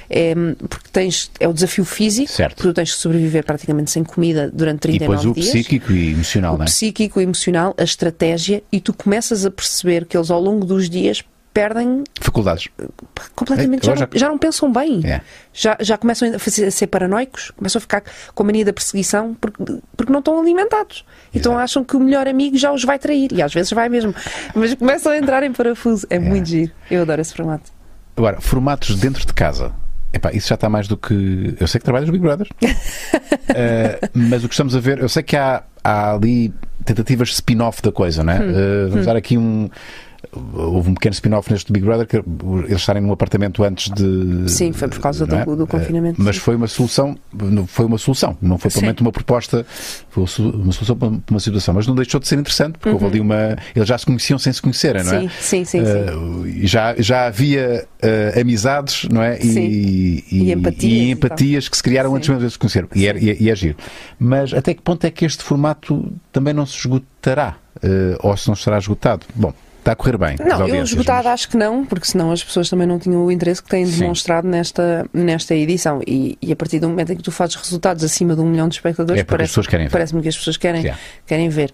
[0.10, 0.34] É,
[0.70, 2.56] porque tens, é o desafio físico, Certo.
[2.56, 5.92] porque tu tens que sobreviver praticamente sem comida durante E 39 depois o dias psíquico
[5.92, 6.66] e emocional, o não é?
[6.66, 10.90] psíquico, o emocional, a estratégia, e tu começas a perceber que eles ao longo dos
[10.90, 11.24] dias
[11.58, 12.68] perdem Faculdades.
[13.36, 15.02] completamente, É, já, agora não, já não pensam bem.
[15.04, 15.22] É.
[15.52, 18.04] Já, já começam a, fazer- a ser paranoicos, começam a ficar
[18.36, 19.64] com a mania da perseguição porque,
[19.96, 21.04] porque não estão alimentados.
[21.34, 21.64] Então Exato.
[21.64, 23.32] acham que o melhor amigo já os vai trair.
[23.34, 24.14] E às vezes vai mesmo.
[24.54, 26.06] Mas começam a entrar em parafuso.
[26.12, 26.72] É, muito giro.
[26.92, 27.72] Eu adoro esse formato.
[28.16, 29.72] Agora, formatos dentro de casa.
[30.14, 31.56] Epá, isso já está mais do que.
[31.60, 32.48] Eu sei que trabalhas no Big Brother.
[33.50, 36.54] Eh, mas o que estamos a ver, eu sei que há, há ali
[36.84, 38.40] tentativas de spin-off da coisa, não é?
[38.40, 38.54] Hum.
[38.56, 39.70] Eh, vamos dar aqui um.
[40.54, 44.50] Houve um pequeno spin-off neste Big Brother que eles estarem num apartamento antes de.
[44.50, 46.42] Sim, foi por causa não do- do confinamento, Eh, Mas sim.
[46.42, 47.16] foi uma solução,
[47.68, 48.76] foi uma solução, não foi Sim.
[48.80, 49.66] provavelmente uma proposta,
[50.10, 53.20] foi uma solução para uma situação, mas não deixou de ser interessante, porque houve ali
[53.20, 53.56] uma.
[53.76, 55.20] Eles já se conheciam sem se conhecerem, não é?
[55.22, 55.30] Uhum.
[55.40, 56.16] Sim, sim, sim, sim.
[56.16, 59.38] Uh, e já, já havia uh, amizades, não é?
[59.38, 59.62] Sim.
[59.68, 62.18] E, E empatias e e empatias que se criaram Sim.
[62.18, 62.88] antes mesmo de se conhecer.
[62.96, 63.76] E é, e, é, e é.
[64.20, 67.56] Mas até que ponto é que este formato também não se esgotará?
[67.78, 69.24] Uh, ou se não estará esgotado?
[69.36, 69.54] Bom,
[69.88, 70.36] está a correr bem.
[70.40, 73.62] Não, eu mas- acho que não, porque senão as pessoas também não tinham o interesse
[73.64, 74.00] que têm Sim.
[74.02, 76.02] demonstrado nesta, nesta edição.
[76.06, 78.68] E, e a partir do momento em que tu fazes resultados acima de um milhão
[78.68, 81.02] de espectadores, É porque as parece, parece-me que as pessoas querem, Yeah.
[81.26, 81.72] querem ver.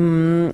[0.00, 0.50] Hum,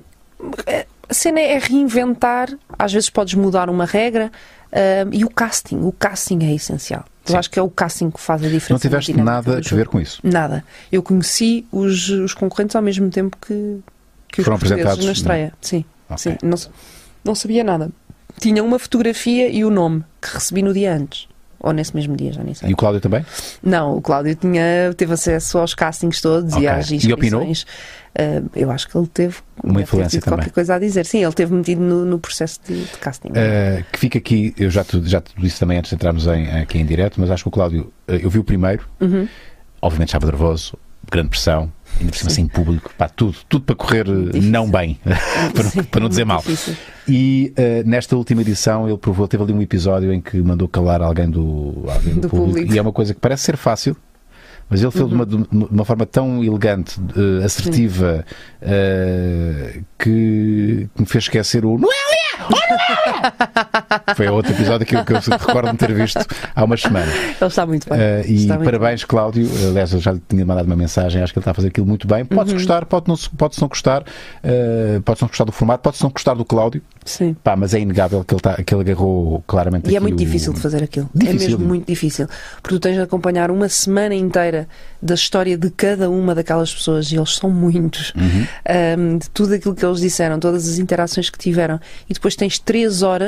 [1.09, 4.31] a cena é reinventar, às vezes podes mudar uma regra,
[4.71, 7.03] hum, e o casting, o casting é essencial.
[7.27, 8.73] Eu acho que é o casting que faz a diferença.
[8.73, 10.19] Não tiveste nada a ver com isso.
[10.23, 10.63] Nada.
[10.91, 13.79] Eu conheci os, os concorrentes ao mesmo tempo que,
[14.31, 15.53] que os Foram apresentados, na estreia.
[15.61, 16.17] Sim, Ok.
[16.17, 16.37] sim.
[16.43, 16.57] Não,
[17.23, 17.89] não sabia nada.
[18.39, 21.27] tinha uma fotografia e o nome que recebi no dia antes.
[21.61, 22.69] Ou nesse mesmo dia, já nem sei.
[22.69, 23.25] E o Cláudio também?
[23.61, 26.63] Não, o Cláudio tinha, teve acesso aos castings todos Ok.
[26.63, 27.33] e às E inscrições.
[27.33, 27.55] opinou?
[28.17, 30.53] Ah, eu acho que ele teve Uma influência tido qualquer também.
[30.53, 31.05] coisa a dizer.
[31.05, 33.27] Sim, ele teve metido no, no processo de, de casting.
[33.27, 36.49] Uh, que fica aqui, eu já te, já te disse também antes de entrarmos em,
[36.61, 39.27] aqui em direto, mas acho que o Cláudio, uh, eu vi o primeiro, Uhum.
[39.81, 40.77] obviamente estava nervoso,
[41.11, 44.51] grande pressão, ainda por cima sem público, pá, tudo, tudo para correr uh, Difícil.
[44.51, 44.99] não bem,
[45.53, 46.39] para, não- Sim, para não dizer mal.
[46.39, 46.75] difícil.
[47.07, 51.01] E uh, nesta última edição ele provou, teve ali um episódio em que mandou calar
[51.01, 52.49] alguém do, alguém do, Do público.
[52.51, 52.73] público.
[52.73, 53.95] e é uma coisa que parece ser fácil.
[54.71, 58.23] Mas ele fez de, uma, de uma forma tão elegante, uh, assertiva,
[58.61, 61.89] uh, que, que me fez esquecer o Noélia!
[62.39, 63.08] Oh, Noélia!
[64.15, 66.19] Foi outro episódio que eu, que eu recordo de ter visto
[66.55, 67.13] há umas semanas.
[67.13, 67.99] Ele está muito bem.
[67.99, 69.49] Uh, e muito parabéns, Cláudio.
[69.69, 71.21] Aliás, eu já lhe tinha mandado uma mensagem.
[71.21, 72.21] Acho que ele está a fazer aquilo muito bem.
[72.21, 72.25] Uhum.
[72.27, 76.09] Pode-se gostar, pode não, pode-se não gostar, uh, pode-se não gostar do formato, pode-se não
[76.09, 76.81] gostar do Cláudio.
[77.05, 77.35] Sim.
[77.43, 80.17] Pá, mas é inegável que ele, tá, que ele agarrou claramente E é muito o-
[80.17, 81.09] difícil de fazer aquilo.
[81.15, 81.39] Difícil.
[81.47, 82.27] É mesmo muito difícil.
[82.61, 84.67] Porque tu tens de acompanhar uma semana inteira
[85.01, 89.17] da história de cada uma daquelas pessoas, e eles são muitos, Uhum.
[89.17, 91.79] de tudo aquilo que eles disseram, todas as interações que tiveram.
[92.09, 93.18] E depois tens três horas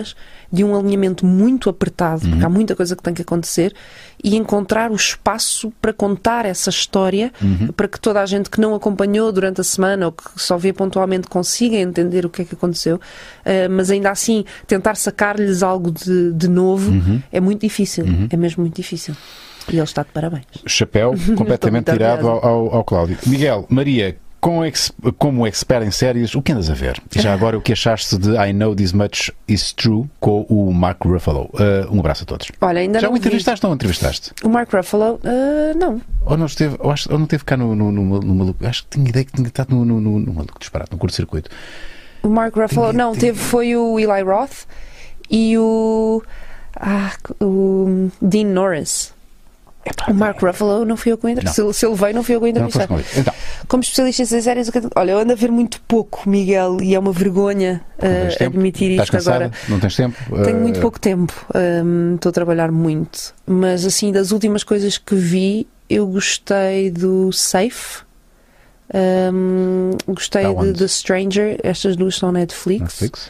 [0.52, 2.32] de um alinhamento muito apertado, Uhum.
[2.32, 3.74] porque há muita coisa que tem que acontecer,
[4.24, 7.68] e encontrar o espaço para contar essa história, Uhum.
[7.76, 10.72] para que toda a gente que não acompanhou durante a semana ou que só vê
[10.74, 13.00] pontualmente consiga entender o que é que aconteceu,
[13.46, 17.22] ah, mas ainda assim tentar sacar-lhes algo de, de novo Uhum.
[17.32, 18.06] é muito difícil.
[18.30, 19.16] É mesmo muito difícil.
[19.70, 20.46] E ele está de parabéns.
[20.66, 23.18] Chapéu completamente tirado ao, ao- ao Cláudio.
[23.28, 27.00] Miguel, Maria, com ex- como expert em séries, o que andas a ver?
[27.16, 30.74] E já agora, o que achaste de I Know This Much Is True com o
[30.74, 31.48] Mark Ruffalo?
[31.54, 32.48] Uh, um abraço a todos.
[32.60, 33.20] Olha, ainda já não o vi.
[33.20, 34.32] entrevistaste ou não entrevistaste?
[34.44, 36.02] O Mark Ruffalo, ah, não.
[36.26, 38.66] Ou não esteve, ou, acho- ou não esteve cá no, no, no, no maluco?
[38.66, 41.50] Acho que tinha ideia que tinha estado no, no, no, no maluco disparado, no curto-circuito.
[42.24, 44.66] O Mark Ruffalo, Tinha- não, tinha- teve foi o Eli Roth
[45.30, 46.24] e o.
[46.76, 49.14] Ah, o Dean Norris.
[49.84, 51.66] Epá, O Mark Ruffalo não fui eu que o entrevistei.
[51.74, 52.88] Se, se ele veio, não fui eu que o entrevistei.
[53.18, 53.34] Então,
[53.68, 57.12] Como especialista em séries, olha, eu ando a ver muito pouco, Miguel, e é uma
[57.12, 57.82] vergonha
[58.38, 58.56] tempo?
[58.58, 59.46] admitir isto cansada?
[59.46, 59.52] agora.
[59.68, 60.18] Não tens tempo?
[60.44, 61.34] Tenho Uh, muito pouco tempo,
[61.84, 67.32] hum, estou a trabalhar muito, mas assim, das últimas coisas que vi, eu gostei do
[67.32, 68.04] Safe,
[69.34, 70.74] hum, gostei Tá de?
[70.74, 72.82] The Stranger, estas duas são Netflix.
[73.02, 73.30] Netflix?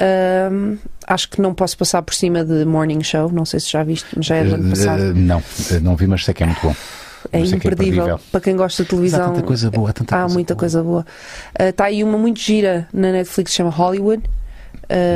[0.00, 3.82] Hum, acho que não posso passar por cima de Morning Show, não sei se já
[3.82, 5.00] viste, mas já é do ano Uh, passado.
[5.00, 6.74] uh, não, uh, não vi, mas sei que é muito bom.
[7.32, 9.32] é que é imperdível para quem gosta de Mas há televisão.
[9.34, 10.60] tanta coisa boa, há tanta Há coisa muita boa.
[10.60, 11.06] coisa boa.
[11.58, 14.22] Está aí uma muito gira na Netflix, chama Hollywood,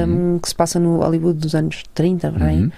[0.09, 2.71] hum, que se passa no Hollywood dos anos 30, por aí Uhum.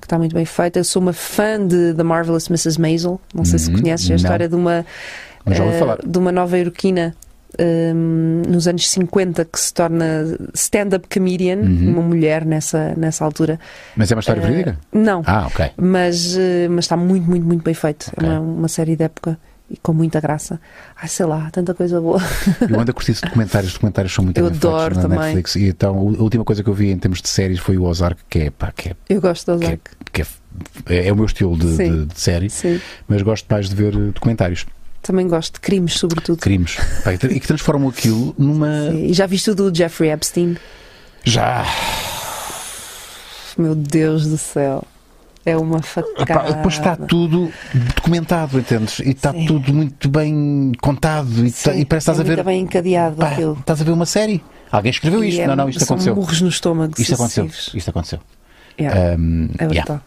[0.00, 0.80] que está muito bem feita.
[0.80, 2.80] Eu sou uma fã de The Marvelous Mrs.
[2.80, 3.20] Maisel.
[3.32, 4.16] Não sei se Uhum, conheces a não.
[4.16, 4.84] história de uma,
[5.46, 5.98] eh, falar.
[6.04, 7.14] de uma nova iorquina
[7.58, 11.90] hum, nos anos 50 que se torna stand-up comedian, Uhum.
[11.92, 13.58] uma mulher nessa, nessa altura.
[13.96, 14.78] Mas é uma história Eh, verídica?
[14.92, 15.70] Não, Ah, ok.
[15.76, 18.10] mas, eh, mas está muito, muito, muito bem feito.
[18.16, 18.28] Ok.
[18.28, 19.38] É uma, uma série de época
[19.68, 20.60] e com muita graça.
[21.00, 22.20] Ai, sei lá, tanta coisa boa.
[22.68, 25.18] Eu ando a curtir documentários, os documentários são muito Eu adoro na também.
[25.18, 25.56] Netflix.
[25.56, 28.20] E então, a última coisa que eu vi em termos de séries foi o Ozark,
[28.30, 29.80] que é, pá, que é, Eu gosto que é, Ozark.
[30.12, 30.26] que é,
[30.88, 32.80] é- é o meu estilo de, de- de série, Sim.
[33.08, 34.66] mas gosto mais de ver eh, documentários,
[35.06, 36.38] Também gosto de crimes, sobretudo.
[36.40, 36.76] crimes,
[37.30, 38.90] e que transformam aquilo numa.
[38.90, 39.06] Sim.
[39.06, 40.56] E já viste o do Jeffrey Epstein?
[41.22, 41.64] Já!
[43.56, 44.82] Meu Deus do céu.
[45.44, 46.54] É uma facada.
[46.54, 47.52] depois está tudo
[47.94, 48.98] documentado, entendes?
[48.98, 49.46] E está Sim.
[49.46, 52.34] tudo muito bem contado e, tá- e parece que estás é a ver.
[52.38, 53.56] muito bem encadeado pá, aquilo.
[53.60, 54.42] estás a ver uma série.
[54.72, 55.40] Alguém escreveu E isto.
[55.40, 56.16] é- não, não, isto são aconteceu.
[56.16, 56.94] murros no estômago.
[56.98, 57.44] Isto aconteceu.
[57.44, 57.74] sucessivos.
[57.76, 58.18] Isto aconteceu.
[58.78, 60.02] Yeah, Um, é yeah.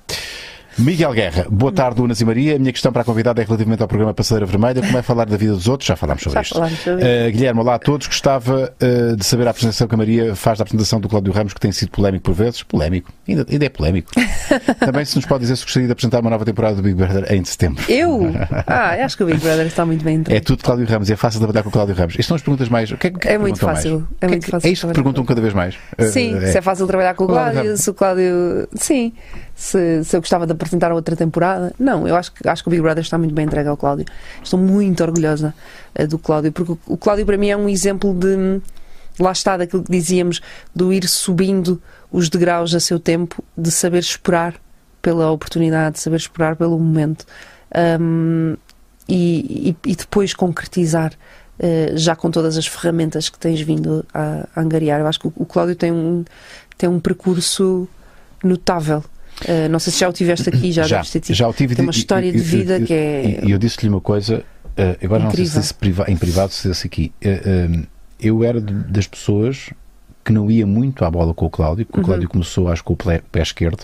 [0.79, 2.55] Miguel Guerra, boa tarde, Unas e Maria.
[2.55, 4.81] A minha questão para a convidada é relativamente ao programa Passadeira Vermelha.
[4.81, 5.85] Como é falar da vida dos outros?
[5.87, 6.53] Já falámos sobre Já isto.
[6.55, 8.07] falámos sobre Uh, Guilherme, olá a todos.
[8.07, 11.53] Gostava uh, de saber a apresentação que a Maria faz da apresentação do Cláudio Ramos,
[11.53, 12.63] que tem sido polémico por vezes.
[12.63, 13.11] Polémico.
[13.27, 14.09] Ainda, ainda é polémico.
[14.79, 17.25] Também se nos pode dizer se gostaria de apresentar uma nova temporada do Big Brother
[17.33, 17.83] em setembro.
[17.89, 18.31] Eu?
[18.65, 20.41] Ah, acho que o Big Brother está muito bem É entregue.
[20.45, 22.13] tudo Cláudio Ramos é fácil trabalhar com o Cláudio Ramos.
[22.13, 22.89] Estas são as perguntas mais.
[22.91, 23.99] O que é, que É muito fácil.
[23.99, 24.11] mais?
[24.21, 25.75] É que muito fácil É isto que perguntam cada vez mais.
[26.11, 28.67] Sim, Uh, se é fácil trabalhar com o Cláudio Cláudio, se o Cláudio.
[28.75, 29.11] Sim.
[29.61, 31.73] Se, se eu gostava de apresentar outra temporada.
[31.77, 34.05] Não, eu acho que, acho que o Big Brother está muito bem entregue ao Cláudio.
[34.41, 35.53] Estou muito orgulhosa
[35.93, 38.61] eh, do Cláudio, porque o, o Cláudio para mim é um exemplo de.
[39.19, 40.39] Lá está, daquilo que dizíamos,
[40.73, 44.55] do ir subindo os degraus a seu tempo, de saber esperar
[45.01, 47.25] pela oportunidade, de saber esperar pelo momento
[47.75, 48.55] Ahm,
[49.09, 51.11] e, e- e depois concretizar
[51.59, 55.01] eh, já com todas as ferramentas que tens vindo a, a angariar.
[55.01, 56.23] Eu acho que o, o Cláudio tem um,
[56.77, 57.87] tem um percurso
[58.41, 59.03] notável.
[59.45, 61.85] Eh, não sei se já o tiveste aqui, já, já, deves já o tive Tem
[61.85, 63.39] uma história e- de vida e- que é.
[63.43, 64.43] E eu disse-lhe uma coisa,
[64.75, 67.11] eh, agora não sei se disse priva- em privado, se disse aqui.
[67.21, 67.69] Eh,
[68.19, 69.69] eu era de- das pessoas
[70.25, 72.03] que não ia muito à bola com o Cláudio, porque Uhum.
[72.03, 73.83] o Cláudio começou, acho, com o pé, pé esquerdo,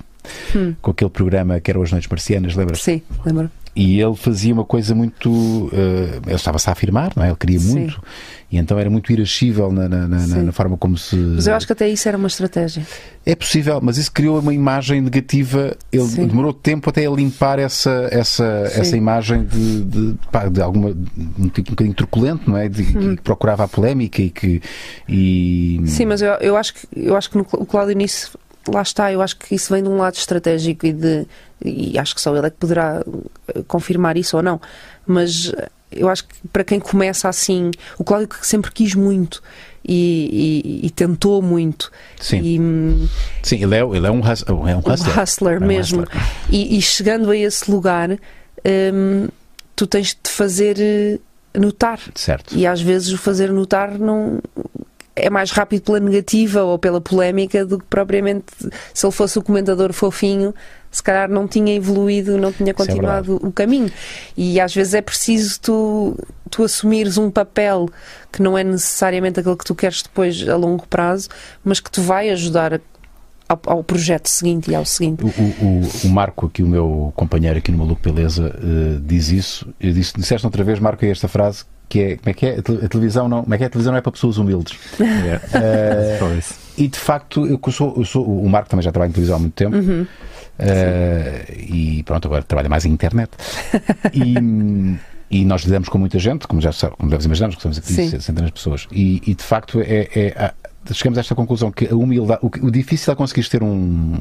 [0.55, 0.75] Hum.
[0.81, 2.81] com aquele programa que era As Noites Marcianas, lembras?
[2.81, 3.49] Sim, lembro.
[3.75, 5.69] E ele fazia uma coisa muito.
[5.73, 7.27] eh, ele estava-se a afirmar, não é?
[7.27, 7.71] Ele queria Sim.
[7.79, 8.01] muito.
[8.49, 11.15] E então era muito irascível na, na, na- na forma como se.
[11.17, 12.87] Mas eu acho que até isso era uma estratégia.
[13.25, 15.75] É possível, mas isso criou uma imagem negativa.
[15.91, 16.25] Ele Sim.
[16.27, 18.79] demorou tempo até a limpar essa, essa, Sim.
[18.79, 20.91] essa imagem de, de, pá, de alguma.
[20.91, 22.69] um bocadinho truculento, não é?
[22.69, 23.15] De, Hum.
[23.17, 24.61] Que procurava a polémica e que.
[25.09, 25.81] E...
[25.85, 28.37] Sim, mas eu, eu acho que eu acho que no, o Cláudio nisso
[28.67, 31.27] lá está, eu acho que isso vem de um lado estratégico e de
[31.63, 33.03] e acho que só ele é que poderá
[33.47, 34.59] eh, confirmar isso ou não.
[35.07, 39.41] Mas eh, eu acho que para quem começa assim, o Cláudio que sempre quis muito
[39.87, 41.91] e, e- e tentou muito.
[42.19, 42.41] Sim.
[42.41, 43.07] E, hum,
[43.43, 45.19] Sim, ele é, ele é um, hus- é um um hustler.
[45.19, 46.01] hustler É um mesmo.
[46.03, 46.23] hustler.
[46.49, 49.27] E, chegando a esse lugar, hum,
[49.75, 51.19] tu tens de te fazer eh,
[51.59, 51.99] notar.
[52.15, 52.55] Certo.
[52.55, 54.39] E às vezes o fazer notar não
[55.15, 58.45] é mais rápido pela negativa ou pela polémica do que propriamente
[58.93, 60.53] se ele fosse o comentador fofinho,
[60.91, 63.89] se calhar não tinha evoluído, não tinha é continuado o caminho.
[64.35, 66.17] E às vezes é preciso tu,
[66.49, 67.89] tu assumires um papel
[68.31, 71.29] que não é necessariamente aquele que tu queres depois a longo prazo,
[71.63, 72.79] mas que te vai ajudar
[73.47, 75.23] ao, ao projeto seguinte e ao seguinte.
[75.23, 79.67] O, o, o- Marco, aqui o meu companheiro aqui no Maluco Beleza, eh, diz isso.
[79.79, 82.59] Eu disse, disseste outra vez, Marco, aí esta frase que é como é que é?
[82.59, 83.67] A tele- a televisão não, como é que é?
[83.67, 84.77] A televisão não é para pessoas humildes.
[84.99, 86.35] Yeah.
[86.37, 86.55] Isso.
[86.77, 89.39] e de facto, eu sou, eu sou- o Marco também já trabalha em televisão há
[89.39, 89.75] muito tempo.
[89.75, 90.05] Uhum.
[90.57, 93.31] Eh, e pronto, agora trabalha mais em internet.
[94.13, 94.97] e,
[95.29, 97.91] e nós lidamos com muita gente, como já sabe, como deves imaginar, que estamos aqui
[97.93, 98.19] Sim.
[98.19, 98.87] centenas de pessoas.
[98.91, 100.53] E, e, de facto é, é-
[100.93, 104.17] chegamos a esta conclusão que a humildade, o, o difícil é conseguir ter um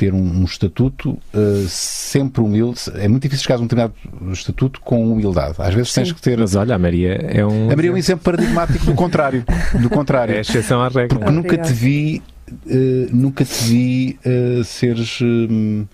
[0.00, 2.80] ter um, um estatuto eh, sempre humilde.
[2.94, 3.92] É muito difícil chegar a um determinado
[4.32, 5.56] estatuto com humildade.
[5.58, 6.14] Às vezes tens Sim.
[6.14, 6.38] que ter.
[6.38, 7.70] Mas olha, a Maria é um.
[7.70, 9.44] A Maria é um exemplo paradigmático do contrário.
[9.78, 10.34] Do contrário.
[10.34, 11.08] É exceção à regra.
[11.18, 12.22] Porque nunca te vi,
[12.66, 15.88] eh, nunca te vi eh, seres Diva?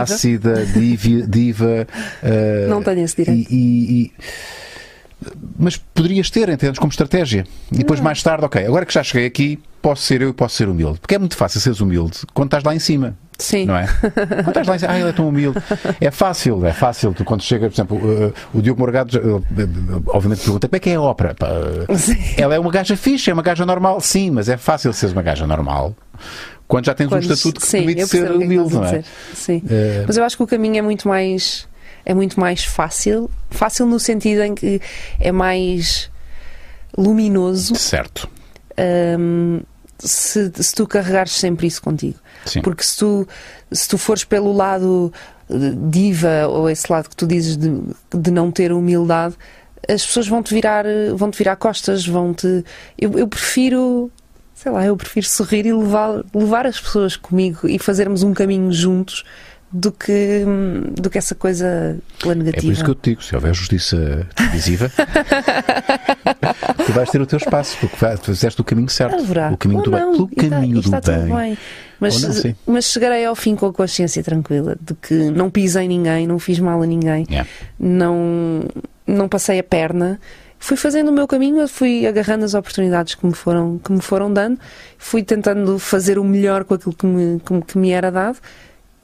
[0.00, 1.86] ácida, diva, diva
[2.70, 3.52] Não tenho esse direito.
[3.52, 4.12] e, e- e-
[5.58, 7.44] mas poderias ter, entendes, como estratégia.
[7.70, 10.56] E depois, mais tarde, ok, agora que já cheguei aqui, posso ser eu e posso
[10.56, 10.98] ser humilde.
[11.00, 13.16] Porque é muito fácil seres humilde quando estás lá em cima.
[13.38, 13.66] Sim.
[13.66, 13.86] Não é?
[14.44, 15.58] Quando estás lá em cima, ah, ele é tão humilde.
[16.00, 17.12] É fácil, é fácil.
[17.12, 20.78] Tu, quando chega, por exemplo, uh, o Diogo Morgado, uh, uh, obviamente pergunta como é
[20.78, 21.34] que é a ópera.
[21.88, 22.16] Uh, Sim.
[22.36, 25.22] ela é uma gaja fixe, é uma gaja normal, sim, mas é fácil seres uma
[25.22, 25.96] gaja normal
[26.68, 29.02] quando já tens Quando- um estatuto que sim, permite ser é humilde, não é?
[29.34, 29.62] Sim.
[29.68, 31.68] Eh, Mas eu acho que o caminho é muito mais
[32.04, 34.80] é muito mais fácil, fácil no sentido em que
[35.20, 36.10] é mais
[36.96, 38.28] luminoso certo.
[39.18, 39.60] hum,
[39.98, 42.18] se, se tu carregares sempre isso contigo.
[42.44, 42.60] Sim.
[42.60, 43.26] Porque se tu,
[43.70, 45.12] se tu fores pelo lado
[45.48, 45.54] eh,
[45.90, 47.70] diva ou esse lado que tu dizes de,
[48.12, 49.34] de não ter humildade,
[49.88, 52.64] as pessoas vão te virar, eh, vão te virar costas, vão te.
[52.98, 54.10] Eu, eu prefiro,
[54.54, 58.72] sei lá, eu prefiro sorrir e levar, levar as pessoas comigo e fazermos um caminho
[58.72, 59.24] juntos
[59.72, 60.44] do que,
[61.00, 62.72] do que essa coisa pela É por negativa.
[62.72, 64.90] isso que eu te digo, se houver justiça televisiva,
[66.86, 69.16] tu vais ter o teu espaço, porque fizeste o caminho certo.
[69.16, 69.50] Haverá.
[69.52, 70.00] O caminho Ou do bem.
[70.00, 71.34] não, Pelo e está- caminho está do bem.
[71.34, 71.58] bem.
[72.00, 76.26] Mas, não, mas chegarei ao fim com a consciência tranquila de que não pisei ninguém,
[76.26, 77.48] não fiz mal a ninguém, Yeah.
[77.78, 78.64] não,
[79.06, 80.20] não passei a perna.
[80.58, 84.32] Fui fazendo o meu caminho, fui agarrando as oportunidades que me foram, que me foram
[84.32, 84.58] dando,
[84.98, 88.38] fui tentando fazer o melhor com aquilo que me, que me- que me era dado.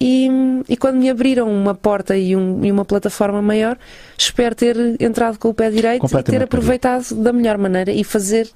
[0.01, 0.29] E,
[0.69, 3.77] e quando me abriram uma porta e, um- e uma plataforma maior,
[4.16, 8.49] espero ter entrado com o pé direito e ter aproveitado da melhor maneira e fazer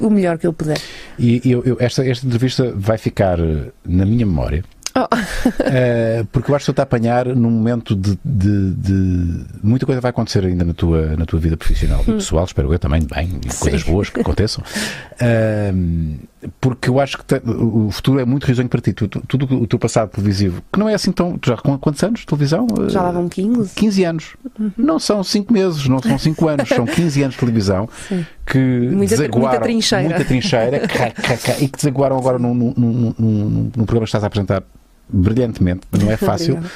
[0.00, 0.78] o melhor que eu puder.
[1.18, 4.62] E eu- eu- esta, esta entrevista vai ficar eh, na minha memória.
[4.94, 5.06] Oh.
[5.60, 10.00] Eh, porque eu acho que estou a apanhar num momento de, de- de- Muita coisa
[10.00, 13.40] vai acontecer ainda na tua, na tua vida profissional e pessoal, espero eu também, bem,
[13.58, 14.64] coisas boas que aconteçam.
[15.20, 16.16] Ahm,
[16.60, 18.92] porque eu acho que te- o futuro é muito risonho para ti.
[18.92, 21.36] Tu- tu- tudo o teu passado televisivo, que não é assim tão.
[21.38, 22.66] Tu já com quantos anos de televisão?
[22.88, 23.74] Já lá vão 15.
[23.74, 24.36] 15 anos.
[24.76, 27.88] Não são 5 meses, não são 5 anos, são 15 anos de televisão
[28.46, 29.48] que Muita- desaguaram.
[29.48, 30.04] muita trincheira.
[30.08, 34.08] muita trincheira, cá, cá, cá, e que desaguaram agora num, num, num, num- programa que
[34.08, 34.62] estás a apresentar
[35.08, 36.54] brilhantemente, não é fácil.
[36.54, 36.74] Obrigada.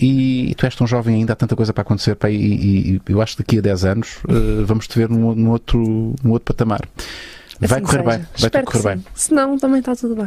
[0.00, 2.14] E, tu és tão jovem ainda, há tanta coisa para acontecer.
[2.14, 5.08] pá, e, e- e eu acho que daqui a 10 anos eh, vamos te ver
[5.08, 5.80] num, num outro,
[6.22, 6.82] num outro patamar.
[7.60, 8.02] Vai Assim correr seja.
[8.10, 8.98] bem, vai Espero correr bem.
[8.98, 9.04] sim.
[9.14, 10.26] Se não, também está tudo bem.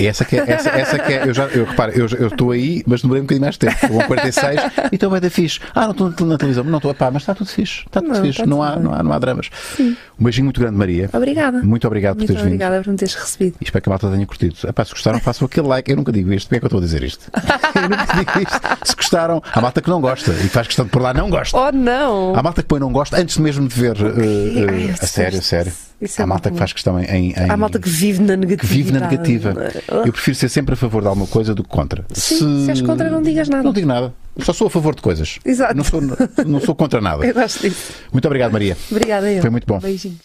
[0.00, 2.82] E essa que é, essa, essa que é, eu já, eu reparo, eu estou aí,
[2.86, 3.74] mas demorei um bocadinho mais de tempo.
[3.74, 4.60] Estou com 46
[4.90, 5.60] e estou bem da fixe.
[5.74, 8.22] Ah, não estou na televisão, não estou, pá, mas está tudo fixe, está tudo Não,
[8.22, 9.50] fixe, não tudo há, não há, não há dramas.
[9.76, 9.96] Sim.
[10.18, 11.10] Um beijinho muito grande, Maria.
[11.12, 11.62] Obrigada.
[11.62, 12.52] Muito obrigado por Muito teres vindo.
[12.54, 13.56] obrigada por me teres recebido.
[13.60, 14.54] E espero que a malta tenha curtido.
[14.68, 15.90] Epá, se gostaram, façam aquele like.
[15.90, 16.46] Eu nunca digo isto.
[16.48, 17.30] Porquê é que eu estou a dizer isto?
[17.74, 18.60] Eu nunca digo isto.
[18.84, 21.56] Se gostaram, há malta que não gosta e faz questão de por lá não gosta.
[21.56, 22.34] Oh, não!
[22.34, 23.96] Há malta que põe não gosta antes mesmo de ver.
[23.96, 25.72] uh, uh, Ai, eu a sério, a sério.
[26.00, 27.04] Isso é Há malta muito que faz questão em.
[27.30, 27.52] em- bom.
[27.52, 28.74] Há malta que vive na que negatividade.
[28.84, 29.54] vive na negativa.
[29.90, 32.04] Ah, Eu prefiro ser sempre a favor de alguma coisa do que contra.
[32.12, 33.62] Sim, se és contra, não digas nada.
[33.64, 34.14] Não digo nada.
[34.40, 35.38] Só sou a favor de coisas.
[35.44, 35.74] Exato.
[35.76, 36.00] Não sou,
[36.46, 37.24] não sou contra nada.
[37.26, 37.92] Eu gosto disso.
[38.12, 38.76] Muito obrigado, Maria.
[38.90, 39.40] Obrigada, eu.
[39.40, 39.78] Foi muito bom.
[39.80, 40.20] Beijinhos.